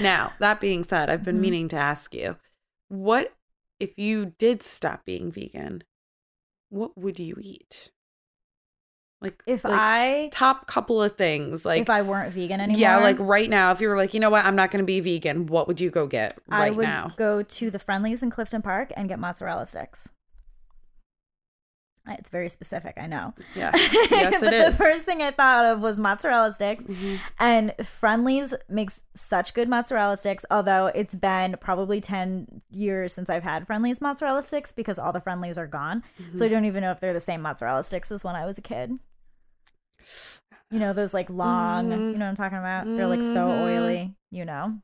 Now, 0.00 0.32
that 0.40 0.60
being 0.60 0.84
said, 0.84 1.08
I've 1.10 1.20
Mm-hmm. 1.20 1.24
been 1.24 1.40
meaning 1.40 1.68
to 1.68 1.76
ask 1.76 2.14
you, 2.14 2.36
what 2.88 3.34
if 3.80 3.98
you 3.98 4.26
did 4.38 4.62
stop 4.62 5.04
being 5.04 5.30
vegan? 5.32 5.82
What 6.70 6.96
would 6.98 7.18
you 7.18 7.36
eat? 7.40 7.90
Like 9.24 9.42
if 9.46 9.64
like, 9.64 9.72
i 9.72 10.28
top 10.32 10.66
couple 10.66 11.02
of 11.02 11.16
things 11.16 11.64
like 11.64 11.80
if 11.80 11.88
i 11.88 12.02
weren't 12.02 12.32
vegan 12.34 12.60
anymore 12.60 12.78
Yeah, 12.78 12.98
like 12.98 13.18
right 13.18 13.48
now, 13.48 13.72
if 13.72 13.80
you 13.80 13.88
were 13.88 13.96
like, 13.96 14.12
you 14.12 14.20
know 14.20 14.28
what, 14.28 14.44
I'm 14.44 14.54
not 14.54 14.70
going 14.70 14.82
to 14.82 14.86
be 14.86 15.00
vegan, 15.00 15.46
what 15.46 15.66
would 15.66 15.80
you 15.80 15.88
go 15.90 16.06
get 16.06 16.36
right 16.46 16.66
I 16.66 16.70
would 16.70 16.82
now? 16.82 17.12
go 17.16 17.42
to 17.42 17.70
the 17.70 17.78
Friendly's 17.78 18.22
in 18.22 18.30
Clifton 18.30 18.60
Park 18.60 18.92
and 18.96 19.08
get 19.08 19.18
mozzarella 19.18 19.64
sticks. 19.64 20.10
It's 22.06 22.28
very 22.28 22.50
specific, 22.50 22.98
I 22.98 23.06
know. 23.06 23.32
Yeah, 23.54 23.70
yes, 24.10 24.34
but 24.38 24.52
it 24.52 24.66
the 24.66 24.76
first 24.76 25.06
thing 25.06 25.22
I 25.22 25.30
thought 25.30 25.64
of 25.64 25.80
was 25.80 25.98
mozzarella 25.98 26.52
sticks. 26.52 26.84
Mm-hmm. 26.84 27.16
And 27.38 27.72
Friendly's 27.82 28.54
makes 28.68 29.00
such 29.14 29.54
good 29.54 29.70
mozzarella 29.70 30.18
sticks, 30.18 30.44
although 30.50 30.88
it's 30.88 31.14
been 31.14 31.56
probably 31.62 32.02
10 32.02 32.60
years 32.70 33.14
since 33.14 33.30
I've 33.30 33.42
had 33.42 33.66
Friendly's 33.66 34.02
mozzarella 34.02 34.42
sticks 34.42 34.70
because 34.70 34.98
all 34.98 35.12
the 35.12 35.20
Friendly's 35.20 35.56
are 35.56 35.66
gone. 35.66 36.02
Mm-hmm. 36.20 36.36
So 36.36 36.44
I 36.44 36.48
don't 36.48 36.66
even 36.66 36.82
know 36.82 36.90
if 36.90 37.00
they're 37.00 37.14
the 37.14 37.20
same 37.20 37.40
mozzarella 37.40 37.82
sticks 37.82 38.12
as 38.12 38.22
when 38.22 38.36
I 38.36 38.44
was 38.44 38.58
a 38.58 38.62
kid. 38.62 38.98
You 40.70 40.78
know, 40.80 40.92
those 40.92 41.14
like 41.14 41.30
long, 41.30 41.90
Mhm. 41.90 42.12
you 42.12 42.18
know 42.18 42.24
what 42.24 42.30
I'm 42.30 42.34
talking 42.34 42.58
about? 42.58 42.86
They're 42.86 43.06
like 43.06 43.22
so 43.22 43.46
Mhm. 43.48 43.62
oily, 43.62 44.16
you 44.30 44.44
know? 44.44 44.78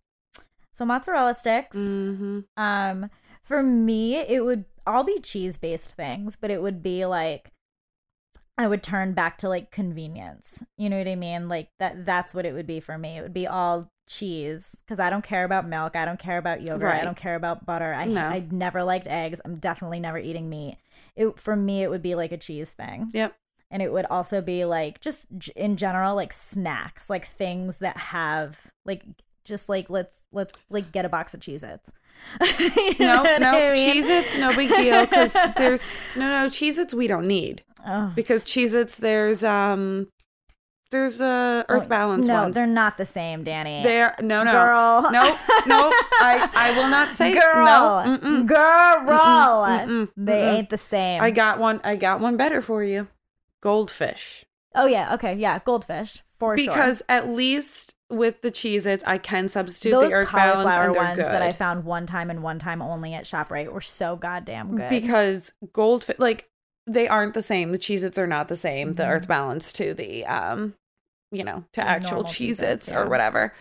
So 0.73 0.85
mozzarella 0.85 1.35
sticks. 1.35 1.77
Mm-hmm. 1.77 2.41
Um, 2.57 3.11
for 3.43 3.63
me, 3.63 4.17
it 4.17 4.45
would 4.45 4.65
all 4.87 5.05
be 5.05 5.19
cheese 5.21 5.59
based 5.59 5.95
things, 5.95 6.37
but 6.37 6.51
it 6.51 6.63
would 6.63 6.83
be 6.83 7.05
like 7.07 7.53
I 8.59 8.67
would 8.67 8.83
turn 8.83 9.15
back 9.15 9.39
to 9.39 9.49
like 9.49 9.71
convenience. 9.71 10.63
You 10.77 10.91
know 10.91 10.99
what 10.99 11.09
I 11.09 11.15
mean? 11.17 11.49
Like 11.49 11.71
that 11.79 12.05
that's 12.05 12.35
what 12.35 12.45
it 12.45 12.53
would 12.53 12.67
be 12.67 12.79
for 12.79 12.99
me. 12.99 13.17
It 13.17 13.23
would 13.23 13.33
be 13.33 13.47
all 13.47 13.89
cheese 14.07 14.77
because 14.85 15.01
I 15.01 15.09
don't 15.09 15.25
care 15.25 15.45
about 15.45 15.67
milk. 15.67 15.97
I 15.97 16.05
don't 16.05 16.19
care 16.19 16.37
about 16.37 16.61
yogurt. 16.63 16.91
I 16.95 17.03
don't 17.03 17.17
care 17.17 17.37
about 17.37 17.65
butter. 17.65 17.95
I 17.95 18.05
No. 18.05 18.21
I 18.21 18.47
never 18.51 18.83
liked 18.85 19.09
eggs. 19.09 19.41
I'm 19.47 19.57
definitely 19.57 19.99
never 20.01 20.19
eating 20.19 20.51
meat. 20.51 20.77
It 21.17 21.39
for 21.41 21.57
me 21.57 21.83
it 21.83 21.89
would 21.91 22.03
be 22.03 22.15
like 22.15 22.33
a 22.33 22.37
cheese 22.37 22.73
thing. 22.73 23.09
Yep. 23.15 23.35
And 23.71 23.83
it 23.83 23.93
would 23.93 24.07
also 24.07 24.41
be 24.41 24.65
like 24.65 25.01
just 25.01 25.27
in 25.55 25.77
general 25.77 26.17
like 26.17 26.33
snacks, 26.33 27.09
like 27.09 27.25
things 27.27 27.79
that 27.79 27.97
have 27.97 28.73
like 28.85 29.05
just 29.45 29.69
like 29.69 29.89
let's 29.89 30.23
let's 30.33 30.55
like 30.71 30.93
get 30.93 31.05
a 31.05 31.09
box 31.09 31.35
of 31.35 31.41
Cheez-Its. 31.41 31.93
No, 33.01 33.23
no, 33.23 33.71
I 33.71 33.73
mean? 33.73 34.05
Cheez 34.05 34.09
Its, 34.09 34.37
no 34.37 34.55
big 34.55 34.69
deal. 34.69 35.07
Because 35.07 35.33
there's, 35.57 35.83
no, 36.17 36.29
no, 36.29 36.49
Cheez 36.49 36.79
Its 36.79 36.93
we 36.93 37.07
don't 37.07 37.27
need. 37.27 37.65
Oh. 37.87 38.13
Because 38.15 38.45
Cheez 38.45 38.75
Its, 38.75 38.97
there's, 38.97 39.43
um, 39.43 40.09
there's, 40.91 41.21
uh, 41.21 41.65
Earth 41.69 41.89
Balance 41.89 42.27
no, 42.27 42.43
ones. 42.43 42.55
they're 42.55 42.67
not 42.67 42.99
the 42.99 43.07
same, 43.07 43.45
Dani. 43.45 43.83
They're, 43.83 44.15
no, 44.21 44.43
no. 44.43 44.53
Girl. 44.53 45.03
No, 45.11 45.23
no, 45.67 45.91
I, 46.21 46.51
I 46.55 46.77
will 46.77 46.89
not 46.91 47.15
say 47.15 47.33
girl, 47.33 47.65
no. 47.65 48.19
Mm-mm. 48.19 48.47
girl, 48.47 49.65
Mm-mm, 49.65 50.09
they 50.17 50.33
mm-mm. 50.33 50.55
ain't 50.59 50.71
the 50.71 50.79
same. 50.79 51.23
I 51.23 51.31
got 51.31 51.59
one, 51.59 51.81
I 51.85 51.97
got 51.97 52.21
one 52.21 52.37
better 52.37 52.61
for 52.61 52.85
you. 52.85 53.09
Goldfish. 53.61 54.45
oh 54.75 54.87
yeah, 54.87 55.15
okay, 55.15 55.35
yeah, 55.35 55.59
goldfish 55.65 56.23
for 56.39 56.57
sure. 56.57 56.67
Because 56.67 57.03
at 57.09 57.29
least 57.29 57.95
with 58.09 58.41
the 58.43 58.51
Cheez 58.51 58.87
Its, 58.87 59.05
I 59.07 59.19
can 59.19 59.49
substitute 59.49 59.91
those 59.93 60.11
the 60.11 60.15
Earth 60.17 60.33
Balance 60.33 60.75
and 60.75 60.95
they're 60.95 61.03
ones 61.03 61.17
good. 61.17 61.25
that 61.27 61.43
I 61.43 61.53
found 61.53 61.85
one 61.85 62.07
time 62.07 62.31
and 62.31 62.43
one 62.43 62.59
time 62.59 62.81
only 62.83 63.15
at 63.15 63.25
Shoprite 63.25 63.71
were 63.73 63.81
so 63.81 64.17
goddamn 64.17 64.77
good. 64.77 64.89
because 64.91 65.53
goldfish 65.73 66.17
like 66.19 66.49
they 66.87 67.07
aren't 67.07 67.35
the 67.35 67.43
same. 67.43 67.71
The 67.73 67.79
Cheez 67.79 68.03
Its 68.03 68.19
are 68.19 68.27
not 68.27 68.49
the 68.49 68.57
same. 68.57 68.95
The 68.95 69.05
Mhm. 69.05 69.09
earth 69.11 69.29
balance 69.29 69.73
to 69.75 69.93
the 69.95 70.25
um, 70.27 70.75
you 71.31 71.45
know, 71.45 71.65
to 71.75 71.81
To 71.81 71.87
actual 71.87 72.25
Cheez-Its, 72.25 72.89
Its 72.89 72.93
or 72.93 73.09
whatever. 73.09 73.53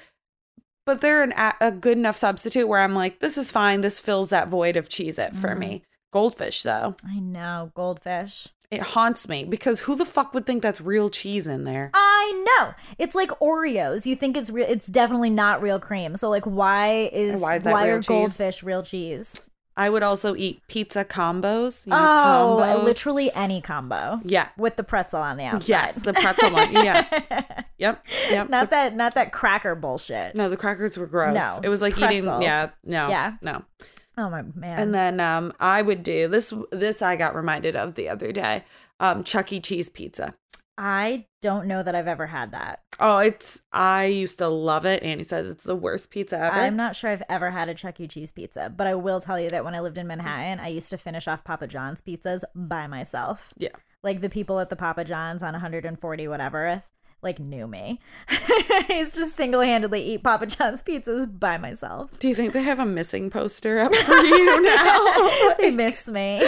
But 0.87 1.01
they're 1.01 1.21
an, 1.21 1.33
a, 1.33 1.53
a 1.61 1.71
good 1.71 1.99
enough 1.99 2.17
substitute 2.17 2.67
where 2.67 2.79
I'm 2.79 2.95
like, 2.95 3.19
this 3.19 3.37
is 3.37 3.51
fine. 3.51 3.81
This 3.81 3.99
fills 3.99 4.29
that 4.29 4.47
void 4.47 4.75
of 4.75 4.89
Cheez 4.89 5.19
It 5.19 5.35
for 5.35 5.53
me. 5.53 5.83
Goldfish, 6.11 6.63
though, 6.63 6.95
I 7.07 7.19
know 7.19 7.71
goldfish. 7.75 8.47
It 8.71 8.81
haunts 8.81 9.27
me 9.27 9.43
because 9.45 9.81
who 9.81 9.95
the 9.95 10.05
fuck 10.05 10.33
would 10.33 10.45
think 10.45 10.61
that's 10.61 10.79
real 10.81 11.09
cheese 11.09 11.47
in 11.47 11.63
there? 11.63 11.89
I 11.93 12.43
know. 12.59 12.73
It's 12.97 13.15
like 13.15 13.29
Oreos. 13.39 14.05
You 14.05 14.15
think 14.15 14.37
it's 14.37 14.49
real? 14.51 14.67
It's 14.69 14.87
definitely 14.87 15.31
not 15.31 15.61
real 15.61 15.79
cream. 15.79 16.15
So 16.15 16.29
like, 16.29 16.45
why 16.45 17.09
is 17.11 17.39
Why 17.41 17.55
is 17.55 17.63
that 17.63 17.73
why 17.73 17.85
real 17.85 17.95
are 17.95 17.99
cheese? 17.99 18.07
goldfish 18.07 18.63
real 18.63 18.83
cheese? 18.83 19.41
I 19.77 19.89
would 19.89 20.03
also 20.03 20.35
eat 20.35 20.61
pizza 20.67 21.05
combos. 21.05 21.85
You 21.87 21.91
know, 21.91 21.97
oh, 21.97 22.61
combos. 22.61 22.83
literally 22.83 23.31
any 23.33 23.61
combo 23.61 24.19
Yeah. 24.25 24.49
with 24.57 24.75
the 24.75 24.83
pretzel 24.83 25.21
on 25.21 25.37
the 25.37 25.45
outside. 25.45 25.69
Yes, 25.69 25.95
the 25.95 26.11
pretzel 26.13 26.51
one. 26.51 26.71
Yeah. 26.73 27.63
Yep. 27.79 28.05
Yep. 28.29 28.49
not 28.49 28.69
The- 28.69 28.75
that 28.75 28.95
not 28.97 29.15
that 29.15 29.31
cracker 29.31 29.73
bullshit. 29.73 30.35
no, 30.35 30.49
the 30.49 30.57
crackers 30.57 30.97
were 30.97 31.07
gross. 31.07 31.33
No, 31.33 31.61
it 31.63 31.69
was 31.69 31.81
like 31.81 31.93
pretzels. 31.93 32.25
eating. 32.27 32.41
Yeah. 32.41 32.71
No. 32.83 33.07
Yeah. 33.07 33.35
No. 33.41 33.63
Oh 34.19 34.29
my 34.29 34.43
man. 34.55 34.79
And 34.79 34.93
then 34.93 35.19
um, 35.19 35.53
I 35.59 35.81
would 35.81 36.03
do 36.03 36.27
this. 36.27 36.53
This 36.71 37.01
I 37.01 37.15
got 37.15 37.35
reminded 37.35 37.75
of 37.75 37.95
the 37.95 38.09
other 38.09 38.31
day. 38.31 38.65
Um, 38.99 39.23
Chuck 39.23 39.53
E. 39.53 39.61
Cheese 39.61 39.87
pizza. 39.87 40.35
I 40.77 41.25
don't 41.41 41.67
know 41.67 41.83
that 41.83 41.93
I've 41.93 42.07
ever 42.07 42.27
had 42.27 42.51
that. 42.51 42.83
Oh, 42.99 43.17
it's. 43.19 43.61
I 43.71 44.05
used 44.05 44.37
to 44.37 44.47
love 44.47 44.85
it. 44.85 45.03
Annie 45.03 45.23
says 45.23 45.47
it's 45.47 45.63
the 45.63 45.75
worst 45.75 46.09
pizza 46.09 46.37
ever. 46.37 46.55
I'm 46.55 46.77
not 46.77 46.95
sure 46.95 47.09
I've 47.09 47.23
ever 47.29 47.51
had 47.51 47.67
a 47.69 47.73
Chuck 47.73 47.99
E. 47.99 48.07
Cheese 48.07 48.31
pizza, 48.31 48.73
but 48.75 48.87
I 48.87 48.95
will 48.95 49.19
tell 49.19 49.39
you 49.39 49.49
that 49.49 49.65
when 49.65 49.75
I 49.75 49.81
lived 49.81 49.97
in 49.97 50.07
Manhattan, 50.07 50.59
I 50.59 50.69
used 50.69 50.89
to 50.91 50.97
finish 50.97 51.27
off 51.27 51.43
Papa 51.43 51.67
John's 51.67 52.01
pizzas 52.01 52.43
by 52.55 52.87
myself. 52.87 53.53
Yeah. 53.57 53.69
Like 54.03 54.21
the 54.21 54.29
people 54.29 54.59
at 54.59 54.69
the 54.69 54.77
Papa 54.77 55.03
John's 55.03 55.43
on 55.43 55.51
140 55.53 56.27
whatever, 56.29 56.83
like 57.21 57.39
knew 57.39 57.67
me. 57.67 57.99
I 58.29 58.85
used 58.89 59.15
to 59.15 59.27
single 59.27 59.61
handedly 59.61 60.01
eat 60.03 60.23
Papa 60.23 60.45
John's 60.45 60.81
pizzas 60.83 61.39
by 61.39 61.57
myself. 61.57 62.11
Do 62.19 62.27
you 62.29 62.35
think 62.35 62.53
they 62.53 62.63
have 62.63 62.79
a 62.79 62.85
missing 62.85 63.29
poster 63.29 63.79
up 63.79 63.93
for 63.93 64.15
you 64.15 64.61
now? 64.63 65.55
They 65.59 65.71
miss 65.71 66.07
me. 66.07 66.41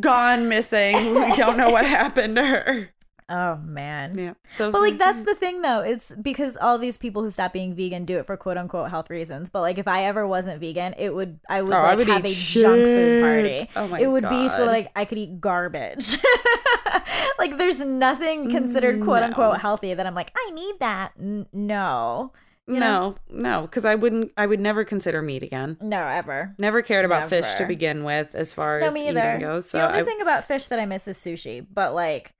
Gone 0.00 0.48
missing. 0.48 1.14
We 1.14 1.36
don't 1.36 1.56
know 1.56 1.70
what 1.70 1.86
happened 1.86 2.36
to 2.36 2.44
her. 2.44 2.90
oh 3.30 3.56
man. 3.56 4.18
Yeah. 4.18 4.34
But 4.58 4.74
like 4.74 4.98
that's 4.98 5.22
the 5.22 5.34
thing 5.34 5.62
though. 5.62 5.80
It's 5.80 6.12
because 6.20 6.58
all 6.60 6.76
these 6.76 6.98
people 6.98 7.22
who 7.22 7.30
stop 7.30 7.54
being 7.54 7.74
vegan 7.74 8.04
do 8.04 8.18
it 8.18 8.26
for 8.26 8.36
quote 8.36 8.58
unquote 8.58 8.90
health 8.90 9.08
reasons. 9.08 9.48
But 9.48 9.62
like 9.62 9.78
if 9.78 9.88
I 9.88 10.04
ever 10.04 10.26
wasn't 10.26 10.60
vegan, 10.60 10.94
it 10.98 11.14
would 11.14 11.40
I 11.48 11.62
would 11.62 11.72
Oh, 11.72 11.76
like 11.82 11.92
I 11.92 11.94
would 11.94 12.08
have 12.08 12.24
a 12.26 12.28
junk 12.28 12.76
food 12.82 13.22
party. 13.22 13.70
Oh 13.76 13.88
my 13.88 13.98
god. 13.98 14.04
it 14.04 14.08
would 14.08 14.28
be 14.28 14.48
so 14.50 14.66
like 14.66 14.90
I 14.94 15.06
could 15.06 15.16
eat 15.16 15.40
garbage. 15.40 16.18
like 17.38 17.58
there's 17.58 17.80
nothing 17.80 18.50
considered 18.50 19.02
quote 19.02 19.20
No. 19.20 19.26
unquote 19.26 19.60
healthy 19.60 19.94
that 19.94 20.06
I'm 20.06 20.14
like 20.14 20.32
I 20.36 20.50
need 20.50 20.76
that. 20.80 21.12
N- 21.18 21.46
no, 21.52 22.32
you 22.66 22.78
no, 22.80 23.14
no, 23.30 23.62
because 23.62 23.84
I 23.84 23.94
wouldn't. 23.94 24.32
I 24.36 24.46
would 24.46 24.60
never 24.60 24.84
consider 24.84 25.20
meat 25.22 25.42
again. 25.42 25.76
no 25.80 26.06
ever. 26.06 26.54
Never 26.58 26.82
cared 26.82 27.04
about 27.04 27.28
fish 27.28 27.52
to 27.54 27.66
begin 27.66 28.04
with, 28.04 28.34
as 28.34 28.54
far 28.54 28.80
No, 28.80 28.86
as 28.86 28.94
me 28.94 29.08
eating 29.08 29.38
goes. 29.40 29.68
So 29.68 29.78
the 29.78 29.86
only 29.88 30.00
I, 30.00 30.04
thing 30.04 30.20
about 30.22 30.44
fish 30.46 30.68
that 30.68 30.78
I 30.78 30.86
miss 30.86 31.06
is 31.08 31.18
sushi, 31.18 31.66
but 31.72 31.94
like 31.94 32.30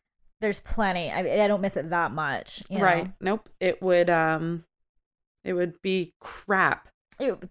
there's 0.40 0.60
plenty. 0.60 1.10
I, 1.10 1.44
I 1.44 1.48
don't 1.48 1.60
miss 1.60 1.76
it 1.76 1.90
that 1.90 2.10
much. 2.10 2.62
You 2.68 2.78
know? 2.78 2.84
right? 2.84 3.12
Nope. 3.20 3.48
It 3.60 3.82
would. 3.82 4.10
Um, 4.10 4.64
it 5.44 5.52
would 5.52 5.80
be 5.82 6.14
crap. 6.20 6.88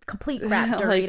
Complete 0.05 0.41
crap. 0.47 0.79
Like- 0.81 1.07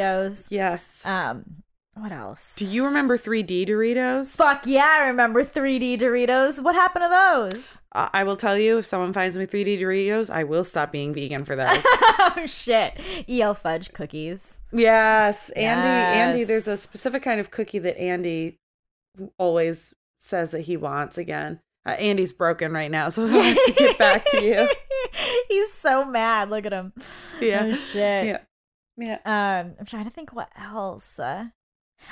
Yes. 0.50 1.04
Um, 1.06 1.63
what 1.94 2.12
else? 2.12 2.54
Do 2.56 2.64
you 2.64 2.84
remember 2.84 3.16
3D 3.16 3.68
Doritos? 3.68 4.26
Fuck 4.26 4.66
yeah, 4.66 4.98
I 5.00 5.06
remember 5.06 5.44
3D 5.44 5.98
Doritos. 5.98 6.60
What 6.62 6.74
happened 6.74 7.04
to 7.04 7.08
those? 7.08 7.82
I 7.92 8.10
I 8.12 8.24
will 8.24 8.36
tell 8.36 8.58
you, 8.58 8.78
if 8.78 8.86
someone 8.86 9.12
finds 9.12 9.36
me 9.38 9.46
3D 9.46 9.80
Doritos, 9.80 10.28
I 10.30 10.44
will 10.44 10.64
stop 10.64 10.90
being 10.90 11.14
vegan 11.14 11.44
for 11.44 11.54
those. 11.54 11.82
oh 11.84 12.44
shit. 12.46 13.00
EL 13.28 13.54
fudge 13.54 13.92
cookies. 13.92 14.60
yes, 14.72 15.50
Andy. 15.50 16.18
Andy, 16.18 16.44
there's 16.44 16.66
a 16.66 16.76
specific 16.76 17.22
kind 17.22 17.40
of 17.40 17.50
cookie 17.50 17.78
that 17.78 17.98
Andy 17.98 18.58
always 19.38 19.94
says 20.18 20.50
that 20.50 20.62
he 20.62 20.76
wants 20.76 21.18
again. 21.18 21.60
Uh, 21.86 21.90
Andy's 21.90 22.32
broken 22.32 22.72
right 22.72 22.90
now, 22.90 23.08
so 23.10 23.26
I 23.28 23.28
have 23.30 23.64
to 23.66 23.72
get 23.72 23.98
back 23.98 24.24
to 24.30 24.42
you. 24.42 24.68
He's 25.48 25.72
so 25.72 26.04
mad. 26.04 26.50
Look 26.50 26.66
at 26.66 26.72
him. 26.72 26.92
Yeah. 27.40 27.66
Oh 27.66 27.74
shit. 27.74 28.26
Yeah. 28.26 28.38
Yeah. 28.96 29.18
Um, 29.24 29.74
I'm 29.78 29.86
trying 29.86 30.04
to 30.04 30.10
think 30.10 30.32
what 30.32 30.48
else. 30.56 31.18
Uh, 31.18 31.48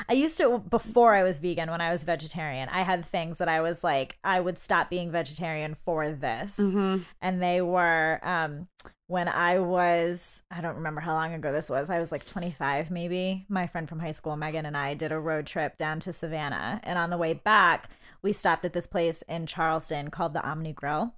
I 0.09 0.13
used 0.15 0.39
to 0.39 0.59
before 0.59 1.15
I 1.15 1.23
was 1.23 1.39
vegan. 1.39 1.71
When 1.71 1.81
I 1.81 1.91
was 1.91 2.05
vegetarian, 2.05 2.69
I 2.69 2.83
had 2.83 3.05
things 3.05 3.39
that 3.39 3.49
I 3.49 3.61
was 3.61 3.83
like, 3.85 4.19
I 4.25 4.41
would 4.41 4.59
stop 4.59 4.91
being 4.91 5.11
vegetarian 5.11 5.75
for 5.75 6.11
this, 6.13 6.57
Mm-hmm. 6.59 7.03
and 7.21 7.43
they 7.43 7.61
were 7.61 8.21
um 8.23 8.69
when 9.07 9.29
I 9.29 9.59
was 9.59 10.43
I 10.51 10.61
don't 10.61 10.77
remember 10.77 11.01
how 11.01 11.15
long 11.15 11.35
ago 11.35 11.53
this 11.53 11.69
was. 11.71 11.91
I 11.91 11.99
was 11.99 12.13
like 12.13 12.25
25 12.27 12.91
maybe. 12.91 13.45
My 13.49 13.67
friend 13.67 13.89
from 13.89 14.01
high 14.01 14.13
school, 14.13 14.37
Megan, 14.37 14.67
and 14.67 14.77
I 14.77 14.95
did 14.95 15.13
a 15.13 15.19
road 15.21 15.47
trip 15.47 15.77
down 15.79 16.01
to 16.01 16.13
Savannah, 16.13 16.81
and 16.83 16.99
on 16.99 17.11
the 17.11 17.19
way 17.19 17.33
back, 17.35 17.89
we 18.23 18.33
stopped 18.33 18.65
at 18.65 18.73
this 18.73 18.87
place 18.87 19.23
in 19.29 19.47
Charleston 19.47 20.11
called 20.11 20.33
the 20.33 20.41
Hominy 20.41 20.73
Grill, 20.73 21.15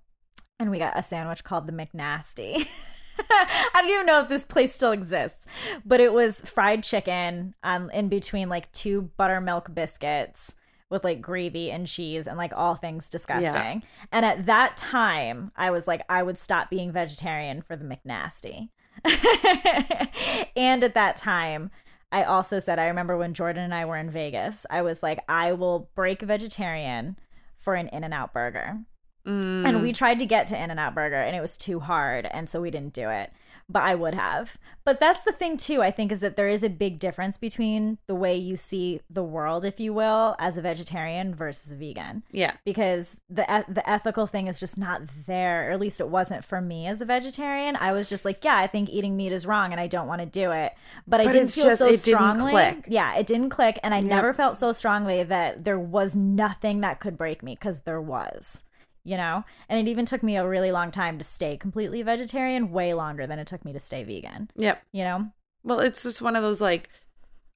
and 0.59 0.70
we 0.70 0.79
got 0.79 0.99
a 0.99 1.03
sandwich 1.03 1.45
called 1.45 1.66
the 1.66 1.72
McNasty. 1.72 2.66
I 3.19 3.71
don't 3.75 3.91
even 3.91 4.07
know 4.07 4.21
if 4.21 4.29
this 4.29 4.45
place 4.45 4.75
still 4.75 4.93
exists, 4.93 5.47
but 5.85 6.01
it 6.01 6.12
was 6.12 6.41
fried 6.41 6.83
chicken 6.83 7.55
um, 7.62 7.91
in 7.91 8.09
between 8.09 8.49
like 8.49 8.71
two 8.73 9.11
buttermilk 9.17 9.75
biscuits 9.75 10.55
with 10.91 11.05
like 11.05 11.21
gravy 11.21 11.71
and 11.71 11.87
cheese 11.87 12.27
and 12.27 12.37
like 12.39 12.53
all 12.55 12.75
things 12.75 13.09
disgusting. 13.09 13.83
And 14.12 14.25
at 14.25 14.47
that 14.47 14.77
time, 14.77 15.51
I 15.57 15.71
was 15.71 15.89
like, 15.89 16.03
I 16.09 16.23
would 16.23 16.39
stop 16.39 16.71
being 16.71 16.93
vegetarian 16.93 17.62
for 17.62 17.77
the 17.77 17.85
McNasty. 17.85 18.69
and 20.57 20.85
at 20.85 20.95
that 20.95 21.17
time, 21.17 21.71
I 22.12 22.23
also 22.23 22.61
said, 22.61 22.79
I 22.79 22.87
remember 22.87 23.17
when 23.17 23.35
Jordan 23.35 23.65
and 23.65 23.75
I 23.75 23.87
were 23.87 23.97
in 23.97 24.11
Vegas, 24.11 24.67
I 24.71 24.83
was 24.83 25.03
like, 25.03 25.19
I 25.29 25.53
will 25.53 25.91
break 25.97 26.23
vegetarian 26.23 27.19
for 27.57 27.75
an 27.75 27.89
In 27.89 28.05
N 28.05 28.12
Out 28.12 28.33
burger. 28.33 28.79
Mm. 29.27 29.66
And 29.66 29.83
we 29.83 29.93
tried 29.93 30.18
to 30.18 30.27
get 30.27 30.47
to 30.49 30.57
In 30.62 30.70
N 30.70 30.79
Out 30.79 30.95
Burger 30.95 31.16
and 31.22 31.35
it 31.35 31.41
was 31.41 31.57
too 31.57 31.81
hard. 31.81 32.27
And 32.27 32.49
so 32.49 32.61
we 32.61 32.70
didn't 32.70 32.93
do 32.95 33.09
it. 33.11 33.33
But 33.66 33.83
I 33.85 33.95
would 33.95 34.12
have. 34.14 34.59
But 34.85 35.01
that's 35.01 35.22
the 35.22 35.33
thing, 35.33 35.57
too, 35.57 35.81
I 35.81 35.91
think, 35.91 36.12
is 36.12 36.20
that 36.20 36.37
there 36.37 36.51
is 36.51 36.62
a 36.62 36.68
big 36.68 36.99
difference 36.99 37.39
between 37.39 37.97
the 38.07 38.14
way 38.14 38.37
you 38.37 38.57
see 38.57 39.01
the 39.09 39.22
world, 39.22 39.64
if 39.64 39.81
you 39.81 39.95
will, 39.95 40.37
as 40.39 40.59
a 40.59 40.61
vegetarian 40.61 41.35
versus 41.35 41.72
a 41.72 41.77
vegan. 41.77 42.25
yeah. 42.31 42.57
Because 42.66 43.22
the 43.31 43.64
the 43.66 43.89
ethical 43.89 44.27
thing 44.27 44.49
is 44.49 44.61
just 44.61 44.77
not 44.77 45.01
there, 45.27 45.70
or 45.70 45.72
at 45.72 45.81
least 45.81 45.99
it 45.99 46.09
wasn't 46.11 46.45
for 46.45 46.61
me 46.61 46.87
as 46.87 47.01
a 47.01 47.07
vegetarian. 47.07 47.75
I 47.77 47.93
was 47.93 48.11
just 48.11 48.27
like, 48.27 48.45
yeah, 48.45 48.59
I 48.59 48.66
think 48.66 48.91
eating 48.91 49.16
meat 49.16 49.33
is 49.33 49.47
wrong 49.47 49.72
and 49.72 49.81
I 49.81 49.87
don't 49.87 50.07
want 50.09 50.20
to 50.20 50.27
do 50.27 50.51
it. 50.51 50.75
But 51.07 51.22
I 51.22 51.25
But 51.25 51.33
didn't 51.33 51.53
feel 51.53 51.64
just- 51.64 51.79
so 51.79 51.87
it 51.87 51.93
didn't 51.93 52.01
strongly. 52.03 52.51
click. 52.53 52.85
Yeah, 52.87 53.14
it 53.16 53.27
didn't 53.27 53.49
click. 53.49 53.79
And 53.83 53.95
I 53.95 53.99
Yep. 54.01 54.07
never 54.07 54.35
felt 54.35 54.59
so 54.59 54.72
strongly 54.72 55.22
that 55.22 55.64
there 55.64 55.79
was 55.79 56.14
nothing 56.14 56.83
that 56.83 57.01
could 57.01 57.16
break 57.16 57.43
me 57.43 57.55
because 57.59 57.81
there 57.81 58.01
was 58.03 58.64
you 59.05 59.17
know? 59.17 59.45
And 59.69 59.79
it 59.79 59.91
even 59.91 60.07
took 60.07 60.23
me 60.23 60.37
a 60.37 60.47
really 60.47 60.73
long 60.73 60.91
time 60.91 61.19
to 61.19 61.25
stay 61.25 61.57
completely 61.57 62.03
vegetarian, 62.03 62.71
way 62.73 62.95
longer 62.95 63.27
than 63.27 63.39
it 63.39 63.47
took 63.47 63.65
me 63.65 63.73
to 63.73 63.81
stay 63.81 64.03
vegan, 64.03 64.51
Yep. 64.57 64.83
you 64.93 65.05
know? 65.05 65.31
Well, 65.63 65.81
it's 65.81 66.03
just 66.03 66.23
one 66.23 66.37
of 66.37 66.43
those 66.43 66.61
like, 66.61 66.89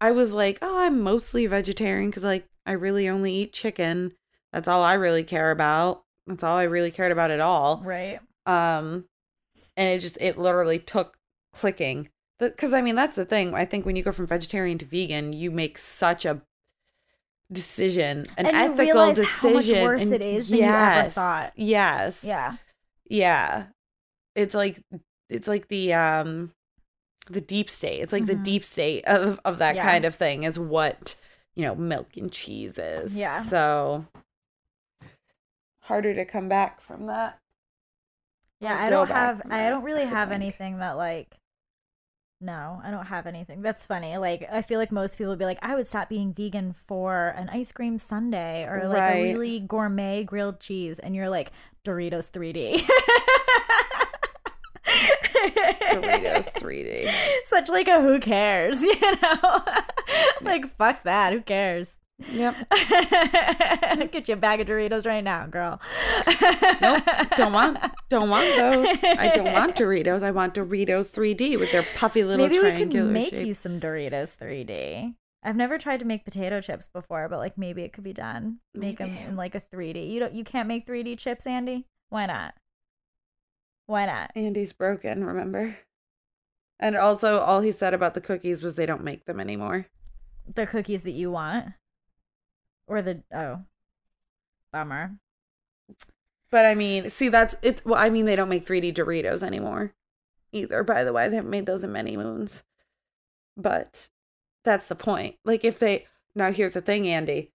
I 0.01 0.13
was 0.13 0.33
like, 0.33 0.59
oh, 0.63 0.79
I'm 0.81 1.01
mostly 1.03 1.47
vegetarian 1.47 2.11
because 2.11 2.25
like 2.25 2.47
I 2.65 2.73
really 2.73 3.09
only 3.09 3.33
eat 3.33 3.53
chicken. 3.53 4.13
That's 4.53 4.69
all 4.69 4.83
I 4.83 4.95
really 4.95 5.25
care 5.25 5.51
about. 5.51 6.03
That's 6.27 6.45
all 6.45 6.57
I 6.57 6.65
really 6.65 6.91
cared 6.91 7.13
about 7.13 7.31
at 7.31 7.41
all. 7.41 7.83
Right. 7.85 8.21
Um, 8.47 9.07
and 9.77 9.89
it 9.89 10.01
just 10.01 10.19
it 10.21 10.39
literally 10.39 10.79
took 10.79 11.17
clicking. 11.55 12.09
Because 12.39 12.73
I 12.73 12.81
mean 12.83 12.95
that's 12.95 13.17
the 13.17 13.25
thing. 13.25 13.55
I 13.55 13.65
think 13.65 13.85
when 13.85 13.97
you 13.97 14.03
go 14.03 14.13
from 14.13 14.27
vegetarian 14.27 14.79
to 14.79 14.85
vegan, 14.85 15.33
you 15.33 15.51
make 15.51 15.77
such 15.79 16.25
a 16.25 16.43
decision, 17.53 18.27
an 18.37 18.47
And 18.47 18.57
you 18.57 18.63
ethical 18.63 18.85
realize 18.85 19.17
decision. 19.17 19.41
how 19.41 19.51
much 19.55 19.71
worse 19.71 20.05
and 20.05 20.13
it 20.15 20.23
is 20.23 20.49
than 20.49 20.59
you 20.59 20.65
ever 20.65 21.09
thought. 21.11 21.53
Yes. 21.57 22.23
Yeah. 22.25 22.57
yeah 23.11 23.67
it's 24.35 24.55
like 24.55 24.81
it's 25.31 25.49
like 25.49 25.69
the 25.69 25.93
um 25.95 26.53
the 27.31 27.41
deep 27.41 27.69
state 27.71 28.01
it's 28.01 28.13
like 28.13 28.27
the 28.27 28.35
Mhm. 28.35 28.45
deep 28.45 28.65
state 28.65 29.05
of 29.07 29.41
of 29.45 29.59
that 29.59 29.77
Yeah. 29.77 29.83
kind 29.83 30.05
of 30.05 30.15
thing 30.15 30.43
is 30.45 30.59
what 30.59 31.15
you 31.55 31.65
know 31.65 31.75
milk 31.75 32.17
and 32.17 32.31
cheese 32.31 32.79
is 32.79 33.17
Yeah. 33.17 33.41
so 33.41 34.07
harder 35.81 36.15
to 36.15 36.25
come 36.25 36.49
back 36.49 36.81
from 36.81 37.07
that 37.07 37.39
Yeah, 38.61 38.79
I 38.79 38.91
don't 38.91 39.09
have 39.09 39.43
I 39.51 39.69
don't 39.71 39.85
really 39.85 40.05
have 40.05 40.31
anything 40.33 40.79
that 40.79 40.97
like 40.99 41.38
no, 42.41 42.81
I 42.85 42.91
don't 42.91 43.07
have 43.07 43.27
anything. 43.27 43.63
That's 43.63 43.85
funny. 43.85 44.17
Like 44.17 44.49
I 44.51 44.63
feel 44.63 44.79
like 44.79 44.93
most 44.93 45.19
people 45.19 45.31
would 45.33 45.39
be 45.39 45.45
like, 45.45 45.59
I 45.63 45.75
would 45.75 45.87
stop 45.89 46.09
being 46.09 46.33
vegan 46.33 46.73
for 46.73 47.29
an 47.37 47.49
ice 47.49 47.73
cream 47.73 47.99
sundae 47.99 48.65
or 48.65 48.89
like 48.89 49.15
a 49.15 49.23
really 49.23 49.61
gourmet 49.61 50.23
grilled 50.25 50.61
cheese 50.61 50.99
and 50.99 51.17
you're 51.17 51.29
like 51.29 51.51
Doritos 51.85 52.31
3D. 52.31 52.83
doritos 55.91 56.53
3d 56.59 57.11
Such 57.45 57.69
like 57.69 57.89
a 57.89 58.01
who 58.01 58.21
cares, 58.21 58.83
you 58.85 59.01
know? 59.01 59.65
like 60.43 60.77
fuck 60.77 61.03
that, 61.05 61.33
who 61.33 61.41
cares? 61.41 61.99
Yep. 62.33 62.55
Get 64.13 64.29
you 64.29 64.35
a 64.35 64.37
bag 64.37 64.61
of 64.61 64.67
Doritos 64.67 65.07
right 65.07 65.23
now, 65.23 65.47
girl. 65.47 65.81
Nope. 66.81 67.03
Don't 67.37 67.53
want. 67.53 67.79
Don't 68.09 68.29
want 68.31 68.57
those. 68.57 68.87
I 69.05 69.33
don't 69.35 69.53
want 69.53 69.77
Doritos. 69.77 70.23
I 70.23 70.31
want 70.31 70.55
Doritos 70.55 71.13
3D 71.15 71.59
with 71.59 71.71
their 71.73 71.85
puffy 71.95 72.25
little 72.25 72.47
Maybe 72.47 72.59
we 72.59 72.65
could 72.65 72.75
triangular 72.77 73.11
make 73.11 73.31
shape. 73.31 73.47
you 73.47 73.53
some 73.55 73.79
Doritos 73.79 74.35
3D. 74.37 75.15
I've 75.45 75.57
never 75.57 75.79
tried 75.79 76.01
to 76.01 76.07
make 76.07 76.25
potato 76.25 76.61
chips 76.61 76.89
before, 76.89 77.29
but 77.29 77.39
like 77.39 77.57
maybe 77.59 77.83
it 77.83 77.93
could 77.93 78.05
be 78.05 78.13
done. 78.15 78.59
Make 78.75 78.99
them 78.99 79.15
in 79.17 79.37
like 79.37 79.55
a 79.55 79.61
3D. 79.61 80.11
You 80.11 80.21
don't. 80.21 80.35
You 80.35 80.43
can't 80.43 80.67
make 80.69 80.87
3D 80.87 81.19
chips, 81.19 81.47
Andy. 81.47 81.87
Why 82.09 82.27
not? 82.27 82.55
Why 83.87 84.07
not? 84.07 84.31
Andy's 84.35 84.73
broken. 84.73 85.25
Remember. 85.25 85.77
And 86.81 86.97
also, 86.97 87.41
all 87.41 87.61
he 87.61 87.73
said 87.73 87.93
about 87.95 88.15
the 88.15 88.21
cookies 88.21 88.63
was 88.63 88.75
they 88.75 88.87
don't 88.87 89.05
make 89.05 89.27
them 89.27 89.39
anymore. 89.41 89.87
The 90.55 90.67
cookies 90.67 91.03
that 91.03 91.11
you 91.13 91.31
want, 91.31 91.67
or 92.89 93.03
the 93.03 93.23
oh, 93.35 93.61
bummer. 94.73 95.19
But 96.51 96.67
I 96.67 96.75
mean, 96.75 97.11
see, 97.11 97.29
that's 97.29 97.57
it's. 97.63 97.85
Well, 97.85 98.01
I 98.01 98.11
mean, 98.11 98.25
they 98.25 98.37
don't 98.37 98.49
make 98.49 98.67
3D 98.67 98.95
Doritos 98.95 99.43
anymore, 99.43 99.95
either. 100.53 100.83
By 100.83 101.05
the 101.05 101.13
way, 101.13 101.29
they 101.29 101.37
haven't 101.37 101.51
made 101.51 101.67
those 101.67 101.85
in 101.85 101.93
many 101.93 102.17
moons. 102.17 102.65
But 103.57 104.09
that's 104.65 104.89
the 104.89 104.95
point. 104.95 105.37
Like, 105.45 105.65
if 105.65 105.79
they 105.79 106.07
now, 106.35 106.53
here's 106.53 106.73
the 106.73 106.81
thing, 106.81 107.07
Andy. 107.07 107.53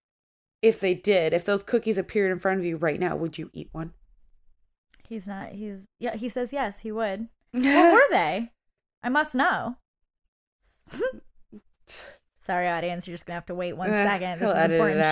If 0.62 0.80
they 0.80 0.94
did, 0.94 1.34
if 1.34 1.44
those 1.44 1.62
cookies 1.62 1.98
appeared 1.98 2.30
in 2.30 2.38
front 2.38 2.60
of 2.60 2.64
you 2.64 2.76
right 2.76 3.00
now, 3.00 3.16
would 3.16 3.36
you 3.36 3.50
eat 3.52 3.68
one? 3.72 3.92
He's 5.08 5.28
not. 5.28 5.52
He's 5.52 5.86
yeah. 5.98 6.16
He 6.16 6.28
says 6.28 6.52
yes. 6.52 6.80
He 6.80 6.92
would. 6.92 7.28
What 7.52 7.92
were 7.92 8.06
they? 8.10 8.50
I 9.02 9.08
must 9.08 9.34
know. 9.34 9.76
Sorry, 12.44 12.68
audience. 12.68 13.06
You're 13.08 13.14
just 13.14 13.24
gonna 13.24 13.36
have 13.36 13.46
to 13.46 13.54
wait 13.54 13.72
one 13.74 13.88
Eh, 13.90 14.04
second. 14.04 14.38
This 14.40 14.50
is 14.54 14.64
important 14.70 15.02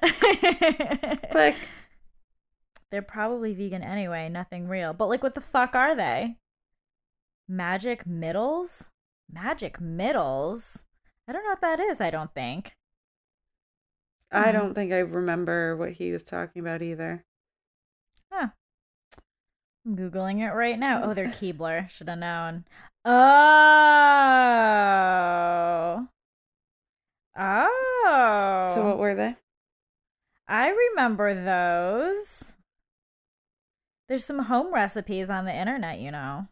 shit. 0.00 1.20
Click. 1.32 1.56
They're 2.92 3.02
probably 3.02 3.52
vegan 3.52 3.82
anyway. 3.82 4.28
Nothing 4.28 4.68
real. 4.68 4.92
But 4.92 5.08
like, 5.08 5.22
what 5.24 5.34
the 5.34 5.40
fuck 5.40 5.74
are 5.74 5.96
they? 5.96 6.36
Magic 7.48 8.06
middles? 8.06 8.90
Magic 9.30 9.80
middles? 9.80 10.84
I 11.26 11.32
don't 11.32 11.42
know 11.42 11.50
what 11.50 11.62
that 11.62 11.80
is. 11.80 12.00
I 12.00 12.10
don't 12.10 12.32
think. 12.32 12.76
I 14.30 14.46
Hmm. 14.50 14.52
don't 14.52 14.74
think 14.74 14.92
I 14.92 14.98
remember 15.00 15.76
what 15.76 15.92
he 15.92 16.12
was 16.12 16.22
talking 16.22 16.60
about 16.62 16.80
either. 16.80 17.24
Huh. 18.30 18.48
I'm 19.84 19.96
googling 19.96 20.38
it 20.40 20.52
right 20.54 20.78
now. 20.78 21.02
Oh, 21.02 21.12
they're 21.14 21.26
Keebler. 21.40 21.90
Should 21.90 22.08
have 22.08 22.18
known. 22.20 22.66
Oh. 24.82 26.08
Oh. 27.38 28.72
So 28.74 28.84
what 28.84 28.98
were 28.98 29.14
they? 29.14 29.36
I 30.48 30.68
remember 30.68 31.34
those. 31.34 32.56
There's 34.08 34.24
some 34.24 34.40
home 34.40 34.74
recipes 34.74 35.30
on 35.30 35.44
the 35.44 35.54
internet, 35.54 35.98
you 35.98 36.10
know. 36.10 36.48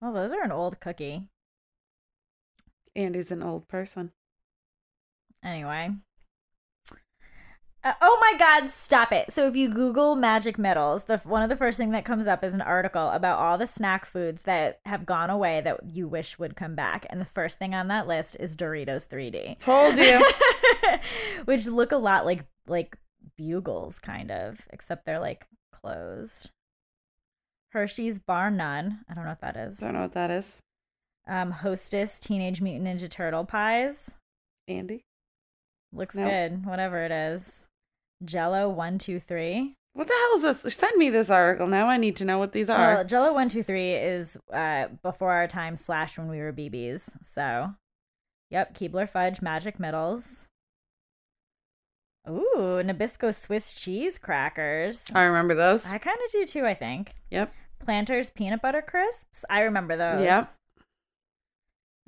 Well, 0.00 0.12
those 0.12 0.32
are 0.32 0.42
an 0.42 0.52
old 0.52 0.80
cookie. 0.80 1.28
Andy's 2.94 3.30
an 3.30 3.42
old 3.42 3.68
person. 3.68 4.12
Anyway. 5.44 5.90
Uh, 7.86 7.92
oh 8.00 8.18
my 8.20 8.36
god, 8.36 8.68
stop 8.68 9.12
it. 9.12 9.30
So 9.30 9.46
if 9.46 9.54
you 9.54 9.68
Google 9.68 10.16
magic 10.16 10.58
middles, 10.58 11.04
the 11.04 11.18
one 11.18 11.44
of 11.44 11.48
the 11.48 11.54
first 11.54 11.78
thing 11.78 11.92
that 11.92 12.04
comes 12.04 12.26
up 12.26 12.42
is 12.42 12.52
an 12.52 12.60
article 12.60 13.10
about 13.10 13.38
all 13.38 13.56
the 13.58 13.66
snack 13.68 14.04
foods 14.04 14.42
that 14.42 14.80
have 14.86 15.06
gone 15.06 15.30
away 15.30 15.60
that 15.60 15.78
you 15.94 16.08
wish 16.08 16.36
would 16.36 16.56
come 16.56 16.74
back. 16.74 17.06
And 17.08 17.20
the 17.20 17.24
first 17.24 17.60
thing 17.60 17.76
on 17.76 17.86
that 17.86 18.08
list 18.08 18.38
is 18.40 18.56
Doritos 18.56 19.06
3D. 19.06 19.60
Told 19.60 19.98
you. 19.98 20.20
Which 21.44 21.66
look 21.68 21.92
a 21.92 21.96
lot 21.96 22.26
like 22.26 22.44
like 22.66 22.98
bugles 23.36 24.00
kind 24.00 24.32
of, 24.32 24.66
except 24.70 25.06
they're 25.06 25.20
like 25.20 25.46
closed. 25.72 26.50
Hershey's 27.70 28.18
Bar 28.18 28.50
None. 28.50 29.04
I 29.08 29.14
don't 29.14 29.22
know 29.22 29.30
what 29.30 29.42
that 29.42 29.56
is. 29.56 29.80
I 29.80 29.86
don't 29.86 29.94
know 29.94 30.00
what 30.00 30.14
that 30.14 30.32
is. 30.32 30.58
Um, 31.28 31.52
Hostess 31.52 32.18
Teenage 32.18 32.60
Mutant 32.60 32.88
Ninja 33.00 33.08
Turtle 33.08 33.44
pies. 33.44 34.16
Andy. 34.66 35.04
Looks 35.92 36.16
Nope. 36.16 36.28
good, 36.28 36.66
whatever 36.66 37.04
it 37.04 37.12
is. 37.12 37.68
Jello 38.24 38.68
one 38.68 38.98
two 38.98 39.20
three. 39.20 39.76
What 39.92 40.08
the 40.08 40.14
hell 40.14 40.50
is 40.50 40.62
this? 40.62 40.74
Send 40.74 40.96
me 40.98 41.08
this 41.08 41.30
article 41.30 41.66
now. 41.66 41.86
I 41.88 41.96
need 41.96 42.16
to 42.16 42.24
know 42.24 42.38
what 42.38 42.52
these 42.52 42.68
are. 42.68 42.94
Well, 42.96 43.04
Jello 43.04 43.32
one 43.32 43.48
two 43.48 43.62
three 43.62 43.94
is 43.94 44.38
uh 44.52 44.88
before 45.02 45.32
our 45.32 45.46
time 45.46 45.76
slash 45.76 46.18
when 46.18 46.28
we 46.28 46.38
were 46.38 46.52
BBs. 46.52 47.10
So, 47.22 47.74
yep, 48.50 48.74
Keebler 48.76 49.08
fudge 49.08 49.40
magic 49.40 49.80
middles. 49.80 50.48
Ooh, 52.28 52.82
Nabisco 52.84 53.32
Swiss 53.34 53.72
cheese 53.72 54.18
crackers. 54.18 55.04
I 55.14 55.22
remember 55.22 55.54
those. 55.54 55.86
I 55.86 55.98
kind 55.98 56.18
of 56.24 56.32
do 56.32 56.44
too. 56.44 56.66
I 56.66 56.74
think. 56.74 57.14
Yep. 57.30 57.52
Planters 57.84 58.30
peanut 58.30 58.62
butter 58.62 58.82
crisps. 58.82 59.44
I 59.48 59.60
remember 59.60 59.96
those. 59.96 60.20
Yep. 60.22 60.52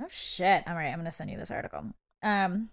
Oh 0.01 0.07
shit! 0.11 0.63
All 0.67 0.75
right, 0.75 0.89
I'm 0.89 0.99
gonna 0.99 1.11
send 1.11 1.31
you 1.31 1.37
this 1.39 1.51
article. 1.51 1.85
Um, 2.23 2.71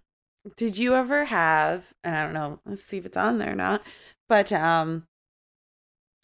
Did 0.56 0.78
you 0.78 0.94
ever 0.94 1.24
have, 1.24 1.92
and 2.04 2.14
I 2.14 2.24
don't 2.24 2.34
know, 2.34 2.60
let's 2.64 2.82
see 2.82 2.98
if 2.98 3.06
it's 3.06 3.16
on 3.16 3.38
there 3.38 3.52
or 3.52 3.56
not, 3.56 3.82
but 4.28 4.52
um, 4.52 5.06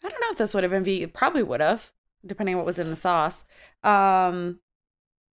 I 0.03 0.09
don't 0.09 0.21
know 0.21 0.29
if 0.31 0.37
this 0.37 0.53
would 0.53 0.63
have 0.63 0.71
been 0.71 0.83
vegan. 0.83 1.09
Probably 1.09 1.43
would 1.43 1.59
have, 1.61 1.91
depending 2.25 2.55
on 2.55 2.59
what 2.59 2.65
was 2.65 2.79
in 2.79 2.89
the 2.89 2.95
sauce. 2.95 3.43
Um, 3.83 4.59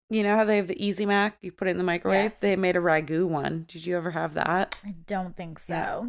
you 0.10 0.24
know 0.24 0.36
how 0.36 0.44
they 0.44 0.58
have 0.58 0.68
the 0.68 0.84
Easy 0.84 1.06
Mac? 1.06 1.38
You 1.42 1.52
put 1.52 1.68
it 1.68 1.72
in 1.72 1.78
the 1.78 1.84
microwave. 1.84 2.32
Yes. 2.32 2.40
They 2.40 2.56
made 2.56 2.76
a 2.76 2.80
ragu 2.80 3.28
one. 3.28 3.66
Did 3.68 3.86
you 3.86 3.96
ever 3.96 4.12
have 4.12 4.34
that? 4.34 4.80
I 4.84 4.96
don't 5.06 5.36
think 5.36 5.60
so. 5.60 5.74
Yeah. 5.74 6.04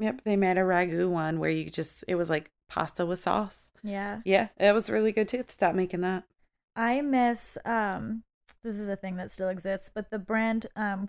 Yep, 0.00 0.22
they 0.24 0.36
made 0.36 0.58
a 0.58 0.62
ragu 0.62 1.08
one 1.08 1.38
where 1.40 1.50
you 1.50 1.70
just 1.70 2.04
it 2.08 2.14
was 2.14 2.30
like 2.30 2.50
pasta 2.68 3.04
with 3.06 3.22
sauce. 3.22 3.70
yeah. 3.82 4.20
Yeah, 4.24 4.48
it 4.56 4.72
was 4.72 4.90
really 4.90 5.12
good 5.12 5.28
too. 5.28 5.44
Stop 5.48 5.74
making 5.74 6.00
that. 6.02 6.24
I 6.76 7.00
miss 7.00 7.58
um 7.64 8.22
this 8.64 8.76
is 8.76 8.88
a 8.88 8.96
thing 8.96 9.16
that 9.16 9.30
still 9.30 9.48
exists, 9.48 9.90
but 9.92 10.10
the 10.10 10.18
brand 10.18 10.66
um 10.76 11.08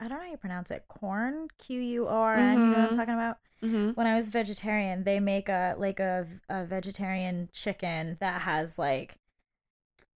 I 0.00 0.08
don't 0.08 0.18
know 0.18 0.24
how 0.24 0.30
you 0.30 0.36
pronounce 0.36 0.70
it. 0.70 0.84
Corn 0.88 1.48
Q 1.58 1.80
U 1.80 2.08
O 2.08 2.10
R 2.10 2.34
N, 2.36 2.58
you 2.58 2.66
know 2.66 2.70
what 2.72 2.78
I'm 2.78 2.88
Mhm. 2.90 2.96
talking 2.96 3.14
about? 3.14 3.38
Mm-hmm. 3.62 3.90
When 3.90 4.06
I 4.08 4.16
was 4.16 4.30
vegetarian, 4.30 5.04
they 5.04 5.20
make 5.20 5.48
a 5.48 5.74
like 5.78 6.00
a, 6.00 6.26
a 6.48 6.64
vegetarian 6.64 7.48
chicken 7.52 8.16
that 8.20 8.42
has 8.42 8.78
like 8.78 9.14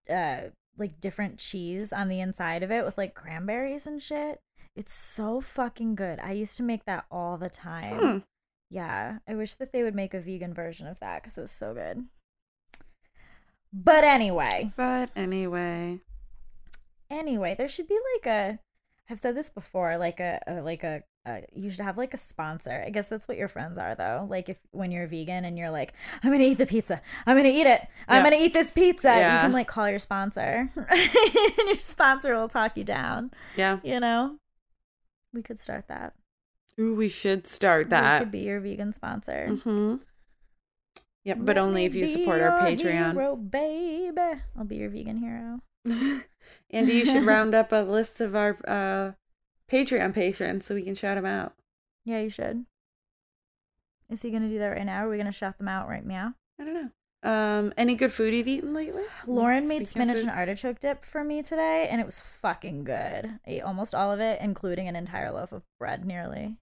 uh 0.09 0.49
like 0.77 0.99
different 0.99 1.37
cheese 1.37 1.93
on 1.93 2.09
the 2.09 2.19
inside 2.19 2.63
of 2.63 2.71
it 2.71 2.83
with 2.83 2.97
like 2.97 3.13
cranberries 3.13 3.85
and 3.87 4.01
shit. 4.01 4.39
It's 4.75 4.93
so 4.93 5.39
fucking 5.39 5.95
good. 5.95 6.19
I 6.19 6.31
used 6.31 6.57
to 6.57 6.63
make 6.63 6.85
that 6.85 7.05
all 7.11 7.37
the 7.37 7.49
time. 7.49 7.99
Hmm. 7.99 8.17
Yeah, 8.71 9.19
I 9.27 9.35
wish 9.35 9.53
that 9.55 9.71
they 9.71 9.83
would 9.83 9.95
make 9.95 10.13
a 10.15 10.19
vegan 10.19 10.53
version 10.53 10.87
of 10.87 10.99
that 10.99 11.21
because 11.21 11.37
it 11.37 11.41
was 11.41 11.51
so 11.51 11.73
good. 11.75 12.05
But 13.71 14.03
anyway, 14.03 14.71
But 14.75 15.11
anyway, 15.15 15.99
anyway, 17.09 17.55
there 17.57 17.67
should 17.67 17.87
be 17.87 17.99
like 18.15 18.25
a. 18.25 18.59
I've 19.09 19.19
said 19.19 19.35
this 19.35 19.49
before, 19.51 19.97
like 19.97 20.19
a, 20.19 20.41
a 20.47 20.61
like 20.61 20.83
a, 20.83 21.03
a. 21.27 21.43
You 21.53 21.69
should 21.69 21.81
have 21.81 21.97
like 21.97 22.13
a 22.13 22.17
sponsor. 22.17 22.83
I 22.85 22.89
guess 22.89 23.07
that's 23.07 23.27
what 23.27 23.37
your 23.37 23.47
friends 23.47 23.77
are, 23.77 23.93
though. 23.93 24.25
Like 24.29 24.49
if 24.49 24.59
when 24.71 24.91
you're 24.91 25.05
vegan 25.07 25.45
and 25.45 25.57
you're 25.57 25.69
like, 25.69 25.93
I'm 26.23 26.31
gonna 26.31 26.43
eat 26.43 26.57
the 26.57 26.65
pizza. 26.65 27.01
I'm 27.27 27.37
gonna 27.37 27.49
eat 27.49 27.67
it. 27.67 27.81
I'm 28.07 28.23
Yeah. 28.25 28.31
gonna 28.31 28.43
eat 28.43 28.53
this 28.53 28.71
pizza. 28.71 29.09
You 29.13 29.21
can 29.21 29.51
like 29.51 29.67
call 29.67 29.87
your 29.89 29.99
sponsor, 29.99 30.69
and 30.75 31.67
your 31.67 31.77
sponsor 31.79 32.35
will 32.35 32.47
talk 32.49 32.75
you 32.77 32.83
down. 32.83 33.31
yeah. 33.55 33.79
You 33.83 33.99
know, 33.99 34.37
we 35.33 35.43
could 35.43 35.59
start 35.59 35.87
that. 35.87 36.13
Ooh, 36.79 36.95
we 36.95 37.07
should 37.07 37.45
start 37.47 37.85
We 37.85 37.89
that. 37.91 38.19
could 38.19 38.31
be 38.31 38.39
your 38.39 38.59
vegan 38.59 38.91
sponsor. 38.91 39.47
Mm-hmm. 39.51 39.95
Yep, 41.25 41.37
but 41.41 41.55
Let 41.55 41.57
only 41.59 41.85
if 41.85 41.95
you 41.95 42.05
support 42.05 42.41
our 42.41 42.59
Patreon. 42.59 43.13
hero, 43.13 43.35
baby. 43.35 44.41
I'll 44.57 44.63
be 44.65 44.75
your 44.77 44.89
vegan 44.89 45.17
hero. 45.17 45.61
Andy, 46.71 46.93
you 46.93 47.05
should 47.05 47.25
round 47.25 47.53
up 47.55 47.71
a 47.71 47.77
list 47.83 48.19
of 48.21 48.35
our 48.35 48.57
uh, 48.67 49.11
Patreon 49.71 50.13
patrons 50.13 50.65
so 50.65 50.75
we 50.75 50.81
can 50.83 50.95
shout 50.95 51.15
them 51.15 51.25
out. 51.25 51.53
Yeah, 52.03 52.19
you 52.19 52.29
should. 52.29 52.65
Is 54.09 54.21
he 54.21 54.31
gonna 54.31 54.49
do 54.49 54.59
that 54.59 54.67
right 54.67 54.85
now? 54.85 55.05
Are 55.05 55.09
we 55.09 55.17
gonna 55.17 55.31
shout 55.31 55.57
them 55.57 55.67
out 55.67 55.87
right 55.87 56.05
now? 56.05 56.35
I 56.59 56.63
don't 56.63 56.73
know. 56.73 56.89
Um, 57.23 57.73
any 57.75 57.95
good 57.95 58.13
food 58.13 58.35
you've 58.35 58.47
eaten 58.47 58.73
lately? 58.73 59.01
Lauren 59.25 59.67
made 59.67 59.87
Speaking 59.87 60.09
of 60.11 60.17
spinach 60.17 60.29
and 60.29 60.37
artichoke 60.39 60.79
dip 60.79 61.03
for 61.03 61.23
me 61.23 61.41
today, 61.41 61.87
and 61.89 61.99
it 61.99 62.05
was 62.05 62.21
fucking 62.21 62.83
good. 62.83 63.39
I 63.47 63.49
ate 63.49 63.61
almost 63.63 63.95
all 63.95 64.11
of 64.11 64.19
it, 64.19 64.39
including 64.41 64.87
an 64.87 64.95
entire 64.95 65.31
loaf 65.31 65.51
of 65.51 65.63
bread, 65.79 66.05
nearly. 66.05 66.57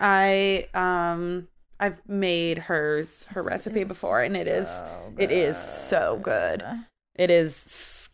I 0.00 0.68
um, 0.74 1.48
I've 1.80 2.06
made 2.06 2.58
hers 2.58 3.24
her 3.30 3.40
It's- 3.40 3.50
recipe 3.66 3.84
before, 3.84 4.20
and 4.22 4.36
it 4.36 4.46
is 4.46 4.66
so 4.68 5.12
it 5.16 5.30
is 5.30 5.56
so 5.56 6.18
good. 6.22 6.62
it 7.14 7.30
is 7.30 7.54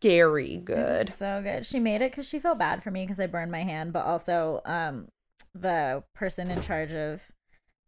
scary 0.01 0.57
good. 0.59 1.09
so 1.09 1.40
good. 1.42 1.66
She 1.66 1.80
made 1.80 2.03
it 2.03 2.12
because 2.12 2.26
she 2.26 2.38
felt 2.38 2.59
bad 2.59 2.82
for 2.82 2.90
me 2.90 3.05
because 3.05 3.20
I 3.20 3.26
burned 3.26 3.51
my 3.53 3.62
hand, 3.62 3.92
but 3.92 4.05
also 4.05 4.61
um, 4.64 5.09
the 5.55 6.05
person 6.14 6.51
in 6.51 6.61
charge 6.61 6.92
of 6.92 7.30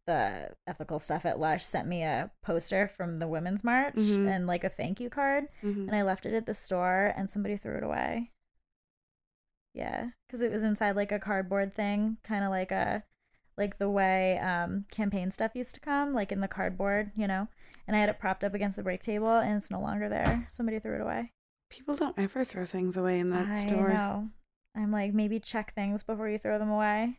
the 0.06 0.50
ethical 0.66 0.98
stuff 0.98 1.24
at 1.24 1.38
Lush 1.38 1.64
sent 1.64 1.86
me 1.86 2.02
a 2.02 2.30
poster 2.42 2.88
from 2.88 3.18
the 3.18 3.28
Women's 3.28 3.62
March 3.62 3.94
Mhm. 3.94 4.28
and 4.28 4.46
like 4.46 4.64
a 4.64 4.68
thank 4.68 4.98
you 4.98 5.08
card, 5.10 5.44
Mhm. 5.62 5.86
and 5.86 5.94
I 5.94 6.02
left 6.02 6.26
it 6.26 6.34
at 6.34 6.46
the 6.46 6.54
store, 6.54 7.12
and 7.16 7.30
somebody 7.30 7.56
threw 7.56 7.76
it 7.76 7.84
away. 7.84 8.30
Yeah, 9.72 10.08
because 10.26 10.42
it 10.42 10.50
was 10.50 10.62
inside 10.64 10.96
like 10.96 11.12
a 11.12 11.18
cardboard 11.20 11.74
thing, 11.74 12.16
kind 12.24 12.44
of 12.44 12.50
like 12.50 12.72
a 12.72 13.04
like 13.56 13.76
the 13.78 13.90
way 13.90 14.38
um, 14.38 14.86
campaign 14.90 15.30
stuff 15.30 15.52
used 15.54 15.74
to 15.74 15.80
come, 15.80 16.14
like 16.14 16.32
in 16.32 16.40
the 16.40 16.48
cardboard, 16.48 17.12
you 17.14 17.28
know. 17.28 17.46
And 17.86 17.94
I 17.94 18.00
had 18.00 18.08
it 18.08 18.18
propped 18.18 18.42
up 18.42 18.54
against 18.54 18.76
the 18.78 18.82
break 18.82 19.02
table, 19.02 19.30
and 19.38 19.56
it's 19.58 19.70
no 19.70 19.80
longer 19.80 20.08
there. 20.08 20.48
Somebody 20.50 20.78
threw 20.80 20.94
it 20.96 21.00
away. 21.02 21.32
People 21.70 21.94
don't 21.94 22.18
ever 22.18 22.44
throw 22.44 22.64
things 22.64 22.96
away 22.96 23.18
in 23.18 23.30
that 23.30 23.48
I 23.48 23.60
store. 23.66 23.88
know. 23.88 24.28
I'm 24.76 24.92
like, 24.92 25.14
maybe 25.14 25.40
check 25.40 25.74
things 25.74 26.02
before 26.02 26.28
you 26.28 26.38
throw 26.38 26.58
them 26.58 26.70
away. 26.70 27.18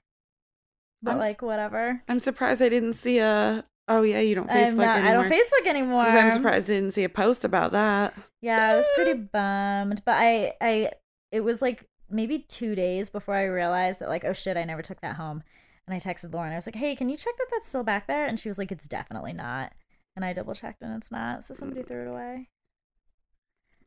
But 1.02 1.12
I'm 1.12 1.20
like, 1.20 1.42
whatever. 1.42 2.04
I'm 2.08 2.20
surprised 2.20 2.62
I 2.62 2.70
didn't 2.70 2.94
see 2.94 3.20
a. 3.20 3.64
Oh 3.88 4.04
yeah, 4.04 4.20
you 4.20 4.36
don't 4.36 4.50
Facebook 4.50 4.76
not, 4.76 5.00
anymore. 5.00 5.26
I 5.26 5.30
don't 5.30 5.32
Facebook 5.32 5.68
anymore. 5.68 6.02
I'm 6.02 6.32
surprised 6.32 6.70
I 6.70 6.76
didn't 6.76 6.92
see 6.92 7.04
a 7.04 7.10
post 7.10 7.44
about 7.44 7.72
that. 7.72 8.14
Yeah, 8.42 8.72
I 8.72 8.76
was 8.76 8.88
pretty 8.96 9.14
bummed, 9.14 10.04
but 10.06 10.16
I 10.18 10.54
I 10.62 10.92
it 11.32 11.42
was 11.42 11.62
like 11.62 11.86
maybe 12.10 12.40
2 12.40 12.76
days 12.76 13.10
before 13.10 13.36
I 13.36 13.46
realized 13.46 14.00
that 14.00 14.10
like 14.10 14.24
oh 14.24 14.34
shit, 14.34 14.56
I 14.56 14.64
never 14.64 14.82
took 14.82 15.02
that 15.02 15.16
home. 15.16 15.44
And 15.88 15.96
I 15.96 16.00
texted 16.00 16.34
Lauren. 16.34 16.54
I 16.54 16.56
was 16.56 16.68
like, 16.68 16.76
"Hey, 16.76 16.96
can 16.96 17.10
you 17.10 17.18
check 17.18 17.36
that 17.38 17.48
that's 17.52 17.68
still 17.68 17.84
back 17.84 18.06
there?" 18.06 18.28
And 18.28 18.40
she 18.40 18.48
was 18.48 18.60
like, 18.60 18.72
"It's 18.72 18.88
definitely 18.88 19.34
not." 19.34 19.74
And 20.16 20.24
I 20.24 20.34
double 20.34 20.54
checked 20.54 20.84
and 20.84 20.96
it's 20.96 21.12
not. 21.12 21.44
So 21.44 21.54
somebody 21.54 21.82
mm. 21.82 21.88
threw 21.88 22.04
it 22.04 22.08
away. 22.08 22.50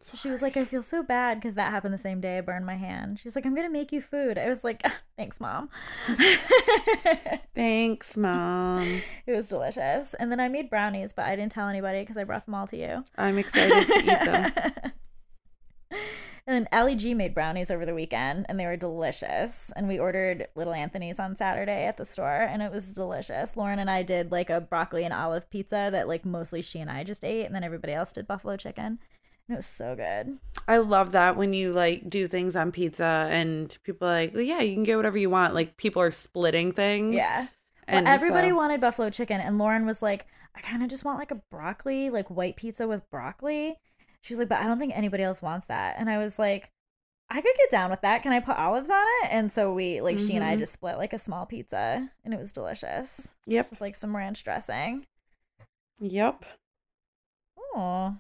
So 0.04 0.18
she 0.18 0.28
was 0.28 0.42
like, 0.42 0.54
"I 0.58 0.66
feel 0.66 0.82
so 0.82 1.02
bad 1.02 1.40
because 1.40 1.54
that 1.54 1.70
happened 1.70 1.94
the 1.94 1.98
same 1.98 2.20
day 2.20 2.36
I 2.36 2.42
burned 2.42 2.66
my 2.66 2.76
hand." 2.76 3.18
She 3.18 3.26
was 3.26 3.34
like, 3.34 3.46
"I'm 3.46 3.54
going 3.54 3.66
to 3.66 3.72
make 3.72 3.90
you 3.90 4.02
food." 4.02 4.36
I 4.36 4.50
was 4.50 4.62
like, 4.62 4.82
ah, 4.84 4.98
"Thanks, 5.16 5.40
mom." 5.40 5.70
Thanks, 7.54 8.14
mom. 8.14 9.00
it 9.26 9.32
was 9.32 9.48
delicious. 9.48 10.12
And 10.12 10.30
then 10.30 10.40
I 10.40 10.48
made 10.48 10.68
brownies, 10.68 11.14
but 11.14 11.24
I 11.24 11.36
didn't 11.36 11.52
tell 11.52 11.68
anybody 11.68 12.00
because 12.00 12.18
I 12.18 12.24
brought 12.24 12.44
them 12.44 12.54
all 12.54 12.66
to 12.66 12.76
you. 12.76 13.02
I'm 13.16 13.38
excited 13.38 13.86
to 13.86 13.98
eat 14.00 14.04
them. 14.04 14.52
and 15.90 16.02
then 16.48 16.68
Ali 16.70 16.96
G 16.96 17.14
made 17.14 17.32
brownies 17.32 17.70
over 17.70 17.86
the 17.86 17.94
weekend, 17.94 18.44
and 18.50 18.60
they 18.60 18.66
were 18.66 18.76
delicious. 18.76 19.72
And 19.74 19.88
we 19.88 19.98
ordered 19.98 20.48
Little 20.54 20.74
Anthony's 20.74 21.18
on 21.18 21.34
Saturday 21.34 21.86
at 21.86 21.96
the 21.96 22.04
store, 22.04 22.42
and 22.42 22.60
it 22.60 22.70
was 22.70 22.92
delicious. 22.92 23.56
Lauren 23.56 23.78
and 23.78 23.88
I 23.88 24.02
did 24.02 24.30
like 24.30 24.50
a 24.50 24.60
broccoli 24.60 25.04
and 25.04 25.14
olive 25.14 25.48
pizza 25.48 25.88
that 25.92 26.08
like 26.08 26.26
mostly 26.26 26.60
she 26.60 26.80
and 26.80 26.90
I 26.90 27.04
just 27.04 27.24
ate, 27.24 27.46
and 27.46 27.54
then 27.54 27.64
everybody 27.64 27.94
else 27.94 28.12
did 28.12 28.26
buffalo 28.26 28.58
chicken. 28.58 28.98
It 29.48 29.56
was 29.56 29.66
so 29.66 29.94
good. 29.94 30.38
I 30.66 30.78
love 30.78 31.12
that 31.12 31.36
when 31.36 31.52
you 31.52 31.72
like 31.72 32.08
do 32.08 32.26
things 32.26 32.56
on 32.56 32.72
pizza 32.72 33.28
and 33.30 33.76
people 33.82 34.08
are 34.08 34.12
like, 34.12 34.32
well, 34.32 34.42
yeah, 34.42 34.60
you 34.60 34.72
can 34.74 34.84
get 34.84 34.96
whatever 34.96 35.18
you 35.18 35.28
want. 35.28 35.54
Like 35.54 35.76
people 35.76 36.00
are 36.00 36.10
splitting 36.10 36.72
things. 36.72 37.16
Yeah. 37.16 37.48
And 37.86 38.06
well, 38.06 38.14
everybody 38.14 38.48
so- 38.48 38.56
wanted 38.56 38.80
buffalo 38.80 39.10
chicken, 39.10 39.40
and 39.42 39.58
Lauren 39.58 39.84
was 39.84 40.00
like, 40.00 40.26
I 40.54 40.60
kind 40.60 40.82
of 40.82 40.88
just 40.88 41.04
want 41.04 41.18
like 41.18 41.30
a 41.30 41.42
broccoli, 41.50 42.08
like 42.08 42.30
white 42.30 42.56
pizza 42.56 42.88
with 42.88 43.08
broccoli. 43.10 43.76
She 44.22 44.32
was 44.32 44.38
like, 44.38 44.48
but 44.48 44.60
I 44.60 44.66
don't 44.66 44.78
think 44.78 44.96
anybody 44.96 45.22
else 45.22 45.42
wants 45.42 45.66
that. 45.66 45.96
And 45.98 46.08
I 46.08 46.16
was 46.16 46.38
like, 46.38 46.70
I 47.28 47.42
could 47.42 47.54
get 47.58 47.70
down 47.70 47.90
with 47.90 48.00
that. 48.00 48.22
Can 48.22 48.32
I 48.32 48.40
put 48.40 48.56
olives 48.56 48.88
on 48.88 49.04
it? 49.22 49.28
And 49.30 49.52
so 49.52 49.74
we, 49.74 50.00
like, 50.00 50.18
she 50.18 50.34
and 50.36 50.44
I 50.44 50.56
Mhm. 50.56 50.60
just 50.60 50.72
split 50.72 50.96
like 50.96 51.12
a 51.12 51.18
small 51.18 51.44
pizza, 51.44 52.10
and 52.24 52.32
it 52.32 52.38
was 52.40 52.52
delicious 52.52 53.34
Yep. 53.46 53.70
with 53.72 53.80
like 53.82 53.96
some 53.96 54.16
ranch 54.16 54.42
dressing. 54.44 55.04
Yep. 56.00 56.44
Oh, 57.58 58.16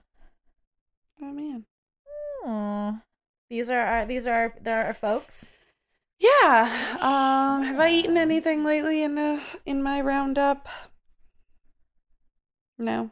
Oh 1.24 1.32
man. 1.32 1.64
These 3.48 3.70
are 3.70 3.80
our 3.80 4.04
these 4.06 4.26
are 4.26 4.34
our, 4.34 4.54
they're 4.60 4.84
our 4.86 4.94
folks. 4.94 5.50
Yeah. 6.18 6.96
Um. 7.00 7.62
Have 7.64 7.80
I 7.80 7.90
eaten 7.90 8.16
anything 8.16 8.64
lately 8.64 9.02
in 9.02 9.16
uh 9.18 9.40
in 9.64 9.82
my 9.82 10.00
roundup? 10.00 10.68
No. 12.78 13.10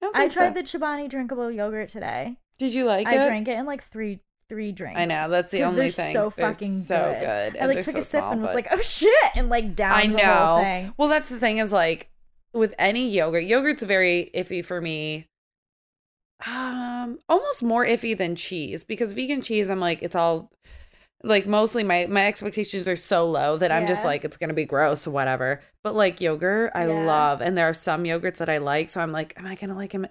don't 0.00 0.14
I 0.16 0.28
tried 0.28 0.54
so. 0.54 0.54
the 0.54 0.62
Chobani 0.62 1.08
drinkable 1.08 1.50
yogurt 1.50 1.88
today. 1.88 2.36
Did 2.58 2.74
you 2.74 2.84
like 2.84 3.06
I 3.06 3.14
it? 3.14 3.20
I 3.20 3.26
drank 3.28 3.48
it 3.48 3.58
in 3.58 3.66
like 3.66 3.82
three 3.82 4.20
three 4.48 4.70
drinks. 4.72 5.00
I 5.00 5.06
know 5.06 5.28
that's 5.28 5.50
the 5.50 5.64
only 5.64 5.88
thing. 5.90 6.12
So 6.12 6.32
They're 6.36 6.52
fucking 6.52 6.82
so 6.82 7.16
good. 7.18 7.54
good. 7.54 7.62
I 7.62 7.66
like 7.66 7.82
took 7.82 7.94
so 7.94 7.98
a 8.00 8.02
sip 8.02 8.20
small, 8.20 8.32
and 8.32 8.40
was 8.40 8.50
but- 8.50 8.56
like, 8.56 8.68
oh 8.70 8.80
shit, 8.80 9.12
and 9.34 9.48
like 9.48 9.74
down 9.74 9.92
I 9.92 10.06
the 10.06 10.18
whole 10.26 10.62
know. 10.62 10.92
Well, 10.96 11.08
that's 11.08 11.28
the 11.28 11.38
thing 11.40 11.58
is 11.58 11.72
like 11.72 12.10
with 12.52 12.74
any 12.78 13.08
yogurt, 13.08 13.44
yogurt's 13.44 13.82
very 13.82 14.30
iffy 14.34 14.64
for 14.64 14.80
me. 14.80 15.26
Um, 16.46 17.18
almost 17.28 17.62
more 17.62 17.84
iffy 17.86 18.16
than 18.16 18.34
cheese 18.34 18.82
because 18.84 19.12
vegan 19.12 19.42
cheese, 19.42 19.70
I'm 19.70 19.80
like, 19.80 20.02
it's 20.02 20.16
all 20.16 20.50
like 21.24 21.46
mostly 21.46 21.84
my 21.84 22.06
my 22.06 22.26
expectations 22.26 22.88
are 22.88 22.96
so 22.96 23.24
low 23.28 23.56
that 23.56 23.70
I'm 23.70 23.86
just 23.86 24.04
like, 24.04 24.24
it's 24.24 24.36
gonna 24.36 24.54
be 24.54 24.64
gross 24.64 25.06
whatever. 25.06 25.60
But 25.84 25.94
like 25.94 26.20
yogurt, 26.20 26.72
I 26.74 26.86
Yeah. 26.86 27.06
love, 27.06 27.40
and 27.40 27.56
there 27.56 27.68
are 27.68 27.74
some 27.74 28.04
yogurts 28.04 28.38
that 28.38 28.48
I 28.48 28.58
like, 28.58 28.90
so 28.90 29.00
I'm 29.00 29.12
like, 29.12 29.34
am 29.38 29.46
I 29.46 29.54
gonna 29.54 29.76
like 29.76 29.92
him? 29.92 30.06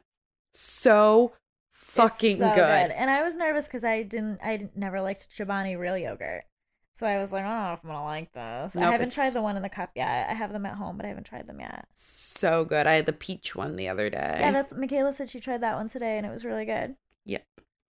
So 0.53 1.33
fucking 1.73 2.37
so 2.37 2.51
good. 2.53 2.91
And 2.91 3.09
I 3.09 3.21
was 3.21 3.35
nervous 3.35 3.65
because 3.65 3.83
I 3.83 4.03
didn't, 4.03 4.39
I 4.43 4.69
never 4.75 5.01
liked 5.01 5.29
Chobani 5.35 5.77
real 5.77 5.97
yogurt. 5.97 6.45
So 6.93 7.07
I 7.07 7.19
was 7.19 7.31
like, 7.31 7.45
I 7.45 7.47
don't 7.49 7.67
know 7.67 7.73
if 7.73 7.79
I'm 7.83 7.89
gonna 7.89 8.03
like 8.03 8.31
this. 8.33 8.75
I 8.75 8.81
haven't 8.81 9.01
it's- 9.07 9.15
tried 9.15 9.33
the 9.33 9.41
one 9.41 9.55
in 9.55 9.63
the 9.63 9.69
cup 9.69 9.91
yet. 9.95 10.29
I 10.29 10.33
have 10.33 10.51
them 10.51 10.65
at 10.65 10.75
home, 10.75 10.97
but 10.97 11.05
I 11.05 11.09
haven't 11.09 11.23
tried 11.25 11.47
them 11.47 11.59
yet. 11.59 11.85
So 11.93 12.65
good. 12.65 12.85
I 12.85 12.93
had 12.93 13.05
the 13.05 13.13
peach 13.13 13.55
one 13.55 13.75
the 13.75 13.87
other 13.87 14.09
day. 14.09 14.37
Yeah, 14.39 14.51
that's 14.51 14.73
Michaela 14.75 15.13
said 15.13 15.29
she 15.29 15.39
tried 15.39 15.61
that 15.61 15.75
one 15.75 15.87
today, 15.87 16.17
and 16.17 16.25
it 16.25 16.31
was 16.31 16.43
really 16.45 16.65
good. 16.65 16.95
Yep. 17.25 17.45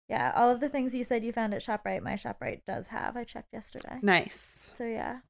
Yeah, 0.08 0.32
all 0.34 0.50
of 0.50 0.60
the 0.60 0.68
things 0.68 0.94
you 0.94 1.04
said 1.04 1.24
you 1.24 1.32
found 1.32 1.54
at 1.54 1.62
Shoprite, 1.62 2.02
my 2.02 2.14
Shoprite 2.14 2.60
does 2.66 2.88
have. 2.88 3.16
I 3.16 3.24
checked 3.24 3.52
yesterday. 3.52 3.98
nice. 4.02 4.70
So 4.74 4.84
yeah, 4.84 5.20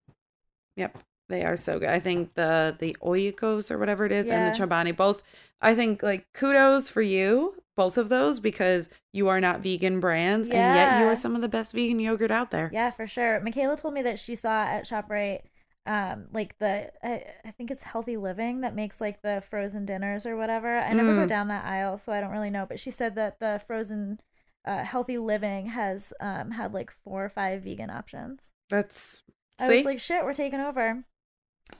Yep. 0.77 0.99
They 1.29 1.45
are 1.45 1.55
so 1.55 1.79
good. 1.79 1.89
I 1.91 2.01
think 2.01 2.35
the 2.35 2.75
the 2.79 2.97
Oyakos 3.03 3.71
or 3.71 3.79
whatever 3.79 4.05
it 4.05 4.11
is 4.13 4.27
and 4.31 4.53
the 4.53 4.59
Yeah. 4.59 4.67
Chobani 4.67 4.97
both 4.97 5.23
I 5.61 5.75
think 5.77 6.03
like 6.03 6.27
kudos 6.33 6.91
for 6.91 7.03
you, 7.03 7.55
both 7.83 7.97
of 7.99 8.09
those, 8.09 8.41
because 8.41 8.89
you 9.13 9.29
are 9.29 9.41
not 9.41 9.61
vegan 9.63 10.01
brands 10.01 10.49
and 10.49 10.75
yet 10.77 10.99
you 11.01 11.07
are 11.07 11.17
some 11.17 11.35
of 11.37 11.43
the 11.43 11.49
best 11.49 11.73
vegan 11.73 11.99
yogurt 12.01 12.31
out 12.31 12.51
there. 12.51 12.71
yeah, 12.73 12.91
for 12.91 13.07
sure. 13.07 13.41
Michaela 13.41 13.77
told 13.77 13.95
me 13.95 14.03
that 14.03 14.19
she 14.19 14.35
saw 14.35 14.65
at 14.65 14.85
Shoprite, 14.85 15.43
um, 15.87 16.27
like 16.33 16.59
the 16.59 16.91
I, 17.03 17.25
I 17.45 17.51
think 17.53 17.71
it's 17.71 17.83
Healthy 17.83 18.17
Living 18.19 18.61
that 18.61 18.75
makes 18.75 19.01
like 19.01 19.23
the 19.23 19.43
frozen 19.51 19.87
dinners 19.87 20.27
or 20.27 20.37
whatever. 20.37 20.79
I 20.79 20.93
never 20.93 21.15
go 21.15 21.25
Mm. 21.25 21.29
down 21.37 21.49
that 21.49 21.65
aisle, 21.65 21.97
so 21.99 22.13
I 22.13 22.21
don't 22.21 22.31
really 22.37 22.51
know. 22.57 22.67
But 22.69 22.79
she 22.79 22.91
said 22.91 23.15
that 23.15 23.41
the 23.41 23.61
frozen, 23.67 24.21
uh, 24.67 24.85
Healthy 24.85 25.17
Living 25.19 25.67
has 25.69 26.13
um 26.21 26.51
had 26.53 26.75
like 26.75 26.91
four 26.91 27.25
or 27.25 27.31
five 27.31 27.63
vegan 27.63 27.89
options. 27.91 28.53
That's 28.69 29.23
I 29.59 29.69
was 29.77 29.85
like, 29.87 30.01
shit, 30.01 30.23
we're 30.25 30.35
taking 30.35 30.61
over. 30.61 31.03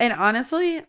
and 0.01 0.13
honestly, 0.15 0.83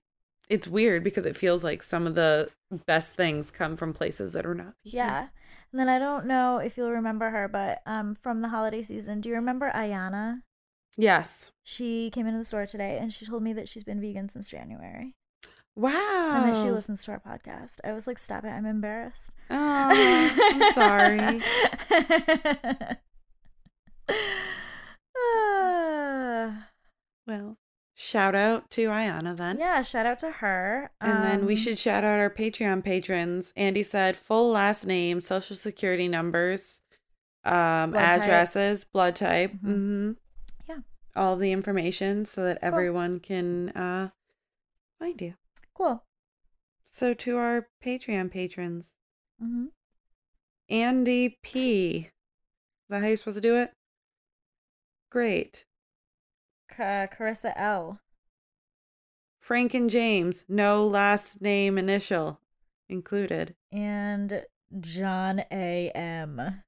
it's 0.51 0.67
weird 0.67 1.01
because 1.03 1.25
it 1.25 1.37
feels 1.37 1.63
like 1.63 1.81
some 1.81 2.05
of 2.05 2.15
the 2.15 2.49
best 2.85 3.13
things 3.13 3.49
come 3.51 3.77
from 3.77 3.93
places 3.93 4.33
that 4.33 4.45
are 4.45 4.53
not 4.53 4.73
vegan. 4.83 4.97
Yeah. 4.97 5.27
And 5.71 5.79
then 5.79 5.87
I 5.87 5.97
don't 5.97 6.25
know 6.25 6.57
if 6.57 6.75
you'll 6.75 6.91
remember 6.91 7.29
her, 7.29 7.47
but 7.47 7.81
um, 7.85 8.15
from 8.15 8.41
the 8.41 8.49
holiday 8.49 8.81
season, 8.81 9.21
do 9.21 9.29
you 9.29 9.35
remember 9.35 9.71
Ayana? 9.73 10.41
Yes. 10.97 11.53
She 11.63 12.09
came 12.11 12.27
into 12.27 12.39
the 12.39 12.43
store 12.43 12.65
today 12.65 12.97
and 12.99 13.13
she 13.13 13.25
told 13.25 13.41
me 13.43 13.53
that 13.53 13.69
she's 13.69 13.85
been 13.85 14.01
vegan 14.01 14.27
since 14.27 14.49
January 14.49 15.15
Wow. 15.77 16.43
and 16.43 16.49
that 16.53 16.61
she 16.61 16.69
listens 16.69 17.05
to 17.05 17.11
our 17.13 17.21
podcast. 17.21 17.79
I 17.85 17.93
was 17.93 18.05
like, 18.05 18.19
stop 18.19 18.43
it. 18.43 18.49
I'm 18.49 18.65
embarrassed. 18.65 19.29
Oh, 19.49 19.55
I'm 19.55 20.73
sorry. 20.73 21.41
Well, 27.27 27.55
shout 28.01 28.33
out 28.35 28.69
to 28.71 28.87
Ayana 28.89 29.37
then. 29.37 29.57
yeah, 29.59 29.81
shout 29.83 30.05
out 30.07 30.17
to 30.19 30.31
her. 30.31 30.91
And 30.99 31.23
then 31.23 31.45
we 31.45 31.53
Um, 31.53 31.57
should 31.59 31.77
shout 31.77 32.03
out 32.03 32.17
our 32.19 32.29
Patreon 32.29 32.83
patrons. 32.83 33.53
Andy 33.55 33.83
said 33.83 34.15
full 34.17 34.49
last 34.49 34.85
name, 34.85 35.21
social 35.21 35.55
security 35.55 36.07
numbers, 36.07 36.81
um, 37.43 37.91
Blood 37.91 38.01
type. 38.01 38.21
addresses, 38.23 38.83
blood 38.83 39.15
type. 39.15 39.51
Mhm. 39.53 39.59
hmm 39.61 40.11
Yeah. 40.67 40.79
All 41.15 41.35
the 41.35 41.51
information 41.51 42.25
so 42.25 42.43
that 42.43 42.57
everyone 42.61 43.19
can 43.19 43.69
uh, 43.69 44.09
find 44.99 45.21
you. 45.21 45.35
Cool. 45.75 46.03
So 46.89 47.13
to 47.13 47.37
our 47.37 47.69
Patreon 47.83 48.31
patrons, 48.31 48.95
Mm-hmm. 49.41 49.67
Andy 50.69 51.37
P. 51.41 51.97
Is 51.97 52.89
that 52.89 53.01
how 53.01 53.07
you're 53.07 53.17
supposed 53.17 53.37
to 53.37 53.41
do 53.41 53.55
it? 53.57 53.73
Great. 55.09 55.65
Ca- 56.76 57.07
Carissa 57.07 57.53
L. 57.55 57.99
Frank 59.39 59.74
and 59.74 59.89
James, 59.89 60.45
no 60.47 60.86
last 60.88 61.41
name 61.41 61.78
initial 61.78 62.39
included. 62.89 63.55
and 63.72 64.43
John 64.80 65.43
A. 65.51 65.91
M. 65.95 66.63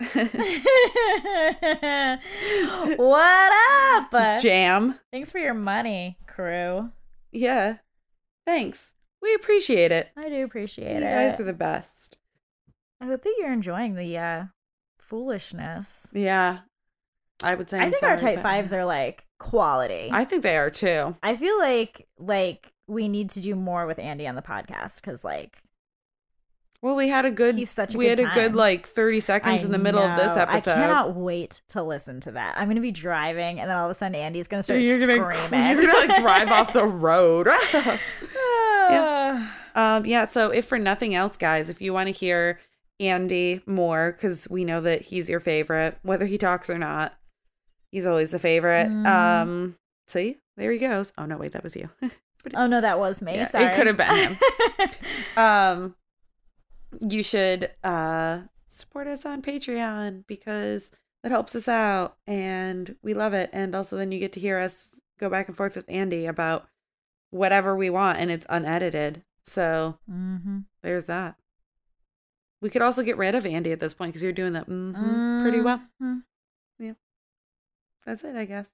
what 2.96 3.52
up? 4.12 4.40
Jam. 4.42 4.98
Thanks 5.10 5.30
for 5.32 5.38
your 5.38 5.54
money, 5.54 6.18
crew. 6.26 6.90
Yeah. 7.30 7.76
Thanks. 8.46 8.92
We 9.20 9.34
appreciate 9.34 9.92
it. 9.92 10.10
I 10.16 10.28
do 10.28 10.44
appreciate 10.44 10.90
you 10.90 10.96
it. 10.96 11.00
You 11.00 11.04
guys 11.30 11.40
are 11.40 11.44
the 11.44 11.52
best. 11.52 12.18
I 13.00 13.06
hope 13.06 13.22
that 13.22 13.34
you're 13.38 13.52
enjoying 13.52 13.94
the 13.94 14.18
uh, 14.18 14.44
foolishness. 14.98 16.08
Yeah. 16.12 16.60
I 17.42 17.54
would 17.54 17.70
say 17.70 17.78
I 17.78 17.84
I'm 17.84 17.92
think 17.92 18.02
our 18.02 18.18
sorry, 18.18 18.32
type 18.34 18.42
but- 18.42 18.48
fives 18.50 18.72
are 18.72 18.84
like 18.84 19.24
quality. 19.42 20.08
I 20.12 20.24
think 20.24 20.42
they 20.42 20.56
are 20.56 20.70
too. 20.70 21.16
I 21.22 21.36
feel 21.36 21.58
like 21.58 22.06
like 22.18 22.72
we 22.86 23.08
need 23.08 23.30
to 23.30 23.40
do 23.40 23.54
more 23.54 23.86
with 23.86 23.98
Andy 23.98 24.26
on 24.26 24.34
the 24.34 24.42
podcast 24.42 24.96
because 24.96 25.24
like 25.24 25.58
Well, 26.80 26.96
we 26.96 27.08
had 27.08 27.24
a 27.24 27.30
good. 27.30 27.56
He's 27.56 27.70
such 27.70 27.94
a 27.94 27.98
we 27.98 28.06
good 28.06 28.18
had 28.18 28.30
a 28.30 28.34
good 28.34 28.54
like 28.54 28.86
thirty 28.86 29.20
seconds 29.20 29.62
I 29.62 29.64
in 29.64 29.72
the 29.72 29.78
middle 29.78 30.00
of 30.00 30.16
this 30.16 30.36
episode. 30.36 30.72
I 30.72 30.74
cannot 30.74 31.14
wait 31.14 31.62
to 31.68 31.82
listen 31.82 32.20
to 32.20 32.32
that. 32.32 32.56
I'm 32.56 32.68
gonna 32.68 32.80
be 32.80 32.92
driving, 32.92 33.60
and 33.60 33.68
then 33.68 33.76
all 33.76 33.86
of 33.86 33.90
a 33.90 33.94
sudden, 33.94 34.14
Andy's 34.14 34.48
gonna 34.48 34.62
start 34.62 34.80
you're 34.80 34.98
gonna 34.98 35.32
screaming. 35.32 35.68
you're 35.76 35.86
gonna 35.86 36.06
like 36.06 36.20
drive 36.20 36.48
off 36.48 36.72
the 36.72 36.86
road. 36.86 37.48
yeah. 37.72 39.50
um, 39.74 40.06
yeah. 40.06 40.24
So 40.26 40.50
if 40.50 40.66
for 40.66 40.78
nothing 40.78 41.14
else, 41.14 41.36
guys, 41.36 41.68
if 41.68 41.80
you 41.80 41.92
want 41.92 42.08
to 42.08 42.12
hear 42.12 42.60
Andy 43.00 43.60
more, 43.66 44.12
because 44.12 44.48
we 44.50 44.64
know 44.64 44.80
that 44.80 45.02
he's 45.02 45.28
your 45.28 45.40
favorite, 45.40 45.98
whether 46.02 46.26
he 46.26 46.38
talks 46.38 46.68
or 46.70 46.78
not, 46.78 47.16
he's 47.92 48.06
always 48.06 48.34
a 48.34 48.38
favorite. 48.40 48.88
Mm. 48.88 49.06
Um, 49.06 49.76
see, 50.08 50.38
there 50.56 50.72
he 50.72 50.78
goes. 50.78 51.12
Oh 51.16 51.26
no, 51.26 51.36
wait, 51.36 51.52
that 51.52 51.62
was 51.62 51.76
you. 51.76 51.88
Oh 52.56 52.66
no, 52.66 52.80
that 52.80 52.98
was 52.98 53.22
me. 53.22 53.36
Yeah, 53.36 53.48
it 53.54 53.76
could 53.76 53.86
have 53.86 53.96
been 53.96 54.16
him. 54.16 54.38
um, 55.36 55.94
you 57.00 57.22
should 57.22 57.70
uh 57.84 58.40
support 58.66 59.06
us 59.06 59.24
on 59.24 59.42
Patreon 59.42 60.24
because 60.26 60.90
that 61.22 61.30
helps 61.30 61.54
us 61.54 61.68
out 61.68 62.16
and 62.26 62.96
we 63.00 63.14
love 63.14 63.32
it. 63.32 63.48
And 63.52 63.76
also, 63.76 63.96
then 63.96 64.10
you 64.10 64.18
get 64.18 64.32
to 64.32 64.40
hear 64.40 64.58
us 64.58 65.00
go 65.20 65.30
back 65.30 65.46
and 65.46 65.56
forth 65.56 65.76
with 65.76 65.84
Andy 65.88 66.26
about 66.26 66.66
whatever 67.30 67.76
we 67.76 67.90
want, 67.90 68.18
and 68.18 68.28
it's 68.28 68.46
unedited. 68.48 69.22
So 69.44 69.98
mm-hmm. 70.10 70.62
there's 70.82 71.04
that. 71.04 71.36
We 72.60 72.70
could 72.70 72.82
also 72.82 73.04
get 73.04 73.16
rid 73.16 73.36
of 73.36 73.46
Andy 73.46 73.70
at 73.70 73.78
this 73.78 73.94
point 73.94 74.10
because 74.10 74.24
you're 74.24 74.32
doing 74.32 74.54
that 74.54 74.68
mhm 74.68 75.42
pretty 75.42 75.60
well. 75.60 75.80
Mhm. 76.02 76.22
That's 78.04 78.24
it, 78.24 78.36
I 78.36 78.44
guess. 78.44 78.70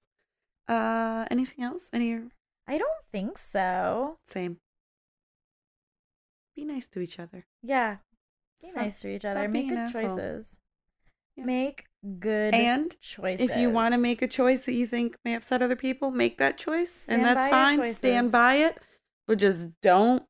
Uh, 0.67 1.27
anything 1.31 1.65
else? 1.65 1.89
Any 1.93 2.21
I 2.67 2.79
don't 2.79 3.05
think 3.11 3.39
so. 3.39 4.17
same. 4.25 4.59
Be 6.55 6.65
nice 6.65 6.89
to 6.89 7.01
each 7.01 7.19
other. 7.19 7.47
Yeah. 7.63 7.99
Be 8.61 8.69
Stop- 8.69 8.83
nice 8.83 9.01
to 9.01 9.09
each 9.15 9.25
other. 9.25 9.49
Make 9.49 9.69
good 9.69 9.93
choices. 9.93 10.61
Yeah. 11.37 11.45
Make 11.45 11.85
good 12.19 12.55
And 12.55 13.01
choices. 13.01 13.49
If 13.49 13.57
you 13.57 13.71
want 13.71 13.95
to 13.95 13.99
make 13.99 14.23
a 14.23 14.29
choice 14.29 14.65
that 14.67 14.73
you 14.73 14.87
think 14.87 15.17
may 15.25 15.35
upset 15.35 15.63
other 15.63 15.77
people, 15.77 16.11
make 16.11 16.39
that 16.39 16.59
choice, 16.59 16.93
Stand 16.93 17.23
and 17.23 17.25
that's 17.25 17.49
fine. 17.49 17.95
Stand 17.95 18.33
by 18.33 18.57
it, 18.57 18.79
but 19.27 19.39
just 19.39 19.69
don't 19.81 20.25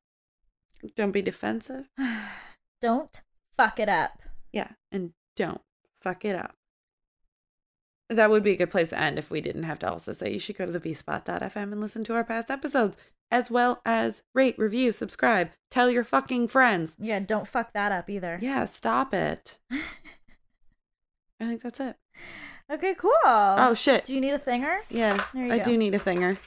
don't 0.95 1.11
be 1.11 1.21
defensive. 1.21 1.89
don't 2.81 3.21
fuck 3.57 3.79
it 3.79 3.89
up. 3.89 4.21
Yeah, 4.53 4.69
and 4.91 5.13
don't 5.35 5.61
fuck 5.99 6.23
it 6.25 6.35
up. 6.35 6.55
That 8.09 8.31
would 8.31 8.43
be 8.43 8.51
a 8.53 8.57
good 8.57 8.71
place 8.71 8.89
to 8.89 8.99
end 8.99 9.19
if 9.19 9.29
we 9.29 9.39
didn't 9.39 9.63
have 9.63 9.77
to 9.79 9.91
also 9.91 10.11
say 10.13 10.33
you 10.33 10.39
should 10.39 10.57
go 10.57 10.65
to 10.65 10.71
the 10.71 10.79
vspot.fm 10.79 11.55
and 11.55 11.79
listen 11.79 12.03
to 12.05 12.15
our 12.15 12.23
past 12.23 12.49
episodes, 12.49 12.97
as 13.29 13.51
well 13.51 13.81
as 13.85 14.23
rate, 14.33 14.57
review, 14.57 14.91
subscribe, 14.91 15.51
tell 15.69 15.91
your 15.91 16.03
fucking 16.03 16.47
friends. 16.47 16.95
Yeah, 16.99 17.19
don't 17.19 17.47
fuck 17.47 17.71
that 17.73 17.91
up 17.91 18.09
either. 18.09 18.39
Yeah, 18.41 18.65
stop 18.65 19.13
it. 19.13 19.59
I 19.71 21.45
think 21.45 21.61
that's 21.61 21.79
it. 21.79 21.97
Okay, 22.71 22.95
cool. 22.95 23.11
Oh 23.25 23.73
shit. 23.75 24.05
Do 24.05 24.13
you 24.15 24.21
need 24.21 24.33
a 24.33 24.39
thinger? 24.39 24.77
Yeah, 24.89 25.15
There 25.33 25.45
you 25.45 25.53
I 25.53 25.57
go. 25.59 25.63
do 25.65 25.77
need 25.77 25.93
a 25.93 25.99
thinger. 25.99 26.37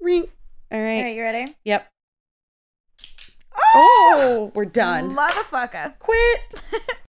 Ring. 0.00 0.26
All 0.72 0.80
right. 0.80 0.96
All 0.98 1.02
right, 1.04 1.16
you 1.16 1.22
ready? 1.22 1.54
Yep. 1.64 1.86
Oh, 3.74 3.74
oh 3.74 4.52
we're 4.54 4.64
done. 4.64 5.14
Motherfucker. 5.14 5.98
Quit. 5.98 6.62